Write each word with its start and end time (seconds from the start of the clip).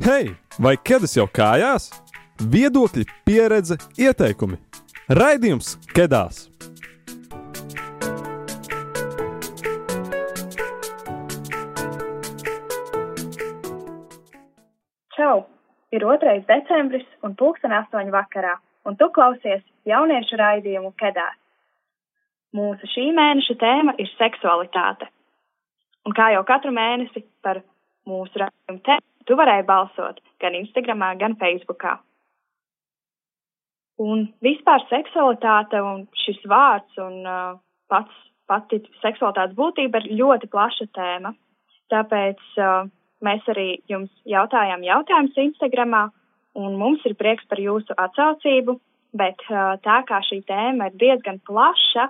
Hei, 0.00 0.30
vai 0.56 0.72
ķēdes 0.80 1.12
jau 1.18 1.26
kājās? 1.28 1.90
Viedokļi, 2.48 3.04
pieredze, 3.28 3.76
ieteikumi. 4.00 4.56
Raidījums 5.12 5.74
Kedās! 5.92 6.46
Čau! 15.12 15.44
Ir 15.92 16.08
2. 16.08 16.34
decembris 16.48 17.04
un 17.22 17.36
pulksten 17.36 17.76
8 17.76 18.08
vakarā, 18.16 18.56
un 18.88 18.96
tu 18.96 19.10
klausies 19.12 19.60
jauniešu 19.84 20.40
raidījumu 20.40 20.94
Kedās. 20.96 21.36
Mūsu 22.56 22.88
šī 22.96 23.10
mēneša 23.12 23.60
tēma 23.60 23.98
ir 24.00 24.08
seksualitāte. 24.16 25.12
Un 26.08 26.16
kā 26.16 26.32
jau 26.32 26.42
katru 26.48 26.72
mēnesi 26.72 27.26
par 27.44 27.60
mūsu 28.08 28.40
raidījumu 28.40 28.86
tēmu, 28.88 29.11
tu 29.26 29.36
varēji 29.38 29.66
balsot 29.68 30.20
gan 30.42 30.56
Instagramā, 30.58 31.12
gan 31.20 31.36
Facebookā. 31.40 31.98
Un 34.02 34.26
vispār 34.42 34.82
seksualitāte 34.88 35.80
un 35.84 36.06
šis 36.24 36.40
vārds 36.48 36.98
un 37.02 37.20
uh, 37.28 37.58
pats 37.92 38.22
pati 38.50 38.80
seksualitātes 39.02 39.56
būtība 39.56 40.02
ir 40.02 40.16
ļoti 40.20 40.48
plaša 40.52 40.88
tēma. 40.96 41.34
Tāpēc 41.92 42.40
uh, 42.58 42.88
mēs 43.24 43.46
arī 43.52 43.68
jums 43.90 44.10
jautājām 44.28 44.84
jautājumus 44.86 45.38
Instagramā, 45.46 46.06
un 46.58 46.74
mums 46.80 47.04
ir 47.08 47.14
prieks 47.20 47.46
par 47.48 47.60
jūsu 47.62 47.94
atsaucību, 48.04 48.78
bet 49.16 49.44
uh, 49.50 49.76
tā 49.84 50.02
kā 50.08 50.20
šī 50.26 50.42
tēma 50.48 50.90
ir 50.90 50.98
diezgan 51.04 51.38
plaša, 51.46 52.08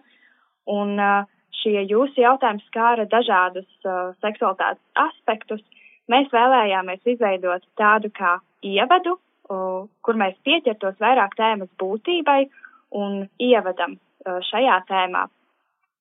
un 0.73 0.97
uh, 1.02 1.29
šie 1.63 1.83
jūsu 1.91 2.23
jautājumi 2.23 2.65
skāra 2.69 3.07
dažādus 3.10 3.69
uh, 3.85 4.15
seksualitātes 4.24 4.83
aspektus, 5.09 5.63
mēs 6.13 6.30
vēlējāmies 6.32 7.15
izveidot 7.15 7.65
tādu 7.80 8.13
kā 8.15 8.37
ievadu, 8.63 9.16
kur 9.49 10.18
mēs 10.18 10.37
pieķertos 10.46 11.01
vairāk 11.02 11.35
tēmas 11.38 11.71
būtībai 11.80 12.41
un 12.99 13.24
ievadam 13.43 13.99
šajā 14.49 14.79
tēmā. 14.88 15.27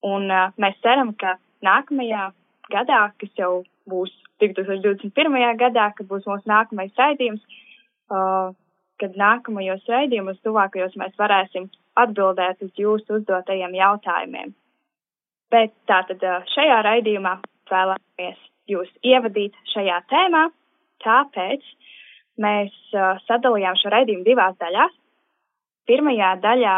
Un 0.08 0.28
mēs 0.62 0.78
ceram, 0.84 1.14
ka 1.17 1.36
nākamajā 1.66 2.32
gadā, 2.73 3.02
kas 3.22 3.34
jau 3.38 3.64
būs 3.89 4.14
2021. 4.42 5.58
gadā, 5.59 5.92
kad 5.98 6.08
būs 6.09 6.26
mūsu 6.30 6.50
nākamais 6.50 6.94
raidījums, 6.98 7.44
kad 9.02 9.17
nākamajos 9.17 9.86
raidījumos, 9.89 10.42
tuvākajos 10.45 10.98
mēs 11.02 11.17
varēsim 11.20 11.70
atbildēt 12.02 12.62
uz 12.66 12.72
jūsu 12.78 13.20
uzdotajiem 13.20 13.73
jautājumiem. 13.78 14.54
Bet 15.52 15.73
tātad 15.89 16.23
šajā 16.54 16.80
raidījumā 16.88 17.36
vēlamies 17.72 18.39
jūs 18.72 18.89
ievadīt 19.05 19.55
šajā 19.73 20.00
tēmā, 20.11 20.47
tāpēc 21.03 21.66
mēs 22.41 22.73
uh, 22.95 23.19
sadalījām 23.27 23.77
šo 23.80 23.91
raidījumu 23.94 24.27
divās 24.27 24.58
daļās. 24.61 24.97
Pirmajā 25.89 26.33
daļā 26.44 26.75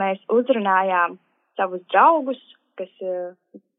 mēs 0.00 0.20
uzrunājām 0.32 1.18
savus 1.58 1.82
draugus, 1.92 2.40
kas 2.80 2.90
uh, 3.04 3.32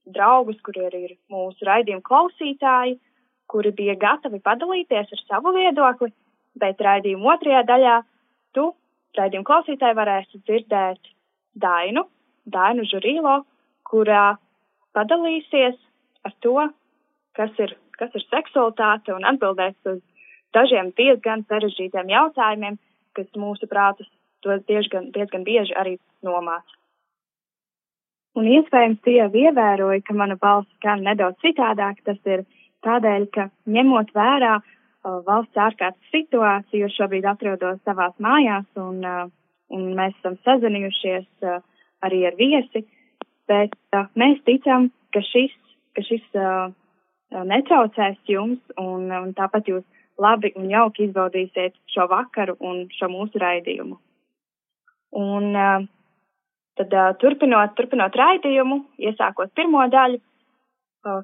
draugus, 0.05 0.59
kuri 0.65 0.85
arī 0.87 1.03
ir 1.09 1.15
mūsu 1.31 1.65
raidījuma 1.67 2.05
klausītāji, 2.05 2.97
kuri 3.51 3.73
bija 3.75 3.97
gatavi 3.99 4.39
padalīties 4.43 5.11
ar 5.11 5.23
savu 5.25 5.53
viedokli, 5.55 6.11
bet 6.61 6.81
raidījuma 6.81 7.35
otrajā 7.35 7.63
daļā 7.67 7.97
tu, 8.55 8.69
raidījuma 9.17 9.47
klausītāji, 9.47 9.97
varēsi 9.97 10.41
dzirdēt 10.45 11.11
Dainu, 11.61 12.05
Dainu 12.47 12.85
Žurīlo, 12.87 13.41
kurā 13.87 14.37
padalīsies 14.95 15.77
ar 16.27 16.35
to, 16.43 16.55
kas 17.41 17.61
ir, 17.65 17.75
kas 17.97 18.13
ir 18.17 18.25
seksualitāte 18.29 19.15
un 19.15 19.25
atbildēs 19.33 19.77
uz 19.89 20.01
dažiem 20.55 20.91
diezgan 20.97 21.45
sarežģītiem 21.49 22.11
jautājumiem, 22.13 22.77
kas 23.17 23.29
mūsu 23.37 23.69
prātus 23.71 24.09
to 24.45 24.57
diezgan, 24.69 25.09
diezgan 25.15 25.45
bieži 25.47 25.75
arī 25.77 25.97
nomāca. 26.25 26.77
Un 28.39 28.47
iespējams, 28.47 29.01
tie 29.03 29.17
jau 29.17 29.27
ievēroja, 29.27 30.03
ka 30.07 30.15
mana 30.15 30.37
balss 30.39 30.69
skan 30.77 31.03
nedaudz 31.03 31.41
citādāk. 31.43 31.99
Tas 32.07 32.19
ir 32.29 32.45
tādēļ, 32.85 33.27
ka 33.35 33.49
ņemot 33.67 34.13
vērā 34.15 34.53
uh, 34.61 35.17
valsts 35.27 35.59
ārkārtas 35.59 36.13
situāciju, 36.15 36.85
jo 36.85 36.91
šobrīd 36.95 37.27
atrodos 37.27 37.81
savās 37.83 38.15
mājās 38.23 38.67
un, 38.79 39.03
uh, 39.03 39.27
un 39.75 39.89
mēs 39.97 40.15
esam 40.21 40.39
sazinājušies 40.47 41.27
uh, 41.43 41.59
arī 42.07 42.23
ar 42.29 42.39
viesi, 42.39 42.85
bet 43.51 43.75
uh, 43.97 44.07
mēs 44.15 44.39
ticam, 44.47 44.89
ka 45.11 45.23
šis, 45.27 45.51
ka 45.97 46.07
šis 46.07 46.23
uh, 46.39 46.71
netraucēs 47.31 48.19
jums 48.27 48.59
un, 48.77 49.07
un 49.11 49.33
tāpat 49.37 49.69
jūs 49.71 49.85
labi 50.21 50.51
un 50.59 50.69
jauki 50.69 51.07
izbaudīsiet 51.07 51.77
šo 51.91 52.07
vakaru 52.11 52.57
un 52.59 52.85
šo 52.97 53.09
mūsu 53.11 53.41
raidījumu. 53.41 53.97
Un, 55.21 55.87
Tad 56.79 56.93
turpinot, 57.19 57.73
turpinot 57.75 58.15
raidījumu, 58.15 58.77
iesākot 59.05 59.51
pirmo 59.59 59.83
daļu, 59.91 60.21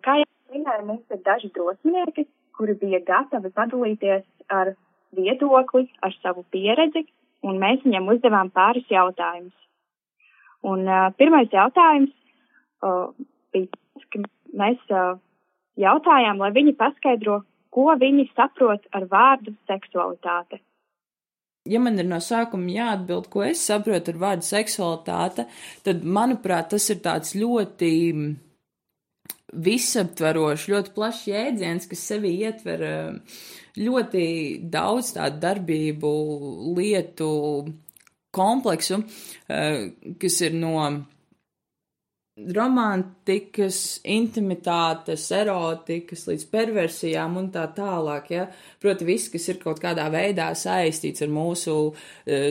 kā 0.04 0.18
jau 0.20 0.26
minēju, 0.54 0.84
mums 0.90 1.16
ir 1.16 1.22
daži 1.26 1.50
drosminieki, 1.56 2.26
kuri 2.58 2.76
bija 2.82 3.00
gatavi 3.08 3.52
padalīties 3.56 4.26
ar 4.54 4.74
viedokli, 5.16 5.88
ar 6.04 6.16
savu 6.20 6.44
pieredzi, 6.52 7.06
un 7.48 7.62
mēs 7.62 7.84
viņiem 7.86 8.12
uzdevām 8.14 8.52
pāris 8.52 8.86
jautājumus. 8.92 9.56
Un 10.68 10.84
uh, 10.90 11.08
pirmais 11.18 11.48
jautājums 11.54 12.12
uh, 12.84 13.14
bija 13.56 14.04
ka 14.12 14.24
mēs 14.58 14.82
uh, 14.92 15.16
jautājām, 15.82 16.42
lai 16.42 16.52
viņi 16.56 16.76
paskaidro, 16.80 17.42
ko 17.74 17.92
viņi 18.00 18.30
saprot 18.36 18.88
ar 18.96 19.06
vārdu 19.12 19.54
seksualitāte. 19.70 20.62
Ja 21.68 21.82
man 21.84 22.00
ir 22.00 22.08
no 22.08 22.20
sākuma 22.24 22.72
jāatbild, 22.72 23.28
ko 23.32 23.44
es 23.44 23.62
saprotu 23.68 24.14
ar 24.14 24.20
vārdu 24.22 24.48
seksualitāte, 24.48 25.48
tad, 25.84 26.04
manuprāt, 26.18 26.70
tas 26.72 26.88
ir 26.94 27.02
tāds 27.04 27.34
ļoti 27.36 27.92
visaptverošs, 29.68 30.68
ļoti 30.72 30.94
plašs 30.96 31.26
jēdziens, 31.28 31.90
kas 31.92 32.06
sevi 32.12 32.34
ietver 32.44 32.86
eh, 32.88 33.36
ļoti 33.80 34.24
daudz 34.72 35.14
tādu 35.18 35.42
darbību, 35.44 36.14
lietu 36.78 37.30
kompleksu, 38.36 39.02
eh, 39.48 39.88
kas 40.22 40.42
ir 40.48 40.56
no 40.56 40.78
romantikas, 42.38 43.98
intimitātes, 44.06 45.26
erotikas 45.34 46.28
līdz 46.30 46.44
perversijām 46.52 47.40
un 47.42 47.50
tā 47.54 47.66
tālāk. 47.74 48.30
Ja? 48.36 48.46
Proti, 48.82 49.08
viss, 49.08 49.32
kas 49.34 49.48
ir 49.50 49.58
kaut 49.64 49.82
kādā 49.82 50.06
veidā 50.14 50.52
saistīts 50.58 51.26
ar 51.26 51.34
mūsu 51.34 51.76
uh, 51.90 51.98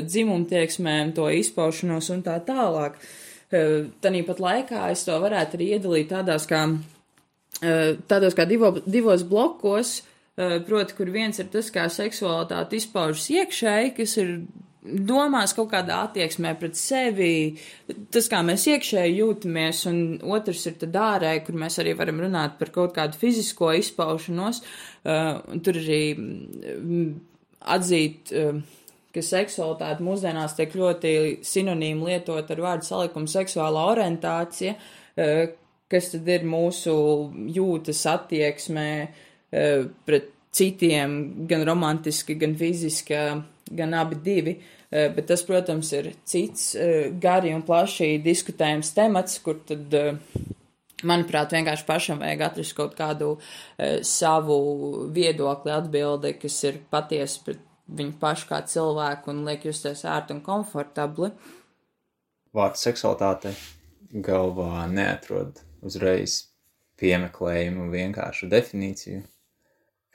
dzimumtieksmēm, 0.07 1.15
to 1.17 1.29
izpaušanos 1.39 2.11
un 2.15 2.27
tā 2.27 2.41
tālāk. 2.47 2.99
Uh, 3.47 3.87
Tanīpat 4.03 4.43
laikā 4.43 4.91
es 4.91 5.07
to 5.07 5.21
varētu 5.23 5.61
arī 5.61 5.71
iedalīt 5.77 6.11
tādās 6.11 6.49
kā, 6.51 6.67
uh, 6.67 7.89
tādos 8.11 8.35
kā 8.35 8.49
divo, 8.49 8.75
divos 8.85 9.27
blokos, 9.27 10.01
proti, 10.37 10.93
kur 10.93 11.09
viens 11.09 11.39
ir 11.41 11.47
tas, 11.49 11.71
kā 11.73 11.87
seksualitāte 11.89 12.77
izpaužas 12.77 13.31
iekšēji, 13.33 13.93
kas 13.97 14.17
ir 14.21 14.35
domās 14.87 15.55
kaut 15.57 15.71
kādā 15.73 15.99
attieksmē 16.07 16.53
pret 16.61 16.79
sevi, 16.79 17.57
tas, 18.13 18.29
kā 18.31 18.41
mēs 18.47 18.67
iekšēji 18.71 19.19
jūtamies, 19.21 19.83
un 19.91 20.01
otrs 20.37 20.67
ir 20.71 20.77
tad 20.81 20.97
ārēji, 21.01 21.45
kur 21.47 21.59
mēs 21.63 21.79
arī 21.83 21.97
varam 21.99 22.23
runāt 22.25 22.57
par 22.61 22.73
kaut 22.75 22.95
kādu 22.97 23.19
fizisko 23.21 23.73
izpaušanos, 23.81 24.63
uh, 24.63 25.39
un 25.53 25.63
tur 25.65 25.79
arī 25.81 26.03
mm, 26.17 27.09
atzīt, 27.77 28.33
uh, 28.37 28.61
ka 29.15 29.25
seksualitāte 29.25 30.05
mūsdienās 30.05 30.57
tiek 30.59 30.75
ļoti 30.77 31.17
sinonīmi 31.47 32.11
lietot 32.13 32.51
ar 32.53 32.65
vārdu 32.69 32.89
salikumu 32.89 33.31
seksuālā 33.33 33.89
orientācija, 33.97 34.77
uh, 34.77 35.43
kas 35.91 36.13
tad 36.15 36.31
ir 36.31 36.47
mūsu 36.47 36.97
jūtas 37.57 38.07
attieksmē 38.15 38.89
uh, 39.03 39.85
pret 40.07 40.33
citiem, 40.57 41.21
gan 41.49 41.67
romantiski, 41.69 42.39
gan 42.41 42.55
fiziski, 42.57 43.19
gan 43.77 43.93
abi 43.99 44.17
divi. 44.25 44.57
Uh, 44.57 44.73
bet 44.91 45.27
tas, 45.31 45.43
protams, 45.47 45.93
ir 45.97 46.13
cits 46.29 46.75
eh, 46.79 47.11
gari 47.23 47.55
un 47.55 47.65
plaši 47.67 48.17
diskutējams 48.25 48.93
temats, 48.97 49.41
kur 49.43 49.59
tad, 49.67 49.95
eh, 49.95 50.19
manuprāt, 51.07 51.53
vienkārši 51.53 51.87
pašam 51.89 52.23
vajag 52.23 52.45
atrast 52.47 52.77
kaut 52.79 52.95
kādu 52.97 53.35
savu 54.07 54.57
viedokli 55.13 55.75
atbildi, 55.75 56.33
kas 56.41 56.57
ir 56.65 56.79
patiesi 56.91 57.43
pret 57.45 57.63
viņu 57.87 58.17
pašu 58.19 58.49
kā 58.51 58.63
cilvēku 58.67 59.31
un 59.31 59.45
liek 59.47 59.67
justies 59.69 60.03
ērti 60.09 60.35
un 60.35 60.43
komfortabli. 60.47 61.31
Vārds 62.57 62.83
seksualitāte 62.87 63.53
galvā 64.11 64.87
neatrod 64.91 65.61
uzreiz 65.87 66.47
piemeklējumu 67.01 67.91
vienkāršu 67.93 68.49
definīciju. 68.51 69.23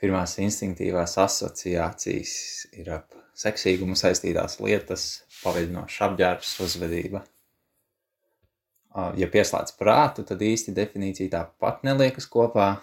Pirmās 0.02 0.34
instinktīvās 0.42 1.14
asociācijas 1.22 2.32
ir 2.74 2.90
ap 2.98 3.21
seksīgumu 3.38 3.96
saistītās 3.98 4.58
lietas, 4.62 5.22
paveidinošs 5.42 6.00
apģērbs, 6.06 6.52
uzvedība. 6.64 7.22
Ja 9.16 9.28
pieslēdz 9.32 9.72
prātu, 9.78 10.24
tad 10.28 10.42
īsti 10.44 10.74
definīcija 10.76 11.32
tāpat 11.32 11.80
neliekas 11.86 12.28
kopā, 12.28 12.74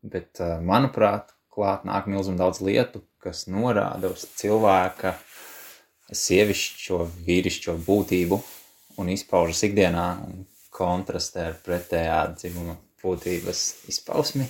bet, 0.00 0.40
manuprāt, 0.64 1.34
klāt 1.52 1.84
nāk 1.84 2.08
milzum 2.10 2.38
daudz 2.40 2.62
lietu, 2.64 3.04
kas 3.22 3.44
norāda 3.48 4.10
uz 4.14 4.24
cilvēka 4.40 5.14
sievišķo, 6.14 6.98
vīrišķo 7.26 7.76
būtību 7.84 8.40
un 9.00 9.12
izpaužas 9.12 9.62
ikdienā 9.68 10.08
un 10.24 10.44
kontrastē 10.74 11.48
ar 11.52 11.60
pretējā 11.64 12.18
dzimuma 12.34 12.76
būtības 13.04 13.62
izpausmi. 13.92 14.48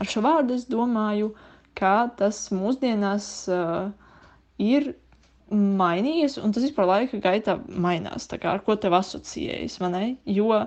Ar 0.00 0.08
šo 0.10 0.22
vārdu 0.24 0.56
es 0.58 0.66
domāju, 0.70 1.32
ka 1.78 2.10
tas 2.18 2.46
mūsdienās 2.54 3.28
uh, 3.50 3.90
ir 4.62 4.92
mainījies, 5.54 6.38
un 6.42 6.52
tas 6.54 6.64
vispār 6.66 6.88
laika 6.88 7.20
gaitā 7.24 7.58
mainās. 7.68 8.28
Kā 8.32 8.54
ar 8.56 8.62
ko 8.66 8.76
tev 8.80 8.96
asociējas? 8.98 9.78
Jo 10.38 10.62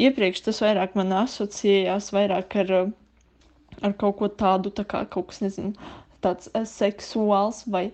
iepriekš 0.00 0.44
tas 0.48 0.60
vairāk 0.64 0.94
man 0.98 1.12
asociējās 1.22 2.12
vairāk 2.14 2.56
ar, 2.64 2.72
ar 3.82 3.96
kaut 4.00 4.18
ko 4.20 4.28
tādu, 4.28 4.70
tā 4.70 4.84
kā 4.88 5.04
kaut 5.10 5.30
kas, 5.32 5.40
nezinu, 5.44 5.74
tāds 6.22 6.48
eh, 6.54 6.64
seksuāls 6.68 7.62
vai, 7.74 7.84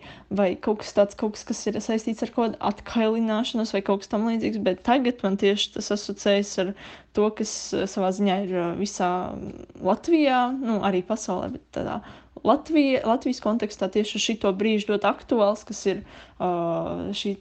vai 0.40 0.50
kaut 0.66 0.82
kas 0.82 0.92
tāds, 0.96 1.16
kaut 1.18 1.34
kas, 1.36 1.44
kas 1.48 1.62
ir 1.70 1.78
saistīts 1.82 2.24
ar 2.26 2.32
kaut 2.34 2.44
kādu 2.50 2.60
atkailināšanos 2.70 3.72
vai 3.74 3.82
kaut 3.86 4.02
kas 4.04 4.12
tam 4.12 4.28
līdzīgs, 4.28 4.60
bet 4.66 4.82
tagad 4.86 5.24
man 5.24 5.38
tieši 5.40 5.72
tas 5.78 5.90
asociējas 5.96 6.52
ar 6.64 6.72
to, 7.16 7.28
kas 7.40 7.54
eh, 7.76 7.86
savā 7.90 8.12
ziņā 8.18 8.38
ir 8.46 8.54
eh, 8.62 8.68
visā 8.82 9.10
Latvijā, 9.88 10.42
nu, 10.60 10.78
arī 10.88 11.02
pasaulē, 11.08 11.50
bet 11.56 11.64
tādā 11.78 11.98
Latvija, 12.46 13.00
Latvijas 13.08 13.40
kontekstā 13.44 13.88
tieši 13.94 14.20
šito 14.22 14.52
brīžu 14.60 14.92
ļoti 14.92 15.08
aktuāls, 15.10 15.64
kas 15.68 15.80
ir 15.90 16.00
uh, 16.02 17.08
šī 17.18 17.32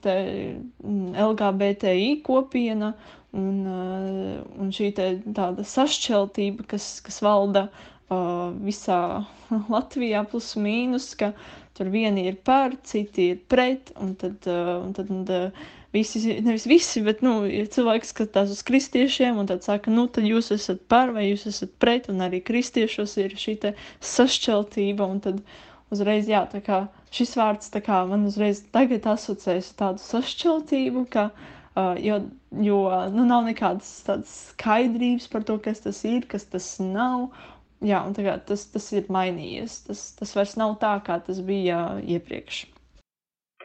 LGBTI 1.26 2.08
kopiena 2.26 2.92
un, 3.36 3.54
uh, 3.66 4.42
un 4.64 4.72
šī 4.78 4.90
tāda 4.98 5.66
sašķeltība, 5.74 6.66
kas, 6.74 6.88
kas 7.06 7.20
valda 7.24 7.66
uh, 7.68 8.50
visā 8.66 9.00
Latvijā, 9.74 10.24
plus 10.32 10.52
mīnus, 10.58 11.10
ka 11.20 11.32
tur 11.78 11.92
vieni 11.94 12.26
ir 12.32 12.40
par, 12.48 12.74
citi 12.82 13.30
ir 13.34 13.42
pret, 13.52 13.92
un 14.02 14.16
tad, 14.18 14.42
uh, 14.50 14.78
un 14.88 14.96
tad 14.98 15.12
uh, 15.14 15.68
visi, 15.92 16.20
nevis 16.44 16.66
visi, 16.68 17.02
bet, 17.04 17.22
nu, 17.24 17.40
ir 17.48 17.68
cilvēki 17.72 18.08
skatās 18.08 18.52
uz 18.54 18.62
kristiešiem, 18.68 19.38
un 19.40 19.48
tad 19.50 19.64
saka, 19.66 19.92
nu, 19.94 20.06
tad 20.12 20.26
jūs 20.28 20.52
esat 20.54 20.82
par 20.92 21.12
vai 21.16 21.28
jūs 21.28 21.46
esat 21.50 21.72
pret, 21.82 22.08
un 22.12 22.20
arī 22.26 22.42
kristiešos 22.44 23.16
ir 23.22 23.36
šī 23.40 23.56
sašķeltība, 24.04 25.08
un 25.08 25.22
tad 25.24 25.42
uzreiz, 25.94 26.28
jā, 26.28 26.42
tā 26.52 26.60
kā 26.64 26.82
šis 27.14 27.36
vārds, 27.40 27.70
tā 27.72 27.80
kā 27.84 28.02
man 28.08 28.26
uzreiz 28.28 28.62
tagad 28.74 29.08
asociējas 29.08 29.72
tādu 29.78 30.04
sašķeltību, 30.04 31.06
ka, 31.14 31.30
uh, 31.32 31.94
jo, 32.04 32.20
jo, 32.52 32.80
nu, 33.14 33.24
nav 33.28 33.46
nekādas 33.48 33.92
tādas 34.06 34.34
skaidrības 34.52 35.30
par 35.32 35.46
to, 35.48 35.56
kas 35.64 35.80
tas 35.86 36.02
ir, 36.08 36.28
kas 36.28 36.44
tas 36.52 36.74
nav, 36.84 37.30
jā, 37.80 38.02
un 38.04 38.16
tagad 38.16 38.44
tas, 38.50 38.68
tas 38.74 38.92
ir 38.92 39.08
mainījies. 39.12 39.82
Tas, 39.88 40.08
tas 40.20 40.36
vairs 40.36 40.58
nav 40.60 40.76
tā, 40.82 40.98
kā 41.06 41.20
tas 41.24 41.40
bija 41.44 41.86
iepriekš. 42.04 42.66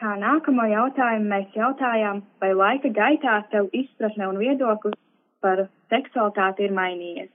Kā 0.04 0.18
nākamo 0.20 0.66
jautājumu 0.68 1.30
mēs 1.32 1.54
jautājām, 1.56 2.18
vai 2.44 2.50
laika 2.52 2.90
gaitā 2.92 3.38
tev 3.54 3.70
izpratne 3.72 4.28
un 4.28 4.42
viedoklis 4.42 4.98
par 5.40 5.62
seksualitāti 5.94 6.66
ir 6.68 6.74
mainījies? 6.76 7.30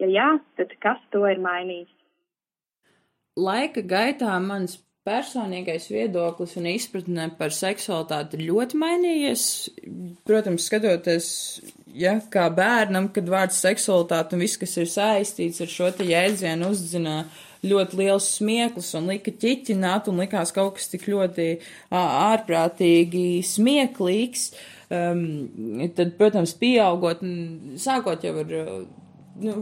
Ja 0.00 0.08
jā, 0.08 0.30
tad 0.56 0.72
kas 0.80 1.02
to 1.12 1.26
ir 1.28 1.42
mainījis? 1.44 1.90
Laika 3.36 3.84
gaitā 3.84 4.38
mans 4.40 4.78
personīgais 5.04 5.90
viedoklis 5.92 6.56
un 6.56 6.70
izpratne 6.72 7.28
par 7.36 7.52
seksualitāti 7.52 8.40
ļoti 8.40 8.80
mainījies. 8.80 9.46
Protams, 10.24 10.64
skatoties 10.70 11.28
ja, 11.92 12.16
kā 12.32 12.48
bērnam, 12.56 13.10
kad 13.12 13.28
vārds 13.28 13.60
seksualitāte 13.60 14.38
un 14.38 14.46
viss, 14.46 14.56
kas 14.64 14.78
ir 14.80 14.88
saistīts 14.88 15.60
ar 15.60 15.76
šo 15.76 15.92
te 15.98 16.08
jēdzienu, 16.08 16.72
uzzina 16.72 17.24
ļoti 17.64 18.00
liels 18.00 18.28
smieklis 18.38 18.92
un 18.98 19.08
lika 19.12 19.32
ķiķināt 19.32 20.10
un 20.10 20.22
likās 20.24 20.52
kaut 20.54 20.78
kas 20.78 20.90
tik 20.92 21.08
ļoti 21.10 21.48
ārprātīgi 21.94 23.28
smieklīgs. 23.48 24.50
Um, 24.94 25.22
tad, 25.96 26.12
protams, 26.18 26.52
pieaugot, 26.60 27.24
sākot 27.80 28.22
jau 28.26 28.36
ar 28.42 28.52
nu, 29.40 29.54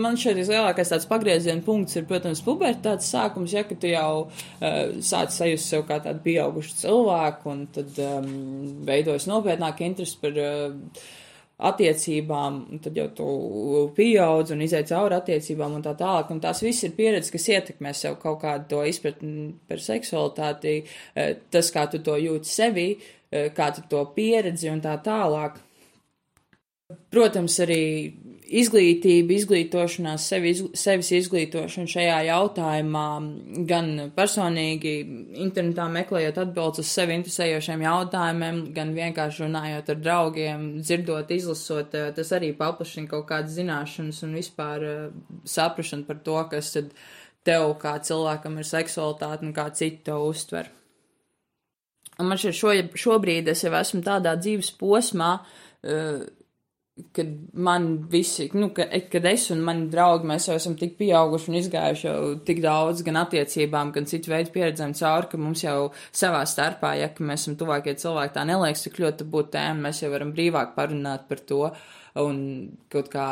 man 0.00 0.18
šeit 0.20 0.36
vislielākais 0.38 0.90
tāds 0.92 1.08
pagrieziena 1.08 1.62
punkts 1.64 1.96
ir, 1.98 2.06
protams, 2.08 2.42
pubertātes 2.44 3.10
sākums, 3.12 3.54
ja, 3.56 3.64
tu 3.64 3.90
jau 3.90 4.08
uh, 4.26 4.78
sāc 5.04 5.32
sajust 5.34 5.70
sev 5.70 5.86
kā 5.88 6.00
tādu 6.04 6.24
pieaugušu 6.26 6.76
cilvēku, 6.82 7.52
un 7.54 7.66
tad 7.74 8.00
um, 8.04 8.32
veidojas 8.88 9.28
nopietnāk 9.30 9.84
interesi 9.86 10.18
par 10.20 10.40
uh, 10.42 11.04
attiecībām, 11.62 12.56
un 12.74 12.80
tad 12.82 12.96
jau 12.98 13.06
tu 13.14 13.26
pieaudz 13.94 14.50
un 14.54 14.62
izai 14.64 14.82
cauri 14.88 15.14
attiecībām 15.14 15.76
un 15.76 15.84
tā 15.84 15.92
tālāk, 15.98 16.32
un 16.34 16.40
tās 16.42 16.62
viss 16.64 16.82
ir 16.86 16.96
pieredze, 16.96 17.30
kas 17.30 17.46
ietekmē 17.52 17.92
sev 17.94 18.16
kaut 18.22 18.40
kādu 18.42 18.66
to 18.72 18.80
izpratni 18.90 19.52
par 19.68 19.82
seksualitāti, 19.82 20.80
eh, 21.14 21.36
tas, 21.50 21.70
kā 21.70 21.86
tu 21.90 22.02
to 22.02 22.18
jūti 22.18 22.50
sevi, 22.50 22.88
eh, 23.30 23.50
kā 23.50 23.72
tu 23.74 23.82
to 23.88 24.04
pieredzi 24.16 24.70
un 24.70 24.80
tā 24.80 24.98
tālāk. 25.02 25.62
Protams, 27.10 27.58
arī 27.60 28.12
izglītība, 28.44 29.34
izglītošanās, 29.38 30.26
sevi, 30.28 30.52
sevis 30.76 31.10
izglītošana 31.16 31.88
šajā 31.90 32.18
jautājumā, 32.28 33.06
gan 33.68 33.90
personīgi 34.16 34.92
internetā 35.44 35.86
meklējot 35.92 36.40
atbildes 36.42 36.84
uz 36.84 36.92
sevi 36.92 37.16
interesējošiem 37.18 37.84
jautājumiem, 37.86 38.60
gan 38.76 38.92
vienkārši 38.96 39.46
runājot 39.46 39.90
ar 39.94 40.00
draugiem, 40.02 40.68
dzirdot, 40.82 41.32
izlasot, 41.32 41.96
eh, 41.96 42.12
tas 42.16 42.32
arī 42.36 42.52
paplašina 42.56 43.08
kaut 43.08 43.26
kādas 43.32 43.56
zināšanas 43.56 44.22
un 44.26 44.36
vispār 44.36 44.88
eh, 44.90 45.10
saprašanu 45.44 46.06
par 46.06 46.20
to, 46.24 46.38
kas 46.52 46.72
tad 46.76 46.94
tev 47.44 47.74
kā 47.80 47.96
cilvēkam 48.00 48.58
ir 48.58 48.68
seksualitāte 48.68 49.44
un 49.44 49.56
kā 49.56 49.70
citi 49.72 50.04
to 50.04 50.20
uztver. 50.28 50.68
Un 52.18 52.28
man 52.30 52.38
šeit 52.38 52.54
šo, 52.54 52.70
šobrīd 52.94 53.48
es 53.50 53.64
jau 53.64 53.72
esmu 53.74 54.00
tādā 54.06 54.36
dzīves 54.38 54.70
posmā, 54.78 55.32
uh, 55.82 56.20
kad 57.12 57.26
man 57.52 57.86
visi, 58.10 58.46
nu, 58.54 58.68
ka, 58.74 58.84
kad 59.10 59.24
es 59.26 59.48
un 59.50 59.62
mani 59.66 59.88
draugi, 59.90 60.28
mēs 60.30 60.46
jau 60.46 60.54
esam 60.54 60.76
tik 60.78 60.94
pieauguši 61.00 61.50
un 61.50 61.56
izgājuši 61.58 62.06
jau 62.06 62.18
tik 62.46 62.60
daudz 62.62 63.02
gan 63.06 63.18
attiecībām, 63.24 63.90
gan 63.96 64.06
citu 64.06 64.30
veidu 64.30 64.52
pieredzēm 64.54 64.94
cauri, 65.00 65.30
ka 65.32 65.40
mums 65.42 65.64
jau 65.64 65.88
savā 66.14 66.44
starpā, 66.46 66.92
ja 67.00 67.10
mēs 67.18 67.44
esam 67.44 67.56
tuvākie 67.58 67.96
cilvēki, 67.98 68.34
tā 68.36 68.44
neliekas 68.46 68.86
tik 68.86 69.00
ļoti 69.02 69.26
būt 69.32 69.50
tēma, 69.56 69.88
mēs 69.88 70.04
jau 70.04 70.12
varam 70.14 70.30
brīvāk 70.36 70.76
parunāt 70.76 71.26
par 71.30 71.42
to 71.42 71.64
un 72.22 72.38
kaut 72.94 73.10
kā 73.10 73.26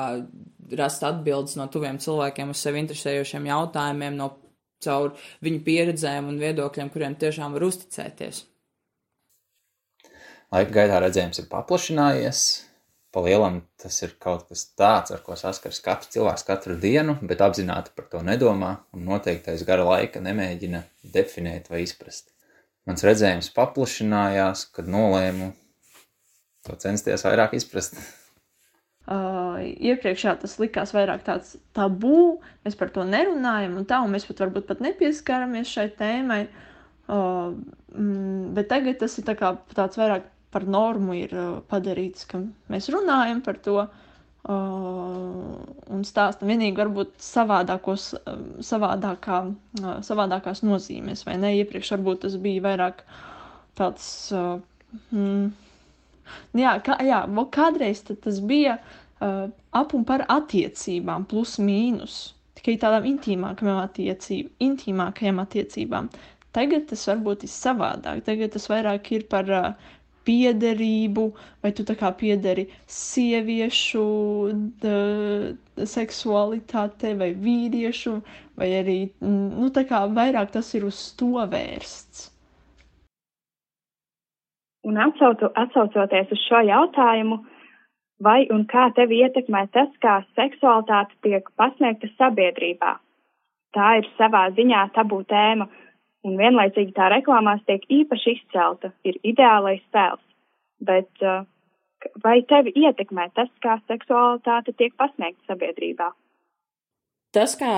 rast 0.78 1.06
atbildes 1.06 1.54
no 1.60 1.68
tuviem 1.70 2.02
cilvēkiem 2.02 2.50
uz 2.50 2.64
sevi 2.64 2.82
interesējošiem 2.82 3.46
jautājumiem, 3.46 4.18
no 4.18 4.32
caur 4.82 5.14
viņu 5.46 5.62
pieredzēm 5.62 6.32
un 6.32 6.42
viedokļiem, 6.42 6.90
kuriem 6.90 7.14
tiešām 7.20 7.54
var 7.54 7.68
uzticēties. 7.68 8.42
Laika 10.52 10.74
gaitā 10.74 10.98
redzējums 11.00 11.40
ir 11.40 11.48
paplašinājies, 11.48 12.42
pa 13.12 13.22
lielam 13.24 13.60
tas 13.80 13.98
ir 14.02 14.14
kaut 14.22 14.46
kas 14.48 14.64
tāds, 14.78 15.12
ar 15.12 15.20
ko 15.24 15.36
saskars 15.36 15.82
katrs 15.84 16.12
cilvēks 16.14 16.46
katru 16.48 16.76
dienu, 16.80 17.18
bet 17.20 17.44
apzināti 17.44 17.92
par 17.96 18.08
to 18.12 18.22
nedomā 18.24 18.76
un 18.96 19.04
noteiktais 19.08 19.64
gara 19.68 19.84
laika 19.86 20.22
nemēģina 20.24 20.82
definēt 21.14 21.68
vai 21.72 21.84
izprast. 21.84 22.32
Mans 22.88 23.04
redzējums 23.06 23.52
paplašinājās, 23.54 24.64
kad 24.74 24.88
nolēmu 24.90 25.52
to 26.66 26.78
censties 26.82 27.22
vairāk 27.26 27.54
izprast. 27.58 28.00
Uh, 29.02 29.58
iepriekš 29.82 30.24
jā, 30.24 30.32
tas 30.38 30.56
likās 30.62 30.92
vairāk 30.94 31.24
tāds 31.26 31.56
tabū, 31.74 32.38
mēs 32.62 32.76
par 32.78 32.92
to 32.94 33.02
nerunājam, 33.06 33.74
un 33.80 33.86
tā, 33.90 33.98
un 34.02 34.12
mēs 34.14 34.26
pat 34.28 34.44
varbūt 34.44 34.68
pat 34.68 34.82
nepieskaramies 34.84 35.70
šai 35.74 35.88
tēmai. 35.98 36.44
Uh, 37.10 37.58
mm, 37.92 38.52
bet 38.56 38.70
tagad 38.70 39.00
tas 39.02 39.18
ir 39.18 39.26
tā 39.26 39.34
kā 39.38 39.56
tāds 39.74 39.98
vairāk 39.98 40.28
par 40.52 40.66
normu 40.68 41.14
ir 41.16 41.32
uh, 41.34 41.50
padarīts, 41.72 42.26
ka 42.30 42.40
mēs 42.72 42.88
runājam 42.92 43.40
par 43.44 43.58
to 43.64 43.76
uh, 43.80 43.88
un 44.52 46.04
stāstam 46.08 46.52
vienīgi 46.52 46.76
varbūt 46.82 47.14
savādākos, 47.24 48.10
uh, 48.20 48.38
savādākā, 48.70 49.38
savādākās 50.08 50.62
nozīmēs, 50.66 51.24
vai 51.28 51.38
ne? 51.40 51.54
Iepriekš 51.62 51.94
varbūt 51.96 52.24
tas 52.26 52.36
bija 52.44 52.66
vairāk 52.68 53.00
tāds, 53.80 54.06
mm, 55.10 55.46
jā, 56.60 56.74
kā, 56.84 56.98
jā, 57.08 57.22
kādreiz 57.56 58.04
tas 58.10 58.42
bija 58.44 58.76
ap 59.22 59.92
un 59.94 60.02
par 60.04 60.24
attiecībām, 60.34 61.24
plus 61.30 61.54
mīnus, 61.62 62.16
tikai 62.58 62.74
tādām 62.82 63.06
intīmākajām, 63.12 63.78
attiecīb, 63.86 64.48
intīmākajām 64.66 65.38
attiecībām. 65.44 66.08
Tagad 66.52 66.88
tas 66.90 67.06
varbūt 67.08 67.46
ir 67.46 67.50
savādāk. 67.52 68.24
Tagad 68.26 68.52
tas 68.56 68.66
vairāk 68.68 69.08
ir 69.16 69.22
par 69.32 69.48
uh, 69.48 69.92
piederību, 70.26 71.26
vai 71.62 71.72
tu 71.76 71.84
kā 71.86 72.10
piederi 72.18 72.66
sieviešu 72.86 74.04
da, 74.82 74.96
seksualitāte 75.94 77.14
vai 77.18 77.32
vīriešu, 77.46 78.18
vai 78.58 78.68
arī, 78.82 78.98
nu, 79.22 79.70
kā 79.72 80.04
vairāk 80.18 80.52
tas 80.54 80.74
ir 80.78 80.86
uz 80.88 81.00
to 81.18 81.34
vērsts. 81.54 82.28
Un 84.82 84.98
atsautu, 84.98 85.46
atsaucoties 85.54 86.32
uz 86.34 86.40
šo 86.48 86.58
jautājumu, 86.66 87.38
vai 88.22 88.48
un 88.50 88.64
kā 88.70 88.88
tevi 88.96 89.20
ietekmē 89.22 89.68
tas, 89.74 89.90
kā 90.02 90.18
seksualitāte 90.38 91.14
tiek 91.22 91.46
pasniegta 91.56 92.10
sabiedrībā? 92.16 92.96
Tā 93.72 93.92
ir 94.00 94.08
savā 94.18 94.48
ziņā 94.56 94.82
tabū 94.96 95.22
tēma, 95.30 95.68
un 96.26 96.38
vienlaicīgi 96.38 96.94
tā 96.96 97.08
reklāmās 97.12 97.62
tiek 97.66 97.84
īpaši 97.90 98.36
izcelta, 98.36 98.92
ir 99.06 99.18
ideālais 99.26 99.82
tēls. 99.94 100.22
Bet 100.82 101.22
uh, 101.22 101.44
vai 102.24 102.40
tevi 102.48 102.74
ietekmē 102.84 103.28
tas, 103.36 103.50
kā 103.62 103.78
seksualitāte 103.90 104.74
tiek 104.78 104.94
pasniegta 104.98 105.52
sabiedrībā? 105.52 106.10
Tas, 107.32 107.54
kā 107.56 107.72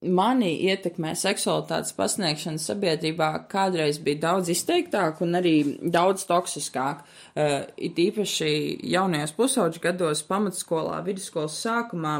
mani 0.00 0.50
ietekmē 0.70 1.12
seksualitātes 1.18 1.92
pasniegšana 1.98 2.62
sabiedrībā, 2.62 3.28
kādreiz 3.52 4.00
bija 4.02 4.22
daudz 4.26 4.48
izteiktāk 4.54 5.20
un 5.24 5.36
arī 5.36 5.54
daudz 5.92 6.24
toksiskāk. 6.28 7.04
Uh, 7.34 7.66
it 7.76 7.98
īpaši 8.00 8.80
jaunajos 8.94 9.34
pusauģu 9.36 9.84
gados, 9.90 10.24
pamatskolā, 10.26 11.02
vidusskolas 11.06 11.58
sākumā, 11.60 12.16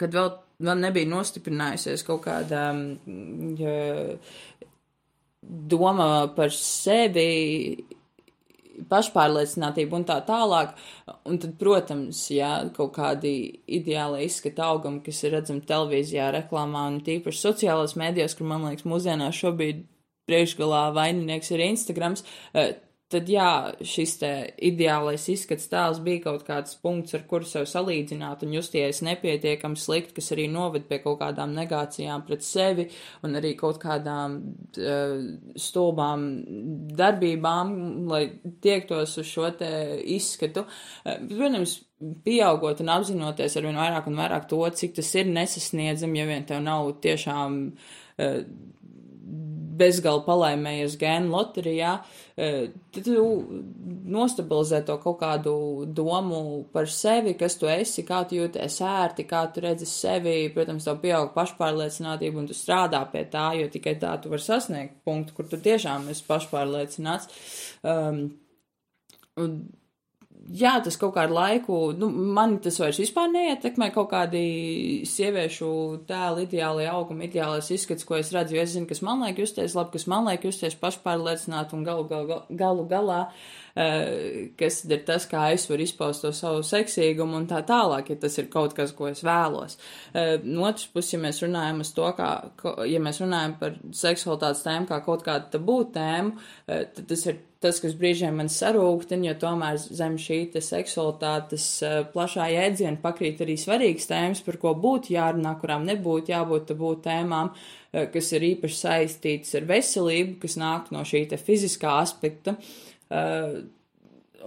kad 0.00 0.16
vēl, 0.16 0.34
vēl 0.60 0.82
nebija 0.84 1.08
nostiprinājusies 1.10 2.04
kaut 2.06 2.24
kāda 2.26 2.66
um, 2.74 2.82
doma 5.42 6.10
par 6.36 6.52
sevi 6.54 7.86
pašpārliecinātība 8.90 9.98
un 9.98 10.04
tā 10.08 10.18
tālāk. 10.24 10.74
Un 11.28 11.38
tad, 11.42 11.54
protams, 11.60 12.22
jā, 12.32 12.52
kaut 12.76 12.94
kādi 12.96 13.32
ideāli 13.68 14.24
izskata 14.26 14.70
augumi, 14.70 15.02
kas 15.04 15.22
ir 15.24 15.34
redzami 15.36 15.64
televīzijā, 15.68 16.30
reklāmā 16.36 16.86
un 16.92 17.00
tīpaši 17.04 17.44
sociālās 17.44 17.96
mēdījos, 18.00 18.36
kur, 18.38 18.48
man 18.50 18.68
liekas, 18.68 18.88
mūsdienās 18.88 19.40
šobrīd 19.40 19.84
priekšgalā 20.30 20.86
vaininieks 20.96 21.52
ir 21.54 21.64
Instagrams. 21.66 22.24
Eh, 22.54 22.76
tad 23.10 23.28
jā, 23.30 23.48
šis 23.86 24.12
te 24.20 24.30
ideālais 24.70 25.24
izskats 25.32 25.68
tēls 25.70 25.98
bija 26.04 26.24
kaut 26.28 26.44
kāds 26.46 26.76
punkts, 26.82 27.14
ar 27.16 27.24
kuru 27.30 27.48
sev 27.48 27.66
salīdzināt 27.68 28.44
un 28.46 28.54
justies 28.54 29.02
nepietiekami 29.06 29.78
slikti, 29.80 30.14
kas 30.18 30.30
arī 30.36 30.46
noved 30.52 30.86
pie 30.88 31.00
kaut 31.02 31.18
kādām 31.22 31.54
negācijām 31.56 32.24
pret 32.26 32.46
sevi 32.46 32.86
un 33.26 33.34
arī 33.40 33.52
kaut 33.58 33.80
kādām 33.82 34.38
uh, 34.78 35.14
stulbām 35.58 36.26
darbībām, 37.00 37.76
lai 38.10 38.24
tiektos 38.62 39.18
uz 39.20 39.30
šo 39.30 39.50
te 39.58 39.70
izskatu. 40.16 40.66
Uh, 41.04 41.18
protams, 41.34 41.80
pieaugot 42.24 42.80
un 42.80 42.94
apzinoties 42.94 43.58
ar 43.58 43.66
vien 43.68 43.80
vairāk 43.80 44.06
un 44.08 44.22
vairāk 44.22 44.48
to, 44.48 44.62
cik 44.82 44.96
tas 45.00 45.14
ir 45.18 45.28
nesasniedzami, 45.28 46.22
ja 46.22 46.28
vien 46.30 46.46
tev 46.48 46.62
nav 46.64 46.94
tiešām 47.04 47.62
uh, 47.70 48.42
bezgalīgi 49.80 50.26
palaimējies 50.26 50.96
gēnu 51.00 51.32
loterijā, 51.32 51.94
tad 52.40 53.04
tu 53.04 53.24
nostabilizē 54.10 54.80
to 54.88 54.96
kaut 55.02 55.18
kādu 55.20 55.54
domu 55.92 56.64
par 56.72 56.88
sevi, 56.88 57.34
kas 57.38 57.58
tu 57.60 57.68
esi, 57.68 58.04
kā 58.08 58.22
tu 58.28 58.38
jūties 58.38 58.78
ērti, 58.86 59.26
kā 59.28 59.42
tu 59.52 59.64
redzi 59.64 59.88
sevi. 59.88 60.36
Protams, 60.54 60.86
tev 60.88 61.02
pieaug 61.02 61.34
pašpārliecinātība 61.36 62.40
un 62.40 62.48
tu 62.48 62.56
strādā 62.56 63.02
pie 63.12 63.26
tā, 63.32 63.50
jo 63.60 63.68
tikai 63.72 63.98
tā 64.00 64.14
tu 64.22 64.32
vari 64.32 64.46
sasniegt 64.46 65.02
punktu, 65.04 65.36
kur 65.36 65.50
tu 65.50 65.60
tiešām 65.60 66.08
esi 66.14 66.24
pašpārliecināts. 66.30 67.28
Um, 67.84 68.24
un 69.40 69.60
jā, 70.48 70.72
tas 70.84 70.96
kaut 71.00 71.12
kādu 71.16 71.34
laiku, 71.36 71.78
nu, 71.98 72.08
man 72.34 72.56
tas 72.64 72.78
vairs 72.80 72.98
vispār 73.00 73.30
neietekmē 73.32 73.90
kaut 73.94 74.10
kādi 74.12 74.42
sieviešu 75.08 75.70
tēli, 76.08 76.46
ideālai 76.46 76.86
augumi, 76.90 77.28
ideālais 77.28 77.70
izskats, 77.74 78.06
ko 78.08 78.18
es 78.18 78.32
redzu, 78.34 78.56
jo 78.56 78.64
es 78.64 78.74
zinu, 78.74 78.88
kas 78.90 79.02
man 79.06 79.24
liek 79.24 79.40
justies 79.42 79.76
labi, 79.78 79.94
kas 79.96 80.06
man 80.10 80.28
liek 80.28 80.46
justies 80.48 80.76
pašpārliecināt 80.80 81.74
un 81.76 81.84
galu, 81.86 82.06
galu, 82.10 82.38
galu 82.62 82.86
galā, 82.90 83.20
uh, 83.30 84.48
kas 84.60 84.80
ir 84.88 85.04
tas, 85.08 85.28
kā 85.30 85.50
es 85.54 85.68
varu 85.70 85.86
izpaust 85.86 86.24
to 86.24 86.32
savu 86.36 86.64
seksīgumu 86.66 87.42
un 87.42 87.50
tā 87.50 87.62
tālāk, 87.66 88.14
ja 88.14 88.22
tas 88.24 88.38
ir 88.40 88.50
kaut 88.52 88.74
kas, 88.78 88.94
ko 88.96 89.10
es 89.10 89.24
vēlos. 89.26 89.78
Uh, 90.14 90.38
no 90.46 90.66
otras 90.70 90.88
puses, 90.94 91.14
ja 91.16 91.22
mēs 91.22 91.42
runājam 91.44 91.84
uz 91.84 91.92
to, 91.96 92.08
kā, 92.18 92.32
ja 92.88 93.02
mēs 93.02 93.22
runājam 93.22 93.58
par 93.60 93.78
seksualitātes 94.02 94.64
tēmu 94.66 94.90
kā 94.90 95.02
kaut 95.04 95.26
kādu 95.26 95.52
tabū 95.54 95.80
tēmu, 95.94 96.34
uh, 96.38 96.82
tad 96.96 97.06
tas 97.12 97.28
ir 97.28 97.44
tas, 97.60 97.80
kas 97.82 97.96
brīžiem 97.98 98.38
man 98.40 98.48
sarūktina, 98.52 99.30
jo 99.30 99.34
tomēr 99.42 99.78
zem 99.80 100.16
šī 100.20 100.40
seksualitātes 100.64 101.66
uh, 101.84 101.98
plašā 102.12 102.48
jēdziena 102.54 103.00
pakrīt 103.02 103.42
arī 103.44 103.56
svarīgas 103.60 104.08
tēmas, 104.10 104.40
par 104.46 104.56
ko 104.62 104.72
būtu 104.78 105.14
jārunā, 105.14 105.54
kurām 105.60 105.84
nebūtu 105.88 106.32
jābūt 106.32 106.72
būt 106.80 107.04
tēmām, 107.08 107.52
uh, 107.52 108.06
kas 108.14 108.32
ir 108.36 108.48
īpaši 108.54 108.80
saistītas 108.80 109.58
ar 109.60 109.68
veselību, 109.68 110.38
kas 110.44 110.56
nāk 110.60 110.88
no 110.94 111.04
šī 111.04 111.26
fiziskā 111.36 111.98
aspekta. 112.00 112.56
Uh, 113.10 113.60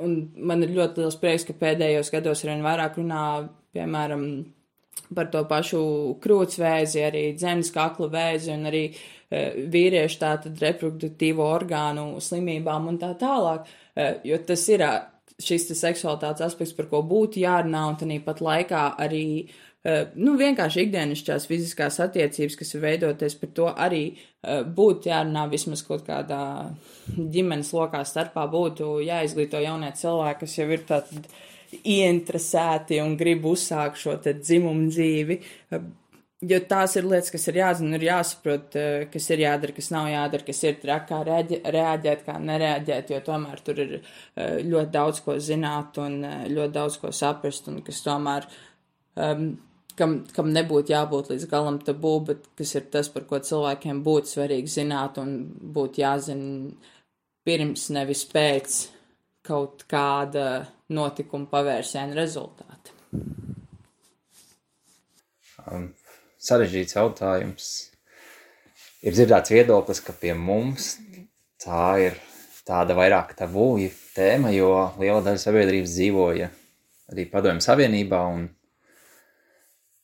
un 0.02 0.18
man 0.34 0.66
ir 0.66 0.74
ļoti 0.74 1.04
liels 1.04 1.20
prieks, 1.22 1.46
ka 1.46 1.58
pēdējos 1.58 2.10
gados 2.14 2.42
arvien 2.46 2.66
vairāk 2.66 2.98
runā, 2.98 3.24
piemēram, 3.78 4.28
par 5.14 5.28
to 5.30 5.44
pašu 5.46 5.82
krūtsvēzi, 6.24 7.04
arī 7.06 7.28
dzemdas 7.38 7.70
kakla 7.76 8.10
vēzi 8.10 8.56
un 8.56 8.72
arī 8.72 8.88
uh, 8.90 9.04
Eh, 9.23 9.23
vīriešu 9.74 10.20
tātad 10.22 10.62
reproduktīvo 10.62 11.46
orgānu 11.56 12.08
slimībām 12.22 12.88
un 12.92 13.00
tā 13.02 13.14
tālāk, 13.20 13.68
eh, 13.96 14.16
jo 14.30 14.38
tas 14.48 14.68
ir 14.70 14.86
šis 15.42 15.70
seksualitātes 15.74 16.46
aspekts, 16.46 16.76
par 16.78 16.90
ko 16.92 17.02
būtu 17.02 17.42
jārunā, 17.42 17.88
un 17.90 17.96
tā 17.98 18.20
pat 18.26 18.42
laikā 18.42 18.84
arī 19.02 19.50
nu, 20.16 20.38
vienkārši 20.40 20.86
ikdienišķās 20.86 21.48
fiziskās 21.50 21.98
attiecības, 22.00 22.56
kas 22.56 22.70
ir 22.76 22.84
veidoties 22.86 23.34
par 23.36 23.50
to, 23.58 23.66
arī 23.68 24.04
būtu 24.78 25.10
jārunā 25.10 25.44
vismaz 25.52 25.82
kaut 25.84 26.06
kādā 26.08 26.70
ģimenes 27.18 27.74
lokā 27.76 28.06
starpā, 28.08 28.46
būtu 28.48 29.02
jāizglīto 29.04 29.60
jaunie 29.60 29.92
cilvēki, 30.00 30.40
kas 30.46 30.56
jau 30.62 30.70
ir 30.72 30.86
tātad 30.88 31.28
ieinteresēti 31.82 33.02
un 33.04 33.18
grib 33.20 33.44
uzsākt 33.50 34.00
šo 34.00 34.16
dzimumu 34.24 34.88
dzīvi, 34.94 35.40
Jo 36.44 36.58
tās 36.68 36.98
ir 37.00 37.06
lietas, 37.08 37.32
kas 37.32 37.46
ir 37.48 37.58
jāzina, 37.62 37.96
ir 37.96 38.04
jāsaprot, 38.10 38.76
eh, 38.76 39.06
kas 39.12 39.30
ir 39.32 39.44
jādara, 39.46 39.76
kas 39.76 39.90
nav 39.94 40.10
jādara, 40.12 40.46
kas 40.46 40.64
ir 40.64 40.80
trakā, 40.82 41.06
kā 41.08 41.20
reaģē, 41.28 41.60
reaģēt, 41.76 42.26
kā 42.26 42.36
nereaģēt, 42.40 43.14
jo 43.14 43.20
tomēr 43.24 43.62
tur 43.64 43.80
ir 43.80 43.94
eh, 44.00 44.58
ļoti 44.66 44.92
daudz 44.92 45.22
ko 45.24 45.38
zināt 45.40 46.00
un 46.04 46.18
eh, 46.28 46.42
ļoti 46.52 46.74
daudz 46.76 46.98
ko 47.00 47.14
saprast, 47.16 47.70
un 47.72 47.80
kas 47.86 48.02
tomēr, 48.04 48.50
um, 49.16 49.46
kam, 49.96 50.18
kam 50.36 50.52
nebūtu 50.52 50.92
jābūt 50.92 51.32
līdz 51.32 51.48
galam 51.54 51.80
tabū, 51.80 52.14
bet 52.28 52.52
kas 52.60 52.76
ir 52.76 52.90
tas, 52.92 53.12
par 53.14 53.30
ko 53.30 53.40
cilvēkiem 53.40 54.04
būtu 54.04 54.36
svarīgi 54.36 54.76
zināt 54.82 55.22
un 55.24 55.38
būtu 55.48 56.04
jāzina 56.04 56.74
pirms, 57.48 57.88
nevis 57.96 58.28
pēc 58.28 58.82
kaut 59.48 59.88
kāda 59.88 60.66
notikuma 60.92 61.48
pavērsiena 61.56 62.20
rezultāta. 62.20 63.00
Um 65.64 65.94
sarežģīts 66.44 66.98
jautājums. 66.98 67.72
Ir 69.04 69.16
dzirdēts 69.16 69.52
viedoklis, 69.52 70.00
ka 70.04 70.16
pie 70.16 70.36
mums 70.38 70.96
tā 71.64 71.86
ir 72.04 72.20
tāda 72.68 72.96
vairāk 72.96 73.34
tabū 73.40 73.68
tēma, 74.16 74.52
jo 74.56 74.70
liela 75.00 75.24
daļa 75.24 75.42
sabiedrības 75.42 75.96
dzīvoja 75.98 76.50
arī 77.12 77.26
padomju 77.32 77.64
savienībā 77.64 78.20
un, 78.32 78.46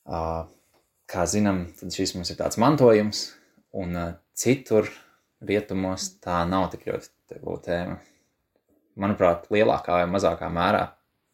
uh, 0.10 0.44
kā 1.10 1.26
zinām, 1.30 1.66
šis 1.80 2.16
mums 2.18 2.32
ir 2.34 2.40
tāds 2.42 2.60
mantojums, 2.62 3.30
un 3.80 3.96
uh, 3.96 4.14
citur 4.36 4.90
rietumos 5.46 6.12
tā 6.24 6.42
nav 6.50 6.70
tik 6.74 6.88
ļoti 6.90 7.12
tabū 7.34 7.58
tēma. 7.66 8.00
Manuprāt, 9.00 9.48
lielākā 9.54 10.02
vai 10.02 10.08
mazākā 10.12 10.50
mērā 10.52 10.90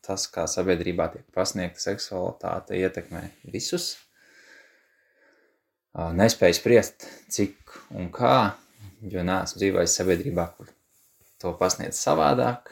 tas, 0.06 0.28
kā 0.30 0.46
sabiedrībā 0.46 1.10
tiek 1.14 1.26
pasniegta 1.34 1.82
seksualitāte, 1.82 2.78
ietekmē 2.78 3.24
visus 3.50 3.96
nespēju 5.96 6.58
spriest, 6.58 7.08
cik 7.32 7.78
un 7.96 8.10
kā, 8.14 8.56
jo 9.06 9.24
neesmu 9.24 9.62
dzīvojis 9.62 9.96
sabiedrībā, 10.00 10.48
kur 10.58 10.72
to 11.42 11.54
pasniedz 11.60 12.00
savādāk. 12.02 12.72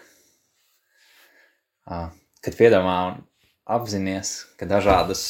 Kad 1.87 2.59
piedomā 2.59 2.97
un 3.11 3.21
apzinies, 3.63 4.35
ka 4.59 4.67
dažādus 4.67 5.23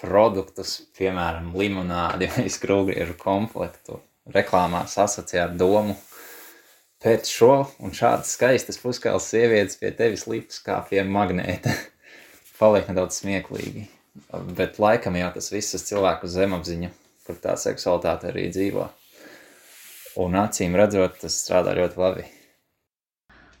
produktus, 0.00 0.78
piemēram, 0.96 1.52
limonādi 1.58 2.30
vai 2.36 2.46
skrūvgriežu 2.52 3.18
komplektu, 3.20 4.00
reklāmās 4.32 4.96
asociē 5.00 5.46
ar 5.46 5.56
domu, 5.56 5.96
pēc 7.02 7.28
šo 7.30 7.52
un 7.84 7.94
šādas 7.94 8.32
skaistas 8.36 8.80
puskāles 8.82 9.28
sievietes 9.30 9.78
pie 9.80 9.92
tevis 9.96 10.26
lipas 10.30 10.62
kā 10.64 10.80
pie 10.88 11.04
magnēta, 11.04 11.74
paliek 12.60 12.88
nedaudz 12.88 13.20
smieklīgi. 13.20 13.88
Bet 14.58 14.80
laikam 14.82 15.14
jau 15.14 15.28
tas 15.36 15.52
viss 15.52 15.76
cilvēku 15.86 16.26
zemapziņa 16.30 16.90
kur 17.28 17.36
tā 17.42 17.52
seksualitāte 17.60 18.30
arī 18.32 18.46
dzīvo. 18.54 18.84
Un 20.24 20.30
acīm 20.40 20.72
redzot, 20.80 21.12
tas 21.20 21.34
strādā 21.44 21.70
ļoti 21.76 22.00
labi. 22.00 22.24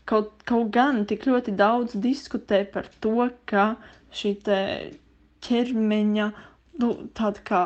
Kaut, 0.08 0.40
kaut 0.48 0.72
gan 0.72 1.04
tik 1.06 1.26
ļoti 1.28 1.52
daudz 1.58 1.92
diskutē 2.00 2.64
par 2.72 2.86
to, 3.04 3.28
ka 3.46 3.76
šī 4.16 4.30
ķermeņa 5.44 6.26
nu, 6.80 6.88
tāda 7.14 7.40
kā 7.50 7.62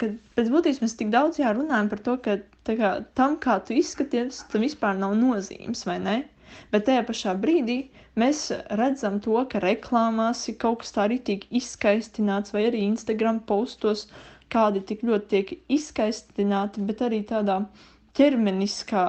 kad 0.00 0.14
pēc 0.36 0.46
būtības 0.52 0.80
mēs 0.80 0.94
tik 0.96 1.10
daudz 1.12 1.40
jā 1.40 1.50
runājam 1.52 1.90
par 1.92 2.00
to, 2.06 2.14
ka 2.24 2.38
kā, 2.64 2.92
tam, 3.18 3.36
kā 3.42 3.58
tu 3.66 3.76
izskaties, 3.76 4.40
tam 4.52 4.64
vispār 4.64 4.96
nav 4.96 5.12
nozīmes, 5.18 5.84
vai 5.88 5.98
ne? 6.00 6.16
Bet 6.74 6.86
tajā 6.88 7.04
pašā 7.08 7.34
brīdī 7.44 7.78
mēs 8.22 8.44
redzam 8.80 9.18
to, 9.24 9.36
ka 9.52 9.62
reklāmās 9.64 10.44
ir 10.50 10.58
kaut 10.64 10.82
kas 10.82 10.94
tā 10.96 11.08
ritīgi 11.12 11.50
izskaistināts, 11.60 12.54
vai 12.54 12.66
arī 12.70 12.84
Instagram 12.88 13.40
postos 13.50 14.06
kādi 14.54 14.84
tik 14.90 15.02
ļoti 15.08 15.30
tiek 15.32 15.52
izskaistināti, 15.78 16.84
bet 16.90 17.02
arī 17.06 17.22
tādā 17.30 17.58
ķermeniskā 18.14 19.04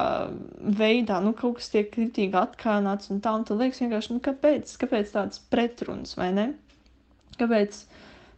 veidā, 0.80 1.20
nu, 1.22 1.36
kaut 1.38 1.60
kas 1.60 1.70
tiek 1.74 1.92
kritīgi 1.94 2.38
atkānāts 2.40 3.12
un 3.14 3.22
tā, 3.22 3.36
un 3.38 3.46
tad 3.46 3.62
liekas 3.62 3.84
vienkārši, 3.84 4.16
nu, 4.16 4.24
kāpēc, 4.26 4.72
kāpēc 4.82 5.12
tāds 5.14 5.44
pretruns, 5.54 6.16
vai 6.18 6.32
ne? 6.34 6.48
Kāpēc, 7.38 7.84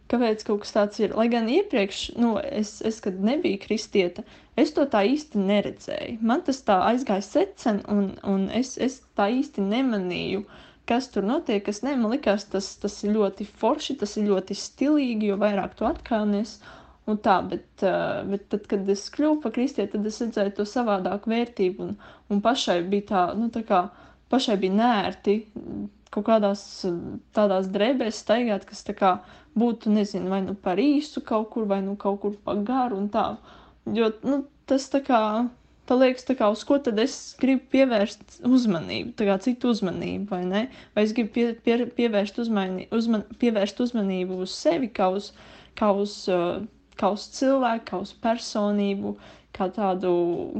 kāpēc 0.08 0.44
kaut 0.46 0.62
kas 0.64 0.74
tāds 0.74 1.00
ir? 1.02 1.14
Lai 1.16 1.28
gan 1.32 1.48
iepriekš, 1.52 2.02
nu, 2.20 2.36
es, 2.40 2.78
es 2.86 3.00
kad 3.04 3.18
nebiju 3.24 3.60
kristieta, 3.62 4.24
es 4.58 4.72
to 4.76 4.86
tā 4.90 5.04
īsti 5.08 5.42
neredzēju. 5.42 6.16
Man 6.30 6.44
tas 6.46 6.62
tā 6.66 6.78
aizgāja 6.88 7.26
secen, 7.26 7.82
un, 7.92 8.14
un 8.26 8.48
es, 8.54 8.76
es 8.80 9.02
tā 9.18 9.28
īsti 9.36 9.64
nemanīju, 9.68 10.46
kas 10.88 11.10
tur 11.12 11.26
notiek, 11.28 11.62
kas 11.66 11.82
ne, 11.84 11.94
man 12.00 12.14
likās, 12.14 12.48
tas, 12.48 12.70
tas 12.80 12.96
ir 13.04 13.14
ļoti 13.18 13.46
forši, 13.60 13.98
tas 14.00 14.16
ir 14.16 14.30
ļoti 14.30 14.56
stilīgi, 14.56 15.28
jo 15.32 15.38
vairāk 15.40 15.76
tu 15.76 15.88
atkānies, 15.88 16.58
un 17.08 17.20
tā, 17.24 17.38
bet, 17.50 17.68
uh, 17.84 18.24
bet 18.28 18.48
tad, 18.52 18.64
kad 18.70 18.88
es 18.92 19.06
kļuvu 19.12 19.42
par 19.44 19.54
kristieti, 19.56 19.92
tad 19.96 20.08
es 20.08 20.20
redzēju 20.24 20.56
to 20.56 20.68
savādāku 20.68 21.32
vērtību, 21.32 21.84
un, 21.84 21.96
un 22.32 22.42
pašai 22.44 22.80
bija 22.88 23.08
tā, 23.12 23.22
nu, 23.36 23.52
tā 23.52 23.64
kā, 23.68 23.84
pašai 24.32 24.56
bija 24.60 24.76
nērti 24.80 25.38
kaut 26.14 26.26
kādās 26.28 26.62
tādās 27.36 27.68
drēbēs 27.72 28.22
staigāt, 28.24 28.66
kas 28.68 28.84
tā 28.86 28.94
kā 28.96 29.12
būtu, 29.58 29.92
nezinu, 29.92 30.30
vai 30.32 30.42
nu 30.44 30.54
par 30.54 30.80
īsu 30.80 31.22
kaut 31.26 31.50
kur, 31.54 31.66
vai 31.70 31.80
nu 31.84 31.96
kaut 32.00 32.20
kur 32.22 32.36
pa 32.44 32.54
garu 32.54 33.00
un 33.02 33.08
tā. 33.12 33.30
Jo, 33.94 34.12
nu, 34.24 34.42
tas 34.68 34.86
tā 34.92 35.00
kā, 35.04 35.20
tā 35.88 35.98
liekas 35.98 36.28
tā 36.28 36.36
kā, 36.38 36.48
uz 36.52 36.62
ko 36.68 36.78
tad 36.84 37.00
es 37.02 37.18
gribu 37.40 37.64
pievērst 37.74 38.40
uzmanību, 38.46 39.14
tā 39.18 39.28
kā 39.28 39.38
citu 39.44 39.72
uzmanību, 39.74 40.28
vai 40.30 40.42
ne? 40.46 40.64
Vai 40.94 41.06
es 41.08 41.14
gribu 41.16 41.34
pie, 41.34 41.46
pie, 41.64 41.78
pievērst, 42.00 42.40
uzmani, 42.44 42.88
uzman, 42.94 43.24
pievērst 43.40 43.80
uzmanību 43.86 44.42
uz 44.44 44.54
sevi, 44.54 44.92
kā 44.92 45.10
uz, 45.16 45.32
kā 45.78 45.92
uz 45.96 46.20
kā 46.98 47.12
uz 47.14 47.28
cilvēku, 47.38 47.86
kā 47.92 48.00
uz 48.02 48.12
personību, 48.22 49.14
kā 49.58 49.68
tādu 49.74 50.12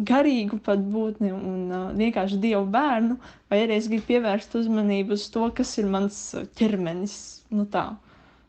garīgu 0.09 0.59
pat 0.65 0.83
būtni 0.93 1.31
un 1.35 1.71
uh, 1.71 1.87
vienkārši 1.99 2.41
dievu 2.43 2.67
bērnu, 2.75 3.17
vai 3.51 3.63
arī 3.65 3.79
es 3.79 3.89
gribu 3.91 4.09
pievērst 4.11 4.59
uzmanību 4.61 5.17
uz 5.17 5.25
to, 5.35 5.47
kas 5.55 5.73
ir 5.81 5.89
mans 5.91 6.21
ķermenis. 6.59 7.17
Nu 7.55 7.65
tā. 7.73 7.87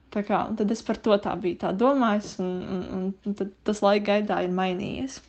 Tā 0.10 0.24
kā, 0.26 0.40
tad 0.58 0.72
es 0.74 0.82
par 0.82 0.98
to 0.98 1.16
tā 1.22 1.36
biju 1.38 1.60
tā 1.62 1.70
domājis, 1.78 2.32
un, 2.42 2.54
un, 2.98 3.12
un 3.30 3.52
tas 3.68 3.84
laika 3.86 4.16
gaidā 4.16 4.40
ir 4.42 4.56
mainījies. 4.58 5.20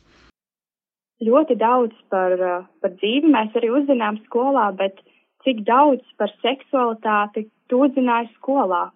Ļoti 1.21 1.53
daudz 1.61 1.93
par, 2.09 2.33
par 2.81 2.95
dzīvi 2.97 3.29
mēs 3.29 3.53
arī 3.59 3.69
uzzinām 3.77 4.17
skolā, 4.25 4.71
bet 4.79 4.97
cik 5.45 5.61
daudz 5.67 6.01
par 6.17 6.33
seksualitāti 6.41 7.45
tu 7.69 7.83
uzzināji 7.85 8.33
skolā? 8.39 8.87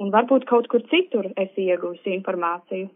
un 0.00 0.10
varbūt 0.14 0.46
kaut 0.48 0.68
kur 0.72 0.82
citur 0.90 1.28
esi 1.36 1.68
iegūsi 1.68 2.14
informāciju. 2.16 2.88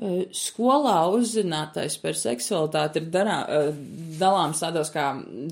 Skolā 0.00 0.94
uzzinātais 1.12 1.98
par 2.00 2.14
seksualitāti 2.16 3.02
ir 3.02 3.08
darā, 3.12 3.34
dalāms 4.16 4.62
tādos 4.62 4.88
kā 4.94 5.10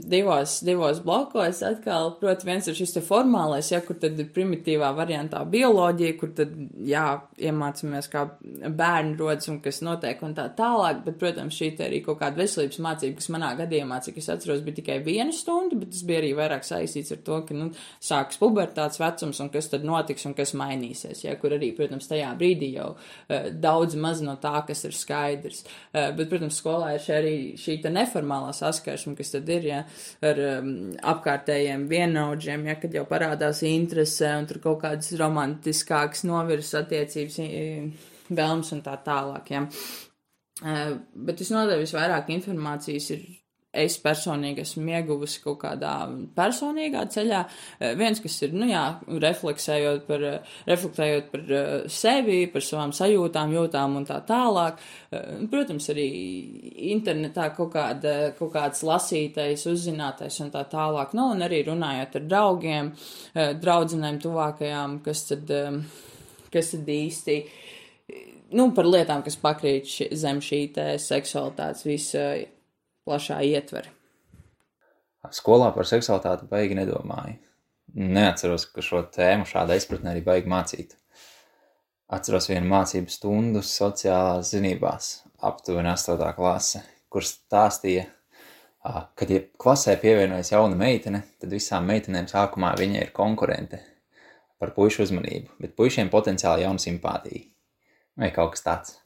divos, 0.09 0.55
divos 0.65 1.03
blokos. 1.05 1.61
Atkal, 1.69 2.15
protams, 2.17 2.47
viens 2.49 2.71
ir 2.71 2.79
šis 2.79 2.95
te 2.95 3.03
formālais, 3.05 3.69
ja, 3.69 3.83
kur 3.85 3.99
tad 4.01 4.17
ir 4.17 4.31
primitīvā 4.33 4.89
variantā 4.97 5.43
bioloģija, 5.53 6.15
kur 6.17 6.33
tad, 6.39 6.55
jā, 6.89 7.05
iemācāmies, 7.51 8.09
kā 8.09 8.25
bērni 8.41 9.19
rodas 9.21 9.51
un 9.53 9.59
kas 9.65 9.83
notiek 9.85 10.23
un 10.25 10.33
tā 10.39 10.47
tālāk, 10.57 11.05
bet, 11.05 11.19
protams, 11.21 11.59
šī 11.59 11.69
te 11.77 11.85
arī 11.91 12.01
kaut 12.07 12.23
kāda 12.23 12.41
veselības 12.41 12.81
mācība, 12.89 13.19
kas 13.21 13.29
manā 13.35 13.53
gadījumā, 13.61 14.01
cik 14.07 14.23
es 14.23 14.31
atceros, 14.33 14.65
bija 14.65 14.81
tikai 14.81 14.99
viena 15.05 15.37
stunda, 15.37 15.77
bet 15.77 15.93
tas 15.93 16.07
bija 16.09 16.23
arī 16.23 16.33
vairāk 16.41 16.65
saistīts 16.65 17.13
ar 17.13 17.21
to, 17.29 17.43
ka, 17.45 17.59
nu, 17.59 17.69
sāks 18.01 18.41
pubertāts 18.41 19.03
vecums 19.03 19.45
un 19.45 19.53
kas 19.53 19.69
tad 19.75 19.85
notiks 19.85 20.25
un 20.25 20.39
kas 20.41 20.57
mainīsies, 20.57 21.27
ja, 21.27 21.37
kur 21.37 21.53
arī, 21.59 21.75
protams, 21.77 22.09
tajā 22.09 22.33
brīdī 22.41 22.73
jau 22.79 22.95
uh, 22.97 23.53
daudz 23.53 24.01
maz 24.01 24.25
no 24.25 24.38
tā, 24.43 24.55
kas 24.69 24.85
ir 24.89 24.97
skaidrs. 24.97 25.65
Uh, 25.93 26.11
bet, 26.17 26.29
protams, 26.31 26.59
skolā 26.61 26.95
ir 26.97 27.09
arī 27.15 27.35
šī 27.61 27.79
neformālā 27.95 28.53
saskarsme, 28.57 29.15
kas 29.19 29.35
tad 29.35 29.49
ir, 29.53 29.69
ja, 29.71 29.81
ar 30.25 30.43
um, 30.47 30.73
apkārtējiem 31.15 31.89
vienaudžiem, 31.91 32.69
ja, 32.71 32.79
kad 32.81 32.95
jau 32.95 33.07
parādās 33.09 33.63
interese 33.67 34.31
un 34.39 34.49
tur 34.51 34.63
kaut 34.65 34.83
kādas 34.85 35.15
romantiskākas 35.21 36.25
novirs 36.29 36.75
attiecības, 36.79 37.41
vēlmes 38.29 38.73
un 38.77 38.85
tā 38.87 38.97
tālāk, 39.05 39.53
ja. 39.57 39.67
Uh, 40.59 40.97
bet 41.15 41.45
es 41.45 41.53
nodevu 41.55 41.85
visvairāk 41.85 42.33
informācijas 42.35 43.13
ir 43.15 43.29
es 43.77 43.99
personīgi 44.01 44.63
esmu 44.63 44.95
ieguvusi 44.97 45.43
kaut 45.43 45.59
kādā 45.61 45.93
personīgā 46.37 47.03
ceļā. 47.13 47.41
Eh, 47.79 47.93
viens, 47.99 48.21
kas 48.25 48.39
ir, 48.47 48.55
nu 48.57 48.69
jā, 48.71 48.85
refleksējot 49.25 50.07
par, 50.09 50.25
eh, 50.25 50.55
reflektējot 50.67 51.31
par 51.31 51.53
eh, 51.53 51.89
sevi, 51.93 52.39
par 52.53 52.65
savām 52.65 52.95
sajūtām, 52.97 53.53
jūtām 53.53 53.97
un 54.01 54.09
tā 54.09 54.21
tālāk. 54.25 54.81
Protams, 55.51 55.89
arī 55.93 56.09
internetā 56.93 57.55
kaut, 57.57 57.73
kāda, 57.73 58.35
kaut 58.39 58.53
kāds 58.53 58.83
lasītais, 58.85 59.65
uzzinātais 59.69 60.41
un 60.45 60.51
tā 60.53 60.65
tālāk. 60.69 61.15
Nu, 61.17 61.31
un 61.33 61.45
arī 61.45 61.63
runājot 61.65 62.19
ar 62.21 62.27
draugiem, 62.29 62.93
draudzenēm 63.35 64.21
tuvākajām, 64.21 65.01
kas 65.05 65.25
tad, 65.31 65.49
kas 66.53 66.75
tad 66.75 66.93
īsti 66.93 67.39
nu, 68.53 68.71
par 68.77 68.89
lietām, 68.89 69.25
kas 69.25 69.37
pakrīt 69.41 69.89
ši, 69.89 70.11
zem 70.17 70.45
šī 70.45 70.63
seksualitātes 71.01 71.89
visa 71.89 72.29
plašā 73.09 73.41
ietvera. 73.49 73.89
Skolā 75.35 75.73
par 75.75 75.89
seksualitāti 75.89 76.47
baigi 76.49 76.77
nedomāju. 76.79 77.37
Neatceros, 77.99 78.69
ka 78.73 78.85
šo 78.85 79.03
tēmu 79.13 79.49
šādā 79.49 79.79
izpratnē 79.79 80.13
arī 80.13 80.23
baigi 80.25 80.51
mācīt. 80.51 80.95
Atceros 82.13 82.49
vienu 82.49 82.69
mācību 82.71 83.13
stundu 83.13 83.63
sociālās 83.65 84.53
zinībās, 84.55 85.11
aptuveni 85.45 85.91
8. 85.93 86.31
klase, 86.37 86.83
kur 87.13 87.27
stāstīja, 87.27 88.07
kad 89.19 89.33
ja 89.33 89.43
klasē 89.61 89.99
pievienojas 90.01 90.53
jauna 90.55 90.79
meitene, 90.79 91.25
tad 91.41 91.53
visām 91.53 91.89
meitenēm 91.91 92.29
sākumā 92.31 92.73
viņa 92.79 93.05
ir 93.05 93.13
konkurente 93.17 93.83
par 94.59 94.73
puišu 94.77 95.05
uzmanību, 95.05 95.59
bet 95.61 95.77
puišiem 95.77 96.09
potenciāli 96.13 96.65
jauna 96.65 96.83
simpātija. 96.83 97.45
Vai 98.19 98.33
kaut 98.35 98.57
kas 98.57 98.65
tāds. 98.65 98.97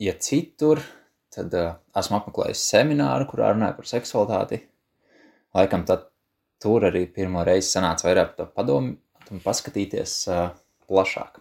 Ja 0.00 0.14
citur 0.22 0.80
Tad 0.80 0.99
uh, 1.38 1.74
esmu 1.96 2.18
apmeklējis 2.18 2.64
semināru, 2.72 3.28
kurā 3.30 3.52
runāju 3.54 3.78
par 3.78 3.90
seksualitāti. 3.90 4.62
Laikam 5.56 5.84
tad 5.86 6.08
tur 6.62 6.86
arī 6.88 7.06
pirmo 7.10 7.44
reizi 7.46 7.72
sanāca 7.74 8.08
vairāk 8.08 8.34
par 8.34 8.38
to 8.40 8.48
padomāt 8.56 9.30
un 9.30 9.42
paskatīties 9.44 10.16
uh, 10.30 10.48
plašāk. 10.90 11.38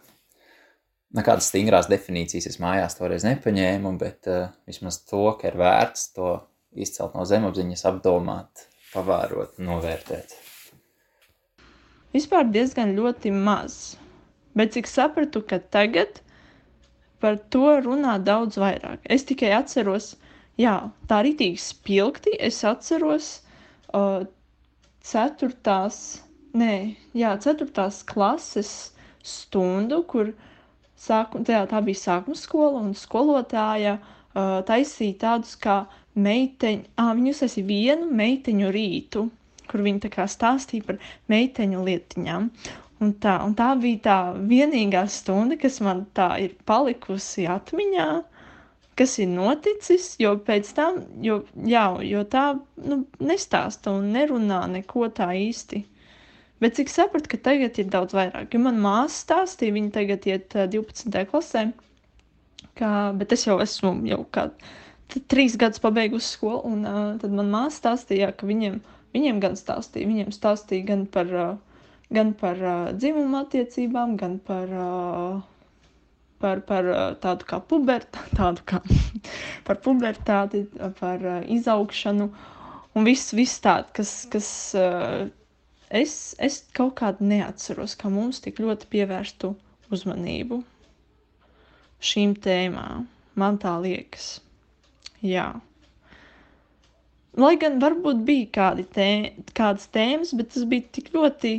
Nekādas 1.18 1.50
stingrās 1.50 1.90
definīcijas 1.90 2.46
es 2.52 2.60
mājās 2.62 3.00
toreiz 3.00 3.26
nepaņēmu, 3.26 3.96
bet 4.02 4.30
uh, 4.30 4.52
vismaz 4.70 5.02
to, 5.10 5.24
ka 5.40 5.50
ir 5.50 5.58
vērts 5.58 6.12
to 6.14 6.36
izcelt 6.78 7.16
no 7.18 7.26
zemapziņas, 7.26 7.86
apdomāt, 7.90 8.68
pavērot, 8.94 9.58
novērtēt. 9.64 10.36
Vispār 12.14 12.48
diezgan 12.50 12.96
ļoti 12.98 13.34
maz. 13.34 13.98
Bet 14.58 14.74
cik 14.74 14.90
sapratu, 14.90 15.42
ka 15.46 15.60
tagad 15.62 16.22
par 17.24 17.38
to 17.54 17.64
runā 17.86 18.18
daudz 18.24 18.58
vairāk. 18.62 19.02
Es 19.16 19.26
tikai 19.30 19.52
atceros, 19.58 20.14
jā, 20.60 20.76
tā 21.12 21.22
ritīgi 21.28 21.60
spilgti, 21.64 22.36
es 22.50 22.62
atceros 22.68 23.30
uh, 23.94 24.24
ceturtās, 25.12 26.00
nē, 26.58 26.74
jā, 27.18 27.34
ceturtās 27.44 28.02
klases 28.08 28.72
stundu, 29.26 30.02
kur 30.12 30.32
sāku, 31.00 31.44
tajā, 31.48 31.66
tā 31.72 31.82
bija 31.86 32.02
sākuma 32.06 32.40
skola 32.40 32.82
un 32.84 32.94
skolotāja 32.98 33.98
uh, 34.00 34.60
taisīja 34.68 35.20
tādus 35.26 35.56
kā 35.66 35.82
meiteņu, 36.20 36.88
ah, 37.00 37.12
viņi 37.18 37.34
uztaisīja 37.36 37.68
vienu 37.70 38.10
meiteņu 38.22 38.72
rītu, 38.76 39.26
kur 39.70 39.84
viņi 39.86 40.04
tā 40.06 40.12
kā 40.14 40.26
stāstīja 40.30 40.88
par 40.88 40.98
meiteņu 41.32 41.84
lietiņām. 41.88 42.50
Un 43.00 43.14
tā, 43.24 43.38
un 43.48 43.54
tā 43.56 43.70
bija 43.80 44.00
tā 44.06 44.18
vienīgā 44.50 45.06
stunda, 45.08 45.56
kas 45.60 45.78
man 45.86 46.04
tā 46.18 46.34
ir 46.44 46.56
palikusi 46.68 47.46
atmiņā, 47.48 48.08
kas 49.00 49.14
ir 49.24 49.30
noticis, 49.32 50.10
jo 50.20 50.34
pēc 50.50 50.72
tam, 50.76 50.98
jo, 51.24 51.38
jā, 51.64 51.86
jo 52.04 52.26
tā 52.28 52.44
nu, 52.84 52.98
nestāsta 53.24 53.94
un 53.96 54.10
nerunā 54.16 54.66
neko 54.74 55.08
tā 55.16 55.30
īsti. 55.46 55.86
Bet 56.60 56.76
cik 56.76 56.92
sapratu, 56.92 57.32
ka 57.32 57.40
tagad 57.48 57.80
ir 57.80 57.88
daudz 57.94 58.18
vairāk, 58.18 58.52
jo 58.52 58.60
man 58.66 58.82
māsa 58.84 59.16
stāstīja, 59.22 59.78
viņa 59.78 59.94
tagad 59.96 60.28
iet 60.28 60.58
12. 60.76 61.24
klasē, 61.32 61.70
kā, 62.76 62.92
bet 63.16 63.32
es 63.32 63.48
jau 63.48 63.56
esmu 63.64 63.94
jau 64.12 64.26
kā 64.36 64.50
trīs 65.32 65.56
gadus 65.62 65.80
pabeigusi 65.80 66.34
skolu, 66.36 66.60
un 66.68 66.84
uh, 66.84 67.00
tad 67.22 67.32
man 67.32 67.48
māsa 67.56 67.80
stāstīja, 67.80 68.34
ka 68.36 68.50
viņiem, 68.50 68.76
viņiem 69.16 69.40
gan 69.48 69.56
stāstīja, 69.58 70.12
viņiem 70.12 70.36
stāstīja 70.36 70.90
gan 70.92 71.08
par 71.16 71.32
uh, 71.32 71.56
gan 72.18 72.34
par 72.42 72.62
uh, 72.66 72.90
dzimumu 72.98 73.40
attiecībām, 73.44 74.16
gan 74.22 74.38
par, 74.50 74.72
uh, 74.74 75.42
par, 76.44 76.62
par 76.70 76.90
tādu 77.26 77.48
kā 77.52 77.60
pubertāti, 77.72 78.36
tādu 78.40 78.66
kā 78.72 78.82
par 79.68 79.82
pubertāti, 79.86 80.64
par 81.02 81.26
izaugšanu 81.58 82.30
un 82.98 83.06
viss, 83.08 83.30
viss 83.38 83.60
tāds, 83.64 83.94
kas, 84.00 84.14
kas 84.34 84.50
es, 86.02 86.16
es 86.50 86.60
kaut 86.78 86.96
kādā 87.00 87.26
neatceros, 87.34 87.96
ka 88.00 88.10
mums 88.14 88.42
tik 88.46 88.60
ļoti 88.64 88.90
pievērstu 88.94 89.54
uzmanību 89.94 90.62
šīm 92.10 92.36
tēmām. 92.46 93.08
Man 93.40 93.58
tā 93.62 93.74
liekas. 93.84 94.28
Jā. 95.24 95.48
Lai 97.40 97.54
gan 97.62 97.78
varbūt 97.82 98.22
bija 98.28 98.48
kādi 98.58 98.86
tē, 98.96 99.08
kādas 99.60 99.88
tēmas, 99.96 100.34
bet 100.40 100.50
tas 100.54 100.66
bija 100.72 100.88
tik 100.98 101.12
ļoti 101.16 101.54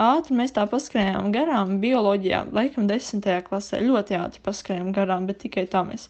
ātri. 0.00 0.36
Mēs 0.38 0.54
tā 0.56 0.64
paskrējām 0.72 1.30
garām 1.34 1.76
bioloģijā, 1.82 2.42
laikam, 2.58 2.86
desmitajā 2.90 3.42
klasē. 3.48 3.80
Ļoti 3.84 4.16
ātri 4.20 4.42
paskrējām 4.46 4.92
garām, 4.96 5.26
bet 5.30 5.40
tikai 5.44 5.66
tā 5.74 5.82
mēs, 5.88 6.08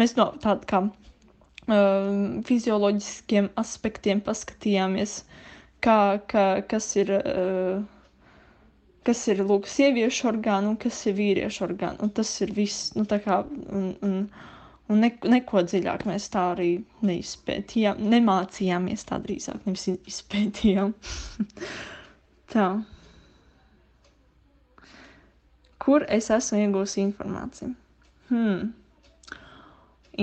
mēs 0.00 0.16
no 0.18 0.28
tāda 0.42 0.66
kā 0.72 0.82
uh, 0.86 2.10
fizioloģiskiem 2.48 3.50
aspektiem 3.64 4.22
paskatījāmies, 4.26 5.18
kā, 5.86 5.98
kā, 6.32 6.46
kas 6.72 6.90
ir. 7.02 7.16
Uh, 7.22 7.80
kas 9.08 9.22
ir 9.32 9.38
lūk, 9.48 9.64
sieviešu 9.64 10.26
orgāni 10.28 10.68
un 10.68 10.74
kas 10.78 10.98
ir 11.08 11.14
vīriešu 11.16 11.62
orgāni. 11.70 11.96
Un 12.04 12.10
tas 12.14 12.28
ir 12.44 12.50
viss, 12.54 12.90
nu, 12.98 13.06
kā, 13.08 13.38
un, 13.72 13.86
un, 14.04 14.18
Un 14.90 14.98
ne, 15.04 15.10
neko 15.32 15.60
dziļāk 15.70 16.02
mēs 16.08 16.24
tā 16.34 16.40
arī 16.52 16.70
neizpētījām, 17.08 18.00
nemācījāmies 18.12 19.04
tā 19.06 19.20
drīzāk, 19.22 19.60
nevis 19.68 19.84
izpētījām. 19.94 20.90
tā. 22.54 22.64
Kur 25.84 26.04
es 26.18 26.30
esmu 26.36 26.60
iegūsi 26.64 27.00
informāciju? 27.04 27.70
Hmm. 28.30 28.70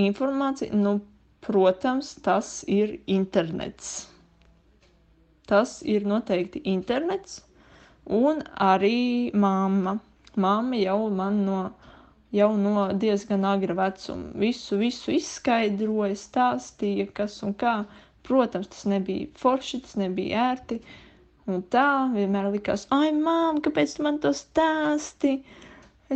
Informācija, 0.04 0.74
nu, 0.84 0.92
protams, 1.48 2.12
tas 2.28 2.52
ir 2.78 2.94
internets. 3.18 3.92
Tas 5.48 5.78
ir 5.96 6.04
noteikti 6.14 6.62
internets 6.74 7.40
un 8.20 8.42
arī 8.70 8.96
mamma. 9.34 9.96
Mamma 10.36 10.78
jau 10.78 11.00
man 11.10 11.44
no 11.46 11.60
jau 12.32 12.50
no 12.56 12.88
diezgan 12.92 13.44
agra 13.44 13.74
vecuma. 13.74 14.32
Visu, 14.42 14.76
visu 14.80 15.12
izskaidroja, 15.16 16.16
stāstīja, 16.22 17.06
kas 17.16 17.38
un 17.46 17.54
kā. 17.62 17.72
Protams, 18.28 18.68
tas 18.74 18.84
nebija 18.92 19.28
forši, 19.40 19.80
tas 19.86 19.96
nebija 19.96 20.42
ērti. 20.52 20.80
Un 21.48 21.62
tā 21.74 21.82
vienmēr 22.12 22.46
likās, 22.54 22.82
ai, 22.94 23.08
mām, 23.16 23.58
kāpēc 23.66 23.92
tu 23.96 24.04
man 24.06 24.18
to 24.24 24.32
stāsti? 24.36 25.30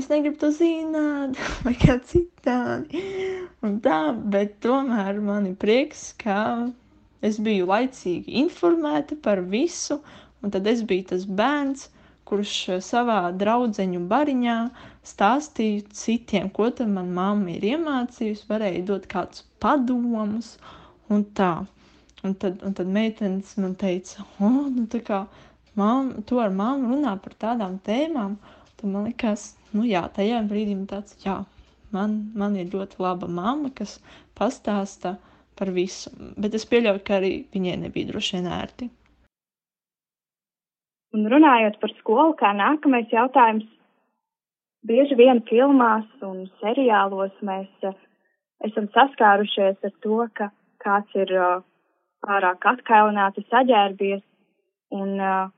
Es 0.00 0.08
negribu 0.10 0.36
to 0.42 0.50
zināt, 0.56 1.38
vai 1.66 1.72
kā 1.84 1.94
citādi. 2.10 3.00
Un 3.64 3.78
tā, 3.86 4.00
bet 4.34 4.58
tomēr 4.66 5.20
man 5.30 5.48
ir 5.52 5.56
prieks, 5.64 6.02
ka 6.24 6.36
es 7.30 7.38
biju 7.48 7.70
laicīgi 7.70 8.36
informēta 8.42 9.16
par 9.28 9.40
visu, 9.56 9.98
un 10.42 10.52
tad 10.56 10.68
es 10.74 10.84
biju 10.92 11.08
tas 11.14 11.24
bērns, 11.40 11.88
kurš 12.32 12.52
savā 12.90 13.16
draudzeņu 13.44 14.04
bariņā 14.12 14.58
stāstīju 15.14 15.86
citiem, 16.02 16.52
ko 16.58 16.68
tad 16.80 16.92
man 16.98 17.08
mamma 17.20 17.56
ir 17.56 17.66
iemācījusi, 17.74 18.46
varēja 18.52 18.84
dot 18.92 19.08
kādus 19.16 19.46
padomus 19.64 20.52
un 21.16 21.24
tā. 21.40 21.50
Un 22.22 22.34
tad, 22.38 22.60
un 22.62 22.74
tad 22.78 22.86
meitenes 22.86 23.56
man 23.58 23.74
teica, 23.78 24.22
oh, 24.38 24.68
nu 24.70 24.86
kā 24.86 25.24
mam, 25.78 26.12
tu 26.28 26.38
ar 26.38 26.52
mammu 26.54 26.92
runā 26.92 27.16
par 27.24 27.34
tādām 27.44 27.80
tēmām, 27.82 28.36
tad 28.78 28.92
man 28.92 29.08
likās, 29.08 29.56
nu 29.74 29.82
jā, 29.88 30.04
tajā 30.14 30.38
brīdī 30.46 30.76
man 30.76 30.86
tāds, 30.92 31.16
jā, 31.24 31.40
man, 31.90 32.14
man 32.38 32.54
ir 32.60 32.70
ļoti 32.70 33.02
laba 33.02 33.26
mamma, 33.26 33.72
kas 33.74 33.96
pastāsta 34.38 35.16
par 35.58 35.72
visu, 35.74 36.12
bet 36.38 36.54
es 36.54 36.66
pieļauju, 36.70 37.02
ka 37.06 37.18
arī 37.18 37.32
viņai 37.54 37.76
nebija 37.86 38.12
droši 38.12 38.38
vien 38.38 38.48
ērti. 38.54 38.88
Un 41.12 41.26
runājot 41.28 41.76
par 41.80 41.92
skolu, 41.98 42.36
kā 42.38 42.54
nākamais 42.56 43.10
jautājums, 43.12 43.66
bieži 44.88 45.18
vien 45.18 45.42
filmās 45.50 46.06
un 46.24 46.46
seriālos 46.62 47.34
mēs 47.44 47.68
uh, 47.90 47.98
esam 48.64 48.88
saskārušies 48.94 49.82
ar 49.84 49.92
to, 50.06 50.22
ka 50.38 50.48
kāds 50.82 51.18
ir 51.18 51.34
uh, 51.36 51.60
pārāk 52.26 52.66
atkailināti 52.72 53.44
saģērbies, 53.50 54.22
un 54.98 55.16
uh, 55.20 55.50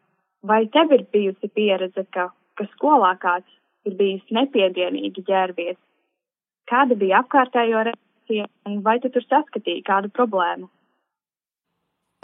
vai 0.46 0.64
tev 0.76 0.92
ir 0.96 1.06
bijusi 1.12 1.50
pieredze, 1.56 2.06
ka, 2.16 2.28
ka 2.58 2.68
skolā 2.74 3.14
kāds 3.20 3.50
ir 3.88 3.96
bijis 3.98 4.24
nepiedienīgi 4.38 5.24
ģērbies? 5.28 5.78
Kāda 6.70 6.96
bija 6.96 7.20
apkārtējo 7.24 7.84
reakcija, 7.90 8.48
un 8.68 8.80
vai 8.86 8.98
tu 9.00 9.10
tur 9.12 9.24
saskatīji 9.26 9.84
kādu 9.88 10.12
problēmu? 10.16 10.70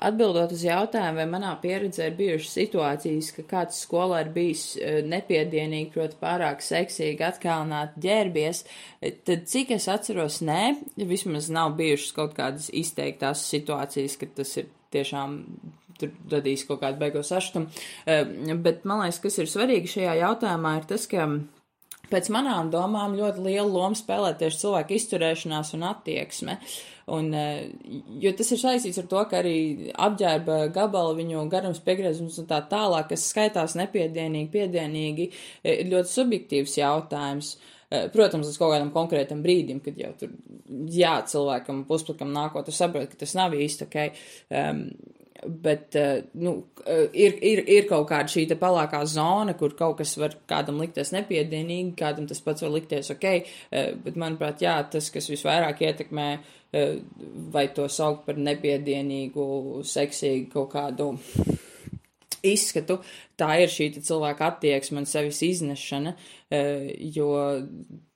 Atbildot 0.01 0.55
uz 0.57 0.63
jautājumu, 0.65 1.21
vai 1.21 1.27
manā 1.29 1.51
pieredzē 1.61 2.07
ir 2.09 2.15
bijušas 2.17 2.55
situācijas, 2.57 3.33
ka 3.37 3.45
kāds 3.51 3.83
skolā 3.85 4.23
ir 4.25 4.31
bijis 4.33 4.65
eh, 4.81 5.01
nepiedienīgi, 5.05 5.91
proti 5.93 6.17
pārāk 6.23 6.65
seksīgi 6.65 7.27
atkalnāt 7.27 7.99
ģērbies, 8.01 8.63
tad 9.29 9.45
cik 9.51 9.75
es 9.77 9.91
atceros, 9.93 10.41
nē, 10.47 10.63
vismaz 10.97 11.51
nav 11.53 11.75
bijušas 11.81 12.17
kaut 12.17 12.33
kādas 12.39 12.71
izteiktās 12.73 13.45
situācijas, 13.53 14.17
ka 14.21 14.31
tas 14.41 14.57
ir 14.63 14.73
tiešām 14.95 15.37
tur 16.01 16.13
radīs 16.33 16.65
kaut 16.69 16.81
kādu 16.81 17.01
beigu 17.03 17.23
sašutumu. 17.27 17.69
Eh, 18.09 18.25
bet 18.57 18.87
man 18.89 19.05
liekas, 19.05 19.21
kas 19.23 19.39
ir 19.43 19.51
svarīgi 19.53 19.97
šajā 19.99 20.17
jautājumā, 20.23 20.79
ir 20.81 20.89
tas, 20.95 21.05
ka 21.11 21.29
Pēc 22.11 22.31
manām 22.35 22.71
domām 22.73 23.17
ļoti 23.19 23.45
lielu 23.45 23.71
lomu 23.71 23.99
spēlē 23.99 24.33
tieši 24.39 24.65
cilvēku 24.65 24.97
izturēšanās 24.97 25.75
un 25.77 25.87
attieksme. 25.91 26.57
Un, 27.11 27.33
eh, 27.35 27.71
jo 28.23 28.33
tas 28.39 28.53
ir 28.53 28.61
saistīts 28.61 28.99
ar 29.03 29.09
to, 29.11 29.25
ka 29.31 29.41
arī 29.41 29.91
apģērba 29.95 30.61
gabala, 30.75 31.17
viņu 31.19 31.49
garums, 31.51 31.83
piegriezums 31.83 32.39
un 32.39 32.47
tā 32.51 32.61
tālāk, 32.71 33.09
kas 33.11 33.27
skaitās 33.33 33.75
nepiedienīgi, 33.81 34.51
piedienīgi, 34.55 35.31
ir 35.65 35.91
ļoti 35.91 36.15
subjektīvs 36.15 36.79
jautājums. 36.79 37.57
Eh, 37.91 38.07
protams, 38.15 38.47
līdz 38.47 38.59
kaut 38.59 38.71
kādam 38.71 38.93
konkrētam 38.95 39.41
brīdim, 39.43 39.81
kad 39.83 39.97
jau 39.99 40.13
tur, 40.19 40.31
jā, 40.87 41.17
cilvēkam 41.27 41.83
pusplikam 41.89 42.31
nākot, 42.31 42.69
tu 42.69 42.71
saproti, 42.71 43.11
ka 43.11 43.25
tas 43.25 43.35
nav 43.35 43.57
īsti 43.59 43.89
ok. 43.89 43.97
Um, 44.51 44.85
Bet 45.47 45.97
uh, 45.97 46.19
nu, 46.37 46.53
uh, 46.85 47.07
ir, 47.17 47.39
ir, 47.41 47.63
ir 47.65 47.87
kaut 47.89 48.11
kāda 48.11 48.29
šī 48.29 48.45
pelēkā 48.61 49.01
zona, 49.09 49.55
kur 49.57 49.73
kaut 49.79 49.97
kas 50.03 50.13
var 50.21 50.35
kādam 50.51 50.81
likties 50.83 51.15
nepiedienīgi, 51.17 51.95
kādam 51.97 52.27
tas 52.29 52.43
pats 52.45 52.65
var 52.67 52.75
likties 52.75 53.09
ok. 53.15 53.27
Uh, 53.71 53.95
bet, 54.05 54.19
manuprāt, 54.21 54.61
jā, 54.67 54.77
tas, 54.93 55.09
kas 55.13 55.31
visvairāk 55.33 55.81
ietekmē, 55.87 56.31
vai 57.51 57.65
to 57.75 57.89
saukt 57.91 58.29
par 58.29 58.37
nepiedienīgu, 58.39 59.45
seksīgu 59.91 60.53
kaut 60.53 60.69
kādu 60.77 61.09
izskatu, 62.47 63.01
tā 63.41 63.49
ir 63.63 63.73
šī 63.73 63.89
cilvēka 63.99 64.53
attieksme 64.53 65.03
un 65.03 65.09
sevis 65.09 65.41
iznešana, 65.45 66.15
jo 67.17 67.33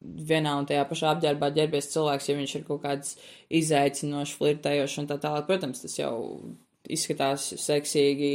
vienā 0.00 0.54
un 0.60 0.68
tajā 0.70 0.84
pašā 0.88 1.10
apģērbā 1.16 1.50
ģērbies 1.58 1.90
cilvēks, 1.92 2.28
ja 2.30 2.38
viņš 2.38 2.54
ir 2.58 2.66
kaut 2.68 2.84
kāds 2.84 3.16
izaicinošs, 3.60 4.37
flirtējošs 4.38 5.00
un 5.02 5.10
tā 5.10 5.18
tālāk. 5.22 5.48
Protams, 5.50 5.82
tas 5.84 5.98
jau 5.98 6.14
izskatās 6.92 7.47
seksīgi, 7.62 8.31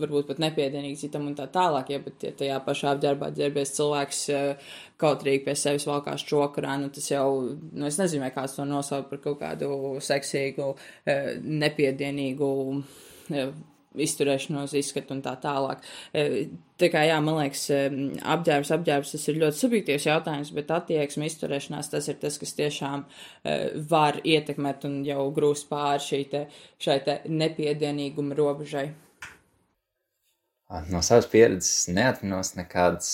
varbūt 0.00 0.26
pat 0.32 0.40
nepiedienīgi 0.42 1.04
citam 1.04 1.28
un 1.28 1.36
tā 1.38 1.46
tālāk, 1.54 1.92
ja, 1.94 2.00
bet 2.02 2.24
ja 2.26 2.32
tajā 2.38 2.58
pašā 2.66 2.96
apģērbā 2.96 3.28
ģērbies 3.36 3.74
cilvēks 3.76 4.22
kautrīgi 5.02 5.44
pie 5.46 5.54
sevis 5.58 5.86
valkās 5.86 6.24
čokurā, 6.26 6.76
nu 6.82 6.90
tas 6.94 7.10
jau, 7.12 7.26
nu 7.72 7.86
es 7.88 7.98
nezinu, 8.00 8.24
vai 8.24 8.32
kāds 8.34 8.56
to 8.58 8.66
nosauc 8.68 9.06
par 9.10 9.22
kaut 9.22 9.38
kādu 9.42 9.70
seksīgu, 10.02 10.72
eh, 11.06 11.34
nepiedienīgu 11.42 12.50
eh, 13.30 13.52
izturēšanos, 14.00 14.74
izskatu 14.78 15.16
un 15.16 15.22
tā 15.24 15.34
tālāk. 15.42 15.82
E, 16.14 16.46
tā 16.80 16.88
kā, 16.92 17.04
jā, 17.08 17.18
man 17.24 17.38
liekas, 17.40 17.64
e, 17.74 17.80
apģērbs, 18.34 18.72
apģērbs 18.76 19.14
tas 19.16 19.28
ir 19.28 19.40
ļoti 19.42 19.60
subjektīvs 19.60 20.08
jautājums, 20.08 20.52
bet 20.56 20.72
attieksme, 20.74 21.28
izturēšanās 21.28 21.92
tas 21.92 22.08
ir 22.08 22.18
tas, 22.22 22.38
kas 22.40 22.56
tiešām 22.58 23.04
e, 23.04 23.56
var 23.90 24.20
ietekmēt 24.24 24.86
un 24.88 25.00
jau 25.08 25.28
grūst 25.34 25.68
pāri 25.72 26.04
šī 26.06 26.22
te, 26.32 26.44
šai 26.82 26.98
te 27.06 27.20
nepiedienīguma 27.28 28.38
robežai. 28.38 28.88
No 30.88 31.02
savas 31.04 31.26
pieredzes 31.28 31.90
neatminos 31.92 32.54
nekādas 32.56 33.10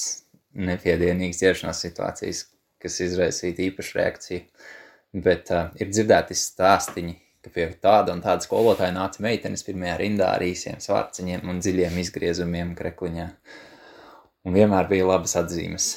nepiedienīgas 0.55 1.41
ķeršanās 1.43 1.81
situācijas, 1.83 2.45
kas 2.83 3.01
izraisītu 3.03 3.65
īpašu 3.67 3.99
reakciju, 3.99 4.45
bet 5.25 5.51
uh, 5.51 5.73
ir 5.83 5.91
dzirdēti 5.91 6.37
stāstiņi, 6.39 7.17
ka 7.49 7.55
pie 7.55 7.67
tāda 7.83 8.13
un 8.15 8.21
tāda 8.25 8.45
skolotāja 8.45 8.93
nāca 8.95 9.25
meitenes 9.25 9.65
pirmajā 9.67 9.97
rindā 10.03 10.29
ar 10.37 10.45
īsiem 10.45 10.79
svārciņiem 10.85 11.49
un 11.49 11.59
dziļiem 11.65 11.99
izgriezumiem 12.05 12.77
krekliņā. 12.79 13.27
Un 14.47 14.55
vienmēr 14.55 14.89
bija 14.93 15.09
labas 15.09 15.35
atzīmes. 15.41 15.91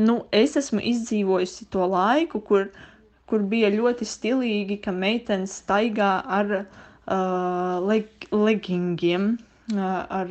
Nu, 0.00 0.22
es 0.32 0.56
esmu 0.56 0.80
izdzīvojusi 0.92 1.66
to 1.72 1.84
laiku, 1.90 2.40
kur, 2.44 2.68
kur 3.28 3.44
bija 3.48 3.72
ļoti 3.72 4.06
stilīgi, 4.08 4.78
ka 4.84 4.94
meitenes 4.94 5.58
staigā 5.60 6.12
ar 6.38 6.54
uh, 6.60 7.80
leg, 7.90 8.08
leggingiem. 8.32 9.32
ar 9.70 10.30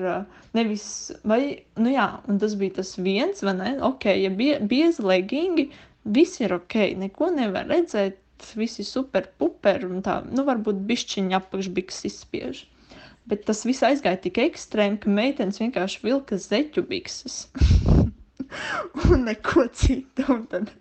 nevis, 0.52 1.12
vai, 1.24 1.64
nu 1.80 1.94
jā, 1.94 2.08
un 2.28 2.40
tas 2.42 2.56
bija 2.60 2.80
tas 2.80 2.96
viens, 3.00 3.44
vai 3.46 3.54
ne, 3.56 3.70
ok, 3.86 4.10
ja 4.20 4.32
bie, 4.34 4.58
biezi 4.68 5.06
legingi, 5.06 5.70
viss 6.04 6.40
ir 6.42 6.56
ok, 6.56 6.76
neko 7.00 7.32
nevar 7.36 7.70
redzēt, 7.70 8.20
visi 8.56 8.86
super 8.88 9.28
puper 9.38 9.84
un 9.88 10.04
tā, 10.06 10.22
nu 10.32 10.46
varbūt 10.48 10.80
bišķiņa 10.90 11.40
apakšbiks 11.42 12.06
izspiež. 12.10 12.64
Bet 13.30 13.44
tas 13.46 13.66
viss 13.68 13.84
aizgāja 13.86 14.22
tik 14.24 14.40
ekstrēmi, 14.42 14.98
ka 15.04 15.12
meitenes 15.14 15.60
vienkārši 15.62 16.00
vilka 16.06 16.40
zeķu 16.42 16.86
bikses. 16.90 17.44
un 19.12 19.26
neko 19.28 19.68
citu. 19.74 20.26
Un, 20.34 20.46
tad, 20.50 20.72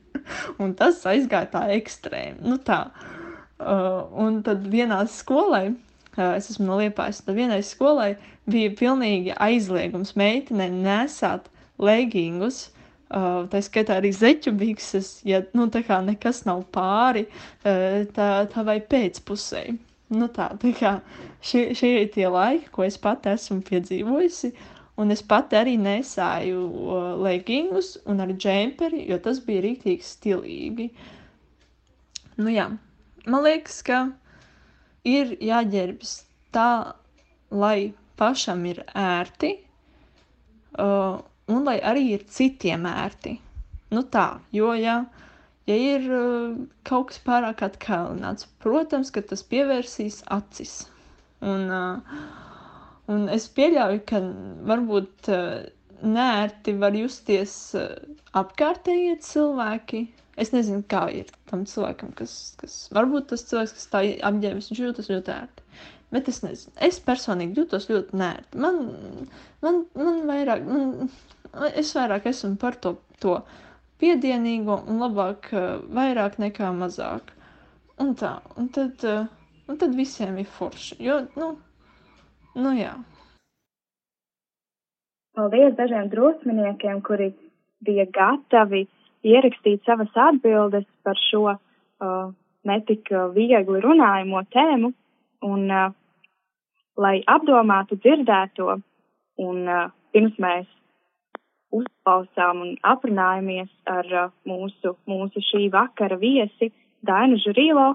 un 0.63 0.73
tas 0.79 1.03
aizgāja 1.09 1.51
tā 1.53 1.67
ekstrēmi. 1.77 2.41
Nu 2.47 2.59
tā. 2.63 2.87
Uh, 3.59 4.07
un 4.23 4.41
tad 4.47 4.67
vienā 4.71 5.03
skolē, 5.11 5.65
uh, 5.75 6.35
es 6.39 6.49
esmu 6.53 6.69
no 6.69 6.79
Liepājas, 6.79 7.25
tad 7.27 7.37
vienai 7.37 7.61
skolai 7.67 8.13
bija 8.49 8.71
pilnīgi 8.79 9.35
aizliegums 9.35 10.15
meitenei 10.17 10.71
nesāt 10.73 11.51
legingus, 11.83 12.69
tā 13.09 13.61
skaitā 13.65 13.99
arī 13.99 14.11
zeķu 14.13 14.53
bikses, 14.61 15.19
ja 15.25 15.41
nu, 15.57 15.69
tā 15.73 15.81
kā 15.87 16.01
nekas 16.05 16.43
nav 16.45 16.65
pāri 16.75 17.25
uh, 17.29 18.05
tā, 18.15 18.29
tā 18.53 18.65
vai 18.67 18.79
pēcpusē. 18.85 19.63
Nu, 20.13 20.29
tā, 20.33 20.51
tā 20.61 20.73
kā 20.77 20.93
šie, 21.45 21.75
šie 21.77 21.93
ir 22.03 22.11
tie 22.15 22.29
laiki, 22.33 22.69
ko 22.73 22.85
es 22.85 22.97
pati 23.01 23.33
esmu 23.33 23.61
piedzīvojusi, 23.69 24.53
un 25.01 25.13
es 25.13 25.23
pati 25.23 25.57
arī 25.57 25.77
nesāju 25.81 26.65
uh, 26.69 27.09
legingus 27.25 27.95
un 28.09 28.25
ar 28.25 28.33
džemperi, 28.33 29.05
jo 29.09 29.19
tas 29.25 29.41
bija 29.45 29.65
rīktīgi 29.65 30.05
stilīgi. 30.05 30.89
Nu 32.39 32.53
jā, 32.53 32.69
man 33.27 33.45
liekas, 33.45 33.81
ka 33.85 34.05
ir 35.09 35.33
jāģērbjas 35.45 36.15
tā, 36.57 36.71
lai 37.53 37.93
pašam 38.21 38.65
ir 38.69 38.83
ērti, 38.99 39.55
uh, 40.77 41.21
un 41.55 41.65
lai 41.69 41.79
arī 41.93 42.05
ir 42.17 42.25
citiem 42.39 42.87
ērti. 42.91 43.37
Nu 43.97 44.03
tā, 44.15 44.27
jo, 44.53 44.73
ja, 44.77 44.99
ja 45.71 45.77
ir 45.81 46.05
uh, 46.13 46.59
kaut 46.89 47.09
kas 47.13 47.23
pārāk 47.25 47.63
atkailināts, 47.65 48.49
protams, 48.65 49.13
ka 49.15 49.23
tas 49.31 49.45
pievērsīs 49.53 50.21
acis. 50.37 50.75
Un, 51.41 51.65
uh, 51.73 52.21
un 53.15 53.29
es 53.33 53.49
pieļauju, 53.57 54.03
ka 54.11 54.21
varbūt 54.73 55.31
uh, 55.33 55.67
nērti 56.05 56.75
var 56.79 56.95
justies 56.95 57.55
apkārtējie 58.39 59.17
cilvēki. 59.25 60.05
Es 60.39 60.53
nezinu, 60.55 60.85
kā 60.87 61.07
ir 61.11 61.31
tam 61.51 61.65
cilvēkam, 61.67 62.13
kas, 62.19 62.35
kas 62.61 62.75
varbūt 62.95 63.33
tas 63.33 63.43
cilvēks, 63.49 63.73
kas 63.79 63.89
tā 63.91 64.03
apģērbjas, 64.29 64.69
viņš 64.71 64.83
jūtas 64.85 65.09
ļoti 65.11 65.33
ērti. 65.35 65.65
Bet 66.15 66.29
es 66.31 66.39
nezinu, 66.45 66.73
es 66.87 67.01
personīgi 67.05 67.59
jūtos 67.61 67.89
ļoti 67.91 68.17
nērti. 68.17 68.61
Man, 68.63 68.79
man, 69.65 69.83
man 69.99 70.23
vairāk, 70.31 70.63
man, 70.69 71.11
es 71.75 71.95
vairāk 71.97 72.29
esmu 72.31 72.57
par 72.61 72.79
to, 72.83 72.95
to 73.23 73.39
piedienīgo 74.01 74.79
un 74.87 75.03
labāk 75.03 75.51
vairāk 75.95 76.39
nekā 76.43 76.71
mazāk. 76.77 77.33
Un 77.99 78.15
tā, 78.15 78.37
un 78.57 78.69
tad, 78.75 79.03
un 79.67 79.79
tad 79.79 79.97
visiem 79.99 80.39
ir 80.39 80.47
forši, 80.47 81.01
jo, 81.03 81.19
nu, 81.41 81.51
nu 82.55 82.75
jā. 82.79 82.93
Paldies 85.39 85.75
dažiem 85.79 86.09
drosminiekiem, 86.11 87.03
kuri 87.07 87.33
bija 87.87 88.07
gatavi 88.15 88.87
ierakstīt 89.27 89.85
savas 89.87 90.15
atbildes 90.15 90.87
par 91.07 91.19
šo 91.29 91.45
uh, 91.51 92.31
netik 92.67 93.11
viegli 93.35 93.83
runājamo 93.83 94.43
tēmu 94.55 94.91
un 95.47 95.71
uh, 95.71 95.93
lai 96.99 97.19
apdomātu 97.27 97.99
dzirdēto 98.03 98.79
un 99.47 99.63
uh, 99.67 99.87
pirms 100.15 100.39
mēs 100.43 100.67
uzklausām 101.75 102.63
un 102.65 102.75
aprunājamies 102.87 103.71
ar 103.91 104.11
uh, 104.13 104.29
mūsu, 104.49 104.95
mūsu 105.09 105.43
šī 105.51 105.69
vakara 105.73 106.19
viesi 106.21 106.71
Dainu 107.07 107.39
Žurīlo, 107.45 107.93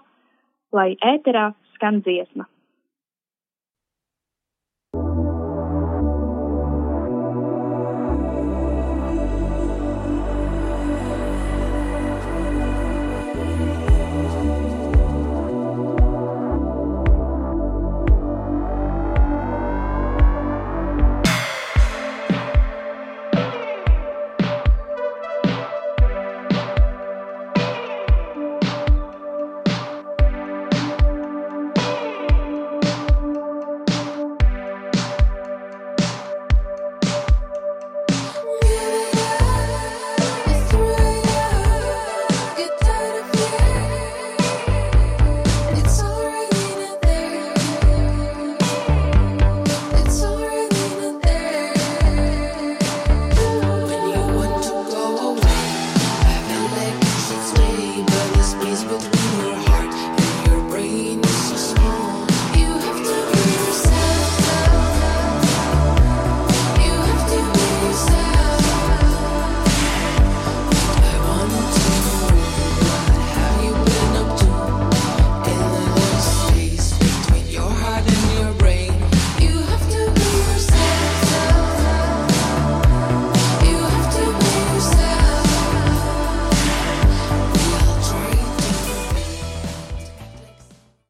lai 0.74 0.94
ēterā 1.02 1.52
skan 1.76 2.02
dziesma. 2.06 2.48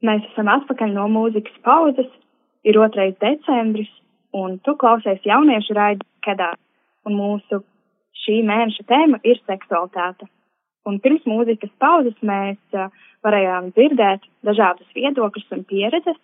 Mēs 0.04 0.26
esam 0.34 0.50
atpakaļ 0.52 0.96
no 0.98 1.06
mūzikas 1.12 1.56
pauzes, 1.64 2.10
ir 2.68 2.76
2. 2.76 3.06
decembris, 3.24 3.92
un 4.36 4.58
tu 4.66 4.76
klausies 4.80 5.24
jauniešu 5.24 5.78
raidi 5.78 6.04
kedā, 6.26 6.50
un 7.08 7.16
mūsu 7.20 7.62
šī 8.24 8.42
mēneša 8.50 8.84
tēma 8.90 9.22
ir 9.24 9.40
seksualitāte. 9.48 10.28
Un 10.84 11.00
pirms 11.00 11.24
mūzikas 11.30 11.72
pauzes 11.80 12.18
mēs 12.20 12.60
uh, 12.76 12.92
varējām 13.24 13.72
dzirdēt 13.78 14.28
dažādus 14.44 14.92
viedokļus 14.98 15.56
un 15.56 15.64
pieredzes, 15.72 16.20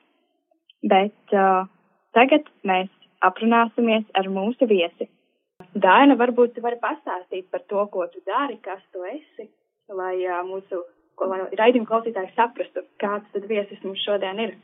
bet 0.83 1.35
uh, 1.35 1.63
tagad 2.15 2.51
mēs 2.67 2.91
aprunāsimies 3.23 4.03
ar 4.19 4.27
mūsu 4.27 4.67
viesi. 4.67 5.07
Daina, 5.71 6.19
varbūt 6.19 6.57
tu 6.57 6.63
vari 6.63 6.79
pastāstīt 6.83 7.47
par 7.51 7.63
to, 7.71 7.87
ko 7.93 8.07
tu 8.11 8.19
dari, 8.27 8.59
kas 8.63 8.83
tu 8.91 9.07
esi, 9.07 9.47
lai 9.95 10.17
uh, 10.27 10.43
mūsu 10.43 10.83
ko 11.19 11.27
lai 11.27 11.43
raidījuma 11.59 11.89
klausītājs 11.89 12.35
saprastu, 12.37 12.85
kāds 13.03 13.27
tad 13.35 13.47
viesis 13.51 13.83
mums 13.83 14.01
šodien 14.05 14.39
ir. 14.45 14.55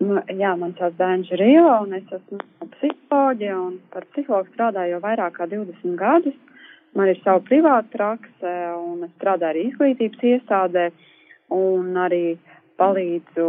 Nu, 0.00 0.20
jā, 0.28 0.50
man 0.60 0.74
sauc 0.76 0.96
Dēns 0.98 1.30
Rīlo, 1.40 1.72
un 1.86 1.94
es 1.96 2.08
esmu 2.12 2.68
psiholoģija, 2.74 3.56
un 3.56 3.78
par 3.92 4.04
psihologu 4.12 4.52
strādāju 4.52 4.96
jau 4.96 5.04
vairāk 5.04 5.38
kā 5.38 5.46
20 5.48 5.96
gadus. 6.00 6.36
Man 6.96 7.08
ir 7.12 7.20
sava 7.22 7.40
privāta 7.44 7.88
prakse, 7.92 8.52
un 8.76 9.06
es 9.06 9.12
strādāju 9.16 9.52
arī 9.52 9.62
izglītības 9.70 10.26
iestādē, 10.32 10.90
un 11.52 11.96
arī 12.00 12.36
palīdzu 12.80 13.48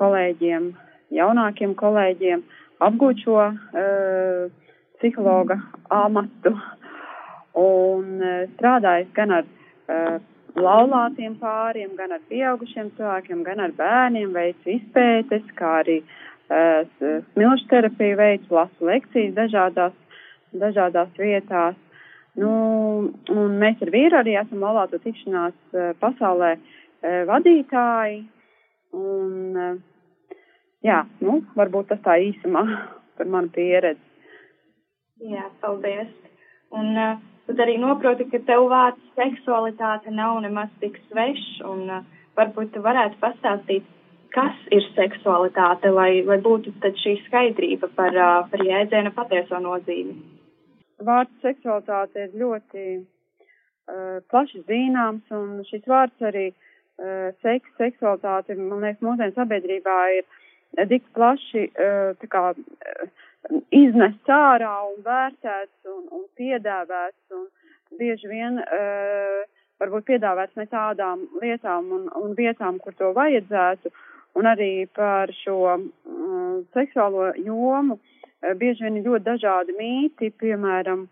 kolēģiem, 0.00 0.68
jaunākiem 1.14 1.76
kolēģiem 1.78 2.42
apgūt 2.82 3.22
šo 3.22 3.38
uh, 3.38 4.50
psihologa 4.98 5.60
amatu. 5.94 6.56
Un 7.58 8.18
uh, 8.18 8.44
strādājis 8.56 9.10
gan 9.14 9.38
ar 9.38 9.46
uh, 9.46 10.18
laulātiem 10.58 11.36
pāriem, 11.40 11.94
gan 11.98 12.12
ar 12.16 12.22
pieaugušiem 12.28 12.90
cilvēkiem, 12.98 13.42
gan 13.46 13.62
ar 13.64 13.74
bērniem, 13.78 14.32
veicu 14.34 14.74
izpētes, 14.74 15.46
kā 15.58 15.78
arī 15.82 15.98
uh, 16.02 16.82
smilšu 17.32 17.68
terapiju 17.70 18.18
veicu, 18.20 18.54
lasu 18.56 18.88
lekcijas 18.88 19.34
dažādās, 19.38 19.96
dažādās 20.64 21.12
vietās. 21.18 21.78
Nu, 22.36 22.50
un 23.28 23.58
mēs 23.60 23.80
ar 23.84 23.92
vīru 23.92 24.20
arī 24.20 24.38
esam 24.40 24.64
laulāto 24.64 25.00
tikšanās 25.02 25.56
uh, 25.76 25.92
pasaulē 26.00 26.54
uh, 26.56 27.22
vadītāji. 27.28 28.22
Un, 28.96 29.36
uh, 29.56 30.34
jā, 30.84 31.04
nu, 31.20 31.42
varbūt 31.56 31.92
tas 31.92 32.04
tā 32.04 32.18
īsumā. 32.30 32.66
par 33.16 33.30
manu 33.30 33.52
pieredzi. 33.54 34.00
Jā, 35.22 35.46
paldies. 35.62 36.10
Un 36.74 36.96
uh, 36.98 37.20
tad 37.46 37.62
arī 37.64 37.78
noproti, 37.80 38.26
ka 38.30 38.40
tev 38.46 38.68
vārds 38.72 39.02
seksualitāte 39.18 40.12
nav 40.14 40.40
nemaz 40.44 40.70
tik 40.82 40.98
svešs, 41.08 41.62
un 41.68 41.88
uh, 41.90 42.04
varbūt 42.38 42.72
tu 42.74 42.82
varētu 42.84 43.18
pastāstīt, 43.22 43.88
kas 44.32 44.56
ir 44.72 44.84
seksualitāte, 44.96 45.92
lai, 45.92 46.22
lai 46.26 46.38
būtu 46.44 46.72
tad 46.84 46.96
šī 47.02 47.18
skaidrība 47.26 47.90
par, 47.96 48.16
uh, 48.16 48.44
par 48.50 48.64
jēdziena 48.64 49.12
patieso 49.16 49.60
nozīmi. 49.60 50.16
Vārds 51.02 51.34
seksualitāte 51.42 52.28
ir 52.28 52.36
ļoti 52.38 52.84
uh, 53.00 54.20
plaši 54.30 54.62
zināms, 54.68 55.26
un 55.34 55.64
šis 55.68 55.84
vārds 55.90 56.28
arī 56.30 56.46
uh, 56.52 57.32
seks, 57.42 57.74
seksualitāte, 57.80 58.56
man 58.56 58.86
liekas, 58.86 59.02
mūsdienu 59.04 59.36
sabiedrībā 59.36 59.98
ir 60.20 60.88
tik 60.88 61.04
plaši 61.16 61.66
uh, 61.68 62.14
tā 62.22 62.30
kā 62.32 62.44
uh, 62.54 63.26
iznests 63.74 64.30
ārā 64.30 64.74
un 64.90 65.02
vērtēts 65.06 65.90
un, 65.90 66.06
un 66.18 66.24
piedāvāts. 66.38 67.18
Un 67.34 67.48
bieži 67.98 68.30
vien 68.30 68.60
uh, 68.62 69.42
varbūt 69.82 70.08
piedāvāts 70.08 70.56
ne 70.56 70.66
tādām 70.70 71.26
lietām 71.42 71.90
un, 71.92 72.08
un 72.22 72.34
vietām, 72.38 72.78
kur 72.82 72.94
to 72.98 73.12
vajadzētu, 73.16 73.92
un 74.38 74.48
arī 74.48 74.72
par 74.96 75.32
šo 75.42 75.58
um, 75.74 75.88
seksuālo 76.76 77.32
jomu 77.36 77.98
uh, 77.98 78.54
bieži 78.58 78.86
vien 78.86 78.98
ir 78.98 79.08
ļoti 79.08 79.26
dažādi 79.26 79.76
mīti, 79.78 80.32
piemēram, 80.42 81.06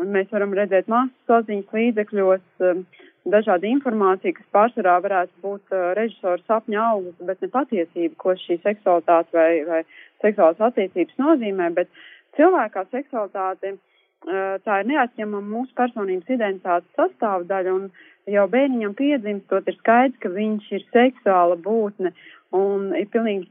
un 0.00 0.14
mēs 0.14 0.30
varam 0.32 0.54
redzēt 0.56 0.90
masu 0.90 1.14
saziņas 1.28 1.76
līdzekļos 1.78 2.68
um, 2.70 2.84
dažādu 3.24 3.68
informāciju, 3.70 4.36
kas 4.36 4.50
pārsvarā 4.52 4.98
varētu 5.04 5.40
būt 5.44 5.72
uh, 5.72 5.92
režisora 5.98 6.42
sapņa 6.48 6.82
augsts, 6.90 7.24
bet 7.24 7.40
ne 7.42 7.50
patiesība, 7.52 8.14
ko 8.20 8.34
šī 8.40 8.58
seksualitāte 8.64 9.36
vai, 9.36 9.50
vai 9.68 9.80
seksuālas 10.24 10.60
attiecības 10.68 11.20
nozīmē, 11.22 11.70
bet 11.78 11.90
cilvēkā 12.36 12.84
seksualitāte 12.90 13.74
uh, 13.74 14.56
tā 14.66 14.80
ir 14.82 14.90
neatņemama 14.92 15.56
mūsu 15.56 15.72
personības 15.78 16.36
identitātes 16.36 17.00
sastāvdaļa 17.00 17.74
un 17.78 17.88
jau 18.30 18.46
bērniņam 18.52 18.94
piedzimstot 18.98 19.68
ir 19.68 19.78
skaidrs, 19.80 20.20
ka 20.20 20.32
viņš 20.32 20.70
ir 20.76 20.86
seksuāla 20.92 21.56
būtne 21.64 22.12
un 22.56 22.92
ir 22.98 23.08
pilnīgi 23.12 23.48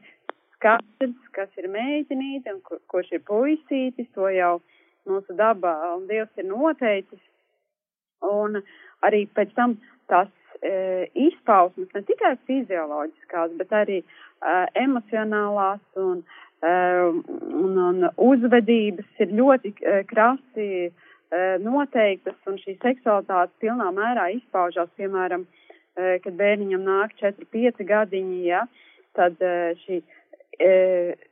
skaidrs, 0.58 1.20
kas 1.36 1.50
ir 1.60 1.70
meitenīte 1.74 2.54
un 2.54 2.62
kur, 2.66 2.82
kurš 2.94 3.12
ir 3.18 3.26
puisītis, 3.28 4.10
to 4.16 4.30
jau 4.32 4.56
mūsu 5.10 5.36
dabā 5.38 5.76
un 5.98 6.08
Dievs 6.08 6.32
ir 6.40 6.48
noteicis. 6.48 7.22
Un 8.24 8.62
arī 9.08 9.26
pēc 9.36 9.54
tam 9.58 9.76
tās 10.12 10.30
e, 10.64 11.08
izpausmes, 11.28 11.92
ne 11.96 12.04
tikai 12.08 12.36
fizioloģiskās, 12.48 13.56
bet 13.60 13.76
arī 13.84 14.00
e, 14.02 14.06
emocionālās 14.84 15.84
un, 16.00 16.24
e, 16.64 16.74
un, 17.64 17.80
un 17.88 18.08
uzvedības 18.30 19.24
ir 19.26 19.36
ļoti 19.40 19.74
e, 19.76 19.98
krasi 20.10 20.70
e, 20.88 20.92
noteiktas, 21.64 22.40
un 22.50 22.60
šī 22.62 22.78
seksualitāte 22.82 23.54
pilnā 23.64 23.92
mērā 23.96 24.30
izpaužās, 24.38 24.92
piemēram, 25.00 25.46
e, 25.46 26.18
kad 26.24 26.40
bērniņam 26.40 26.88
nāk 26.88 27.16
4-5 27.22 27.88
gadiņi, 27.90 28.42
ja, 28.48 28.66
tad 29.18 29.40
e, 29.44 29.56
šī 29.84 30.02
e, 30.60 30.74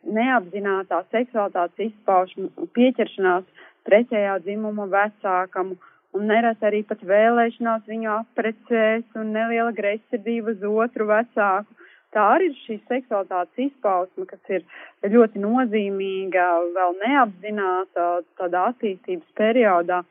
neapzinātā 0.04 1.04
seksualitātes 1.14 1.92
izpaušana, 1.92 2.68
pieķeršanās 2.76 3.68
pretējā 3.88 4.38
dzimuma 4.46 4.86
vecākam, 4.92 5.76
un 6.18 6.28
nereti 6.28 6.68
arī 6.68 6.82
pat 6.88 7.04
vēlēšanās 7.08 7.86
viņu 7.88 8.10
apprecēt 8.14 9.20
un 9.20 9.32
neliela 9.36 9.72
greizsirdība 9.76 10.56
uz 10.56 10.66
otru 10.68 11.08
vecāku. 11.12 11.78
Tā 12.12 12.24
arī 12.34 12.50
ir 12.52 12.58
šī 12.66 12.76
seksualitātes 12.90 13.70
izpausme, 13.70 14.26
kas 14.28 14.50
ir 14.52 14.66
ļoti 15.14 15.40
nozīmīga, 15.40 16.48
vēl 16.76 16.98
neapzināta 17.06 18.08
tādā 18.40 18.66
attīstības 18.74 19.30
periodā. 19.40 20.02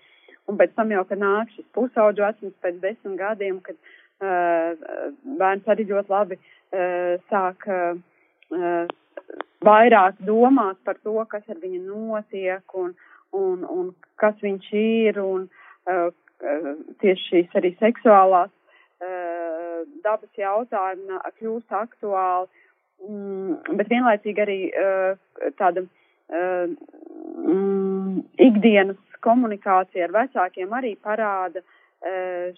Un 0.48 0.56
pēc 0.58 0.72
tam 0.78 0.94
jau, 0.94 1.02
kad 1.06 1.20
nāk 1.20 1.52
šis 1.52 1.66
pusauģu 1.76 2.24
vecums 2.24 2.56
pēc 2.64 2.78
desmit 2.80 3.18
gadiem, 3.20 3.60
kad 3.66 3.76
uh, 3.76 4.72
bērns 5.42 5.68
arī 5.68 5.86
ļoti 5.92 6.14
labi 6.14 6.40
uh, 6.40 7.20
sāk 7.28 7.68
uh, 7.68 8.88
vairāk 9.68 10.24
domāt 10.24 10.80
par 10.88 10.96
to, 11.04 11.18
kas 11.28 11.44
ar 11.52 11.60
viņu 11.60 11.84
notiek 11.84 12.76
un, 12.80 12.94
un, 13.36 13.64
un 13.68 13.92
kas 14.16 14.40
viņš 14.40 14.72
ir. 14.80 15.20
Un, 15.20 15.50
tieši 15.86 17.22
šīs 17.28 17.56
arī 17.60 17.74
seksuālās 17.80 18.50
uh, 18.50 18.60
dabas 20.04 20.30
jautājumi 20.38 21.18
kļūst 21.38 21.74
aktuāli, 21.74 22.48
mm, 23.06 23.76
bet 23.78 23.90
vienlaicīgi 23.92 24.44
arī 24.44 24.58
tāda 25.60 25.84
mm, 26.30 28.16
ikdienas 28.48 29.00
komunikācija 29.24 30.08
ar 30.08 30.16
vecākiem 30.22 30.72
arī 30.72 30.96
parāda 30.96 31.60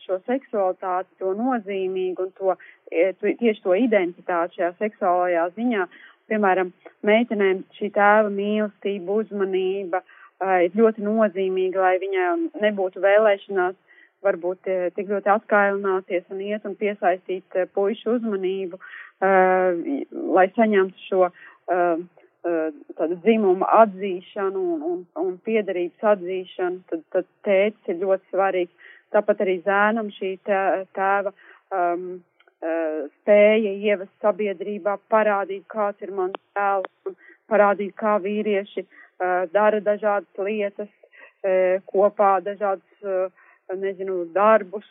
šo 0.04 0.20
seksualitāti, 0.28 1.10
to 1.18 1.32
nozīmīgu 1.34 2.28
un 2.28 2.30
to, 2.38 2.54
tieši 2.92 3.62
to 3.64 3.74
identitāti 3.74 4.60
šajā 4.60 4.72
seksuālajā 4.78 5.48
ziņā. 5.56 5.86
Piemēram, 6.30 6.68
meitenēm 7.02 7.64
šī 7.74 7.88
tēva 7.96 8.30
mīlestība, 8.30 9.16
uzmanība, 9.24 9.98
uh, 9.98 10.21
ir 10.42 10.76
ļoti 10.78 11.04
nozīmīga, 11.04 11.80
lai 11.80 11.96
viņai 12.02 12.28
nebūtu 12.62 13.02
vēlēšanās 13.02 13.76
varbūt 14.22 14.70
tik 14.96 15.10
ļoti 15.10 15.30
atkailināties 15.34 16.26
un 16.30 16.42
iet 16.46 16.66
un 16.68 16.74
piesaistīt 16.78 17.58
puišu 17.74 18.16
uzmanību, 18.16 18.78
lai 20.36 20.46
saņemtu 20.56 21.06
šo 21.08 21.30
tādu 22.98 23.18
dzimumu 23.22 23.66
atzīšanu 23.70 24.62
un, 24.74 24.82
un, 24.90 25.04
un 25.22 25.36
piedarības 25.46 26.08
atzīšanu, 26.14 26.82
tad, 26.90 27.04
tad 27.14 27.28
tētis 27.46 27.92
ir 27.92 28.02
ļoti 28.02 28.34
svarīgs. 28.34 28.90
Tāpat 29.14 29.44
arī 29.44 29.58
zēnam 29.66 30.08
šī 30.16 30.32
tēva 30.48 31.30
um, 31.30 32.08
spēja 33.20 33.74
ievest 33.76 34.14
sabiedrībā, 34.24 34.96
parādīt, 35.12 35.66
kāds 35.70 36.02
ir 36.02 36.14
mans 36.16 36.38
tēls 36.56 37.14
parādīt, 37.52 37.94
kā 38.00 38.16
vīrieši 38.22 38.82
uh, 38.82 39.01
dara 39.52 39.80
dažādas 39.80 40.44
lietas 40.44 40.90
kopā, 41.90 42.36
dažādas, 42.44 43.30
nezinu, 43.72 44.24
darbus 44.34 44.86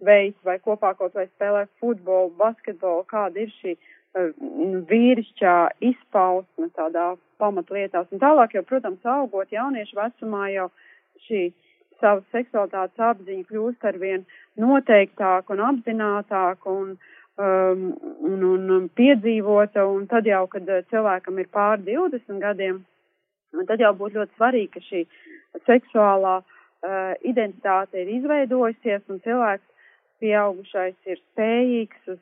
veids 0.00 0.38
vai 0.44 0.58
kopā 0.60 0.94
kaut 0.96 1.14
vai 1.16 1.26
spēlē 1.26 1.66
futbolu, 1.80 2.32
basketbolu, 2.38 3.04
kāda 3.08 3.44
ir 3.44 3.52
šī 3.60 3.76
vīrišķā 4.90 5.56
izpausme 5.84 6.70
tādā 6.76 7.14
pamatlietās. 7.40 8.08
Un 8.12 8.22
tālāk 8.22 8.56
jau, 8.56 8.64
protams, 8.64 9.04
augot 9.04 9.52
jauniešu 9.52 9.98
vecumā 9.98 10.48
jau 10.54 10.70
šī 11.26 11.50
savas 12.00 12.24
seksualitātes 12.32 13.00
apziņa 13.00 13.44
kļūst 13.50 13.84
arvien 13.88 14.24
noteiktāka 14.60 15.52
un 15.52 15.62
apzinātāka 15.64 16.72
un 16.72 16.94
uh, 16.94 17.12
um, 17.36 17.86
un, 18.24 18.44
un 18.78 18.88
piedzīvota, 18.96 19.86
un 19.86 20.06
tad 20.10 20.28
jau, 20.28 20.44
kad 20.52 20.68
uh, 20.68 20.82
cilvēkam 20.92 21.40
ir 21.40 21.48
pār 21.52 21.80
20 21.84 22.40
gadiem, 22.42 22.82
tad 23.68 23.80
jau 23.80 23.92
būtu 23.96 24.20
ļoti 24.20 24.36
svarīgi, 24.36 24.72
ka 24.74 24.84
šī 24.88 25.02
seksuālā 25.68 26.36
uh, 26.40 27.12
identitāte 27.24 28.02
ir 28.02 28.12
izveidojusies, 28.18 29.04
un 29.12 29.20
cilvēks 29.24 29.66
pieaugušais 30.22 30.96
ir 31.12 31.20
spējīgs 31.20 32.12
uz 32.14 32.20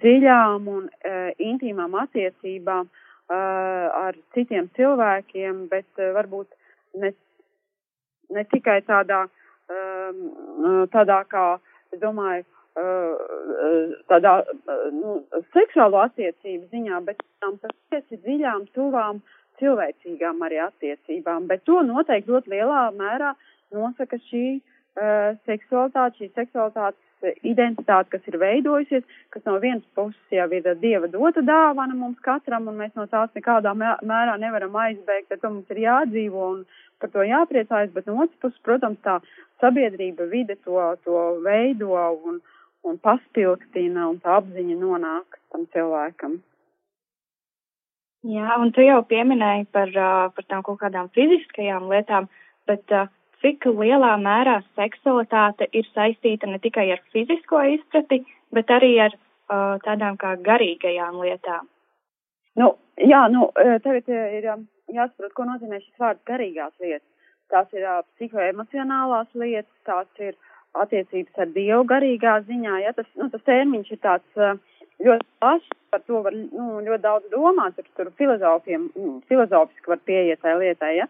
dziļām 0.00 0.68
un 0.72 0.88
uh, 0.88 1.30
intīmām 1.38 1.96
attiecībām 2.04 2.88
uh, 2.88 3.36
ar 3.36 4.16
citiem 4.36 4.70
cilvēkiem, 4.78 5.66
bet 5.72 5.88
uh, 6.00 6.12
varbūt 6.16 6.48
ne, 7.02 7.12
ne 8.32 8.44
tikai 8.52 8.80
tādā, 8.88 9.26
um, 9.68 10.24
uh, 10.64 10.82
tādā 10.92 11.20
kā, 11.28 11.46
es 11.92 12.00
domāju, 12.00 12.46
tādā 12.74 14.34
nu, 14.92 15.22
seksuālo 15.54 16.00
attiecību 16.02 16.66
ziņā, 16.72 17.00
bet 17.06 17.22
tām 17.40 17.58
patiesi 17.62 18.18
dziļām, 18.24 18.66
tuvām, 18.74 19.22
cilvēcīgām 19.60 20.42
arī 20.42 20.58
attiecībām. 20.64 21.46
Bet 21.46 21.64
to 21.64 21.82
noteikti 21.86 22.32
ļoti 22.32 22.50
lielā 22.50 22.90
mērā 22.98 23.34
nosaka 23.74 24.18
šī 24.26 24.58
uh, 24.58 25.36
seksualitāte, 25.46 26.18
šī 26.18 26.30
seksualitātes 26.34 27.00
identitāte, 27.46 28.10
kas 28.12 28.26
ir 28.28 28.36
veidojusies, 28.36 29.04
kas 29.32 29.44
no 29.48 29.54
vienas 29.62 29.84
puses 29.96 30.34
jau 30.34 30.48
ir 30.52 30.66
dieva 30.82 31.08
dota 31.08 31.40
dāvana 31.40 31.94
mums 31.96 32.18
katram, 32.20 32.66
un 32.68 32.76
mēs 32.82 32.92
no 32.98 33.06
tās 33.08 33.30
nekādā 33.38 33.72
mērā 33.78 34.34
nevaram 34.42 34.74
aizbēgt, 34.76 35.30
ar 35.32 35.40
to 35.40 35.52
mums 35.54 35.70
ir 35.72 35.80
jādzīvo 35.86 36.50
un 36.50 36.66
par 37.00 37.14
to 37.14 37.24
jāpriecājas, 37.24 37.94
bet 37.94 38.10
no 38.10 38.18
otras 38.18 38.42
puses, 38.42 38.60
protams, 38.66 39.00
tā 39.06 39.20
sabiedrība 39.62 40.26
vide 40.28 40.58
to, 40.66 40.76
to 41.06 41.22
veido 41.46 41.96
un, 41.96 42.42
uh, 42.42 42.53
un 42.84 42.98
paspilgtina, 43.02 44.08
un 44.10 44.20
tā 44.22 44.38
apziņa 44.40 44.76
nonāk 44.80 45.38
tam 45.52 45.66
cilvēkam. 45.74 46.38
Jā, 48.24 48.56
un 48.60 48.72
tu 48.72 48.84
jau 48.84 49.02
pieminēji 49.08 49.66
par, 49.72 49.90
par 50.36 50.46
tām 50.48 50.62
kaut 50.64 50.80
kādām 50.80 51.10
fiziskajām 51.16 51.90
lietām, 51.90 52.28
bet 52.68 52.92
cik 53.44 53.66
lielā 53.68 54.14
mērā 54.20 54.60
seksualitāte 54.78 55.68
ir 55.76 55.88
saistīta 55.92 56.48
ne 56.48 56.60
tikai 56.64 56.86
ar 56.94 57.02
fizisko 57.12 57.60
izprati, 57.74 58.22
bet 58.56 58.72
arī 58.72 58.94
ar 59.08 59.18
tādām 59.84 60.16
kā 60.20 60.36
garīgajām 60.46 61.20
lietām? 61.20 61.68
Nu, 62.56 62.70
jā, 62.96 63.26
nu, 63.28 63.50
tagad 63.84 64.08
ir 64.08 64.48
jāsaprot, 64.94 65.34
ko 65.36 65.46
nozīmē 65.48 65.80
šis 65.82 66.00
vārds 66.00 66.24
garīgās 66.28 66.72
lietas. 66.80 67.08
Tās 67.52 67.68
ir 67.76 67.84
uh, 67.84 68.00
psihoemocionālās 68.16 69.28
lietas, 69.36 69.72
tās 69.86 70.08
ir 70.24 70.36
attiecības 70.82 71.42
ar 71.42 71.52
Dievu 71.54 71.84
garīgā 71.90 72.38
ziņā. 72.48 72.78
Ja? 72.84 72.94
Tas, 72.96 73.08
nu, 73.20 73.28
tas 73.32 73.44
termiņš 73.46 73.92
ir 73.94 74.00
tāds 74.04 74.40
uh, 74.40 74.58
ļoti 75.04 75.26
plašs, 75.42 75.70
par 75.94 76.02
to 76.08 76.20
var 76.24 76.34
nu, 76.34 76.80
ļoti 76.82 77.02
daudz 77.04 77.30
domāt, 77.32 77.78
tur, 77.78 77.86
tur 77.98 78.10
filozofiem, 78.18 78.90
nu, 78.98 79.14
filozofiski 79.30 79.94
var 79.94 80.02
pieiet 80.08 80.42
tai 80.42 80.56
lietai, 80.60 80.92
ja? 80.98 81.08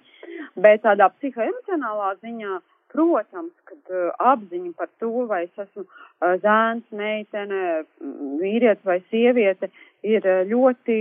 bet 0.60 0.84
tādā 0.84 1.08
psihoemocionālā 1.16 2.14
ziņā, 2.20 2.60
protams, 2.94 3.54
kad 3.68 3.94
uh, 3.94 4.12
apziņa 4.32 4.74
par 4.78 4.90
to, 5.02 5.10
vai 5.30 5.44
es 5.48 5.64
esmu 5.66 5.82
uh, 5.82 6.36
zēns, 6.44 6.86
meitene, 6.94 7.82
vīrietis 8.42 8.86
vai 8.86 9.00
sieviete, 9.10 9.72
ir 10.06 10.22
uh, 10.28 10.44
ļoti 10.46 10.98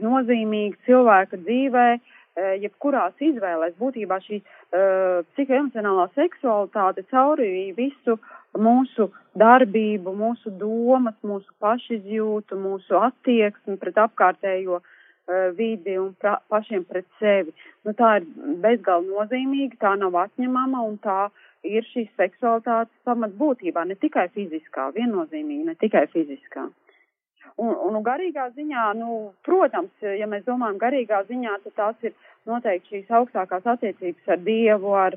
nozīmīga 0.00 0.80
cilvēka 0.86 1.42
dzīvē, 1.44 1.88
uh, 1.98 2.20
jebkurās 2.36 3.14
izvēlēs. 3.22 3.76
Būtībā 3.78 4.18
šī 4.24 4.40
uh, 4.40 5.22
psihoemocionālā 5.34 6.08
seksualitāte 6.16 7.04
cauri 7.10 7.72
visu 7.76 8.18
mūsu 8.58 9.10
darbību, 9.38 10.14
mūsu 10.18 10.52
domas, 10.58 11.16
mūsu 11.22 11.50
pašizjūtu, 11.62 12.58
mūsu 12.58 12.98
attieksmi 12.98 13.78
pret 13.78 13.98
apkārtējo 14.06 14.80
uh, 14.80 15.48
vidi 15.58 15.96
un 15.98 16.12
pra, 16.18 16.38
pašiem 16.50 16.84
pret 16.90 17.06
sevi. 17.20 17.54
Nu, 17.86 17.94
tā 17.94 18.18
ir 18.20 18.28
bezgalīgi 18.62 19.14
nozīmīga, 19.14 19.80
tā 19.86 19.96
nav 20.00 20.18
atņemama 20.26 20.84
un 20.88 20.98
tā 21.02 21.28
ir 21.64 21.86
šīs 21.92 22.10
seksualitātes 22.18 22.94
pamatbūtībā, 23.08 23.86
ne 23.88 23.96
tikai 23.96 24.28
fiziskā, 24.34 24.90
viennozīmīgi, 24.96 25.68
ne 25.70 25.78
tikai 25.80 26.06
fiziskā. 26.12 26.68
Un, 27.62 27.70
un 27.86 28.00
garīgā 28.02 28.48
ziņā, 28.56 28.86
nu, 28.98 29.18
protams, 29.46 29.92
ja 30.02 30.26
mēs 30.26 30.42
domājam 30.48 30.80
garīgā 30.80 31.20
ziņā, 31.28 31.58
tad 31.64 31.76
tās 31.78 32.08
ir 32.08 32.14
noteikti 32.50 32.96
šīs 32.96 33.12
augstākās 33.20 33.66
attiecības 33.74 34.32
ar 34.34 34.42
Dievu, 34.42 34.96
ar 34.98 35.16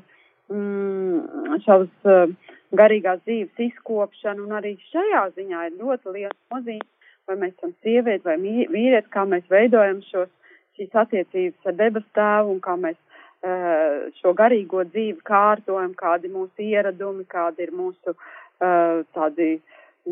mm, 0.52 1.58
šavas 1.64 2.06
uh, 2.06 2.54
garīgās 2.76 3.20
dzīves 3.24 3.64
izkopšanu, 3.68 4.46
un 4.46 4.56
arī 4.60 4.76
šajā 4.92 5.24
ziņā 5.36 5.66
ir 5.68 5.76
ļoti 5.80 6.14
liela 6.14 6.34
nozīme, 6.54 6.86
vai 7.28 7.36
mēs 7.42 7.54
esam 7.56 7.74
sievieti 7.84 8.28
vai 8.28 8.36
vīrieti, 8.40 9.10
kā 9.12 9.24
mēs 9.28 9.48
veidojam 9.52 10.00
šos, 10.08 10.30
šīs 10.78 10.94
attiecības 11.02 11.68
ar 11.68 11.78
debesu 11.78 12.08
tēvu 12.16 12.54
un 12.54 12.60
kā 12.64 12.76
mēs 12.80 12.98
uh, 12.98 14.08
šo 14.20 14.34
garīgo 14.36 14.84
dzīvi 14.92 15.24
kārtojam, 15.28 15.94
kādi 15.98 16.32
mūsu 16.32 16.68
ieradumi, 16.68 17.26
kādi 17.28 17.66
ir 17.66 17.74
mūsu 17.76 18.14
uh, 18.14 19.02
tādi, 19.16 19.58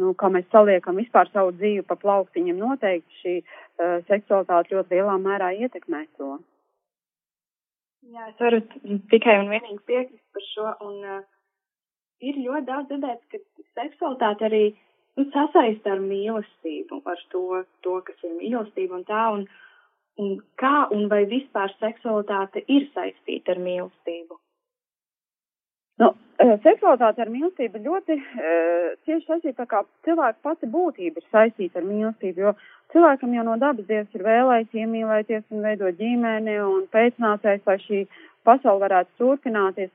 nu, 0.01 0.13
kā 0.19 0.31
mēs 0.33 0.49
saliekam 0.53 0.99
vispār 1.01 1.31
savu 1.33 1.55
dzīvi 1.57 1.85
pa 1.89 1.97
plauktiņiem, 2.01 2.59
noteikti 2.61 3.21
šī 3.23 3.35
uh, 3.43 3.97
seksualitāte 4.11 4.75
ļoti 4.75 4.99
lielā 4.99 5.17
mērā 5.23 5.53
ietekmē 5.65 6.05
to. 6.19 6.37
Jā, 8.07 8.29
es 8.31 8.39
varu 8.39 8.61
tikai 9.11 9.41
un 9.43 9.51
vienīgi 9.51 9.81
piekrist 9.89 10.27
par 10.37 10.45
šo, 10.53 10.73
un 10.87 10.99
uh, 11.03 11.23
ir 12.23 12.41
ļoti 12.45 12.67
daudz 12.69 12.91
dzirdēts, 12.91 13.31
ka 13.33 13.65
seksualitāte 13.81 14.47
arī 14.49 14.65
nu, 15.19 15.27
sasaista 15.35 15.95
ar 15.97 16.03
mīlestību, 16.05 17.01
ar 17.13 17.23
to, 17.35 17.45
to, 17.87 18.01
kas 18.07 18.27
ir 18.29 18.37
mīlestība 18.39 19.01
un 19.01 19.07
tā, 19.09 19.23
un, 19.37 19.47
un 20.23 20.37
kā 20.61 20.87
un 20.95 21.09
vai 21.13 21.25
vispār 21.31 21.75
seksualitāte 21.81 22.65
ir 22.73 22.89
saistīta 22.95 23.57
ar 23.57 23.63
mīlestību. 23.65 24.39
Nu, 26.03 26.13
seksualitāte 26.65 27.25
ar 27.25 27.31
mīlestību 27.33 27.81
ļoti 27.85 28.17
uh, 28.21 28.89
cieši 29.07 29.25
saistīta, 29.25 29.65
kā 29.69 29.83
cilvēka 30.05 30.43
pati 30.45 30.69
būtība 30.69 31.23
ir 31.23 31.29
saistīta 31.33 31.81
ar 31.81 31.87
mīlestību, 31.89 32.43
jo 32.45 32.53
cilvēkam 32.93 33.33
jau 33.37 33.45
no 33.47 33.57
dabas 33.61 33.89
dievs 33.89 34.19
ir 34.19 34.25
vēlējis 34.27 34.77
iemīlēties 34.83 35.47
un 35.51 35.65
veidot 35.65 35.97
ģimeni 36.01 36.59
un 36.65 36.85
pēcnācējs, 36.93 37.65
lai 37.67 37.79
šī 37.87 38.03
pasaule 38.47 38.85
varētu 38.85 39.17
turpināties. 39.23 39.91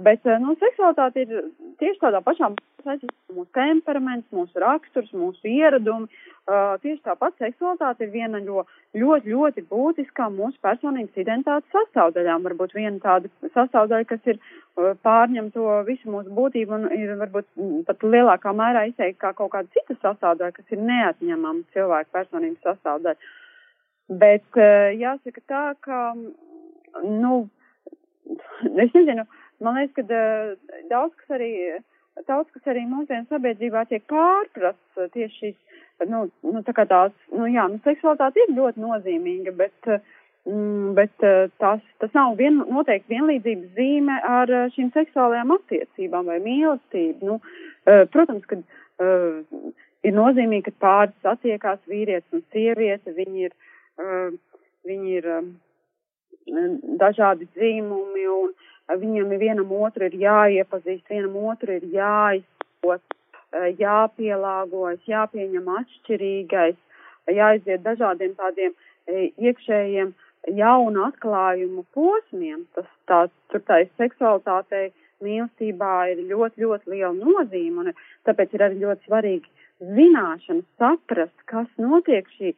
Bet 0.00 0.24
eh, 0.24 0.38
nu, 0.40 0.54
seksualitāte 0.56 1.26
ir 1.26 1.48
tieši 1.80 2.00
tādā 2.00 2.22
pašā 2.24 2.48
saistīta 2.82 3.12
mūsu 3.36 3.50
temperaments, 3.52 4.28
mūsu 4.32 4.62
raksturs, 4.62 5.10
mūsu 5.12 5.50
ieradumi. 5.50 6.08
Uh, 6.42 6.72
tieši 6.82 7.04
tāpat 7.04 7.36
seksualitāte 7.38 8.02
ir 8.02 8.08
viena 8.10 8.40
no 8.42 8.64
ļoti, 8.98 9.30
ļoti 9.30 9.62
būtiskā 9.68 10.26
mūsu 10.32 10.56
personības 10.64 11.20
identitātes 11.20 11.70
sastāvdaļām. 11.70 12.42
Varbūt 12.48 12.74
viena 12.74 12.98
tāda 13.04 13.30
sastāvdaļa, 13.52 14.08
kas 14.10 14.32
ir 14.32 14.40
uh, 14.40 14.96
pārņem 15.06 15.52
to 15.54 15.68
visu 15.86 16.10
mūsu 16.10 16.32
būtību 16.34 16.74
un 16.78 16.88
ir 16.96 17.12
varbūt 17.20 17.46
mm, 17.60 17.84
pat 17.86 18.02
lielākā 18.02 18.54
mērā 18.58 18.88
izteikti 18.88 19.20
kā 19.22 19.30
kaut 19.38 19.52
kāda 19.52 19.70
cita 19.76 19.98
sastāvdaļa, 20.00 20.56
kas 20.56 20.74
ir 20.74 20.82
neatņemama 20.88 21.76
cilvēka 21.76 22.16
personības 22.16 22.66
sastāvdaļa. 22.66 23.30
Bet 24.24 24.58
uh, 24.58 24.88
jāsaka 24.98 25.46
tā, 25.46 25.62
ka, 25.84 26.02
nu, 27.06 27.44
es 28.72 28.90
nezinu, 28.98 29.28
uh, 29.28 29.41
Man 29.62 29.78
liekas, 29.78 29.94
ka 29.96 30.02
uh, 30.04 30.80
daudz 30.90 31.14
kas 31.20 31.36
arī, 31.38 31.52
daudz 32.28 32.50
kas 32.54 32.72
arī 32.72 32.86
mūsdienu 32.90 33.28
sabiedrībā 33.30 33.84
tiek 33.90 34.04
pārprasts 34.10 35.00
uh, 35.00 35.10
tieši 35.14 35.38
šīs, 35.38 35.78
nu, 36.10 36.24
nu 36.46 36.64
tā 36.66 36.74
kā 36.76 36.86
tās, 36.90 37.14
nu 37.34 37.46
jā, 37.50 37.68
nu 37.70 37.78
seksualitāte 37.84 38.42
ir 38.42 38.56
ļoti 38.56 38.82
nozīmīga, 38.82 39.54
bet, 39.58 39.90
mm, 40.48 40.94
bet 40.98 41.14
tās, 41.62 41.84
tas 42.02 42.16
nav 42.16 42.34
vien, 42.40 42.58
noteikti 42.74 43.14
vienlīdzības 43.14 43.76
zīme 43.78 44.18
ar 44.26 44.50
šīm 44.74 44.90
seksuālajām 44.96 45.54
attiecībām 45.58 46.32
vai 46.32 46.40
mīlestību. 46.42 47.28
Nu, 47.28 47.38
protams, 48.14 48.48
ka 48.50 48.58
ir 50.02 50.16
nozīmīgi, 50.16 50.72
ka 50.72 50.74
pāris 50.86 51.30
attiekās 51.34 51.78
vīrietis 51.90 52.34
un 52.34 52.42
sieviete, 52.54 53.14
viņi 53.14 53.46
ir, 53.46 53.54
viņi 54.90 55.16
ir 55.20 55.30
dažādi 56.98 57.46
dzīmumi 57.54 58.26
un 58.32 58.52
viņam 58.90 59.30
vienam 59.38 59.72
otru 59.72 60.06
ir 60.08 60.16
jāiepazīst, 60.18 61.08
vienam 61.10 61.36
otru 61.36 61.76
ir 61.76 61.84
jāizsot, 61.92 63.02
eh, 63.52 63.74
jāpielāgojas, 63.78 65.00
jāpieņem 65.06 65.68
atšķirīgais, 65.78 66.76
jāiziet 67.28 67.82
dažādiem 67.82 68.34
tādiem 68.34 68.74
eh, 69.06 69.30
iekšējiem 69.38 70.12
jaunu 70.58 71.06
atklājumu 71.06 71.84
posmiem. 71.94 72.66
Tas 72.74 72.86
tā, 73.06 73.28
tur 73.50 73.60
tā 73.60 73.86
seksualitātei 73.98 74.92
mīlestībā 75.22 76.12
ir 76.12 76.24
ļoti, 76.26 76.64
ļoti 76.64 76.90
liela 76.90 77.14
nozīme, 77.14 77.78
un 77.78 77.92
tāpēc 78.26 78.54
ir 78.54 78.62
arī 78.66 78.80
ļoti 78.82 79.06
svarīgi 79.06 79.48
zināšana, 79.82 80.62
saprast, 80.78 81.38
kas 81.46 81.66
notiek 81.78 82.26
šī 82.38 82.52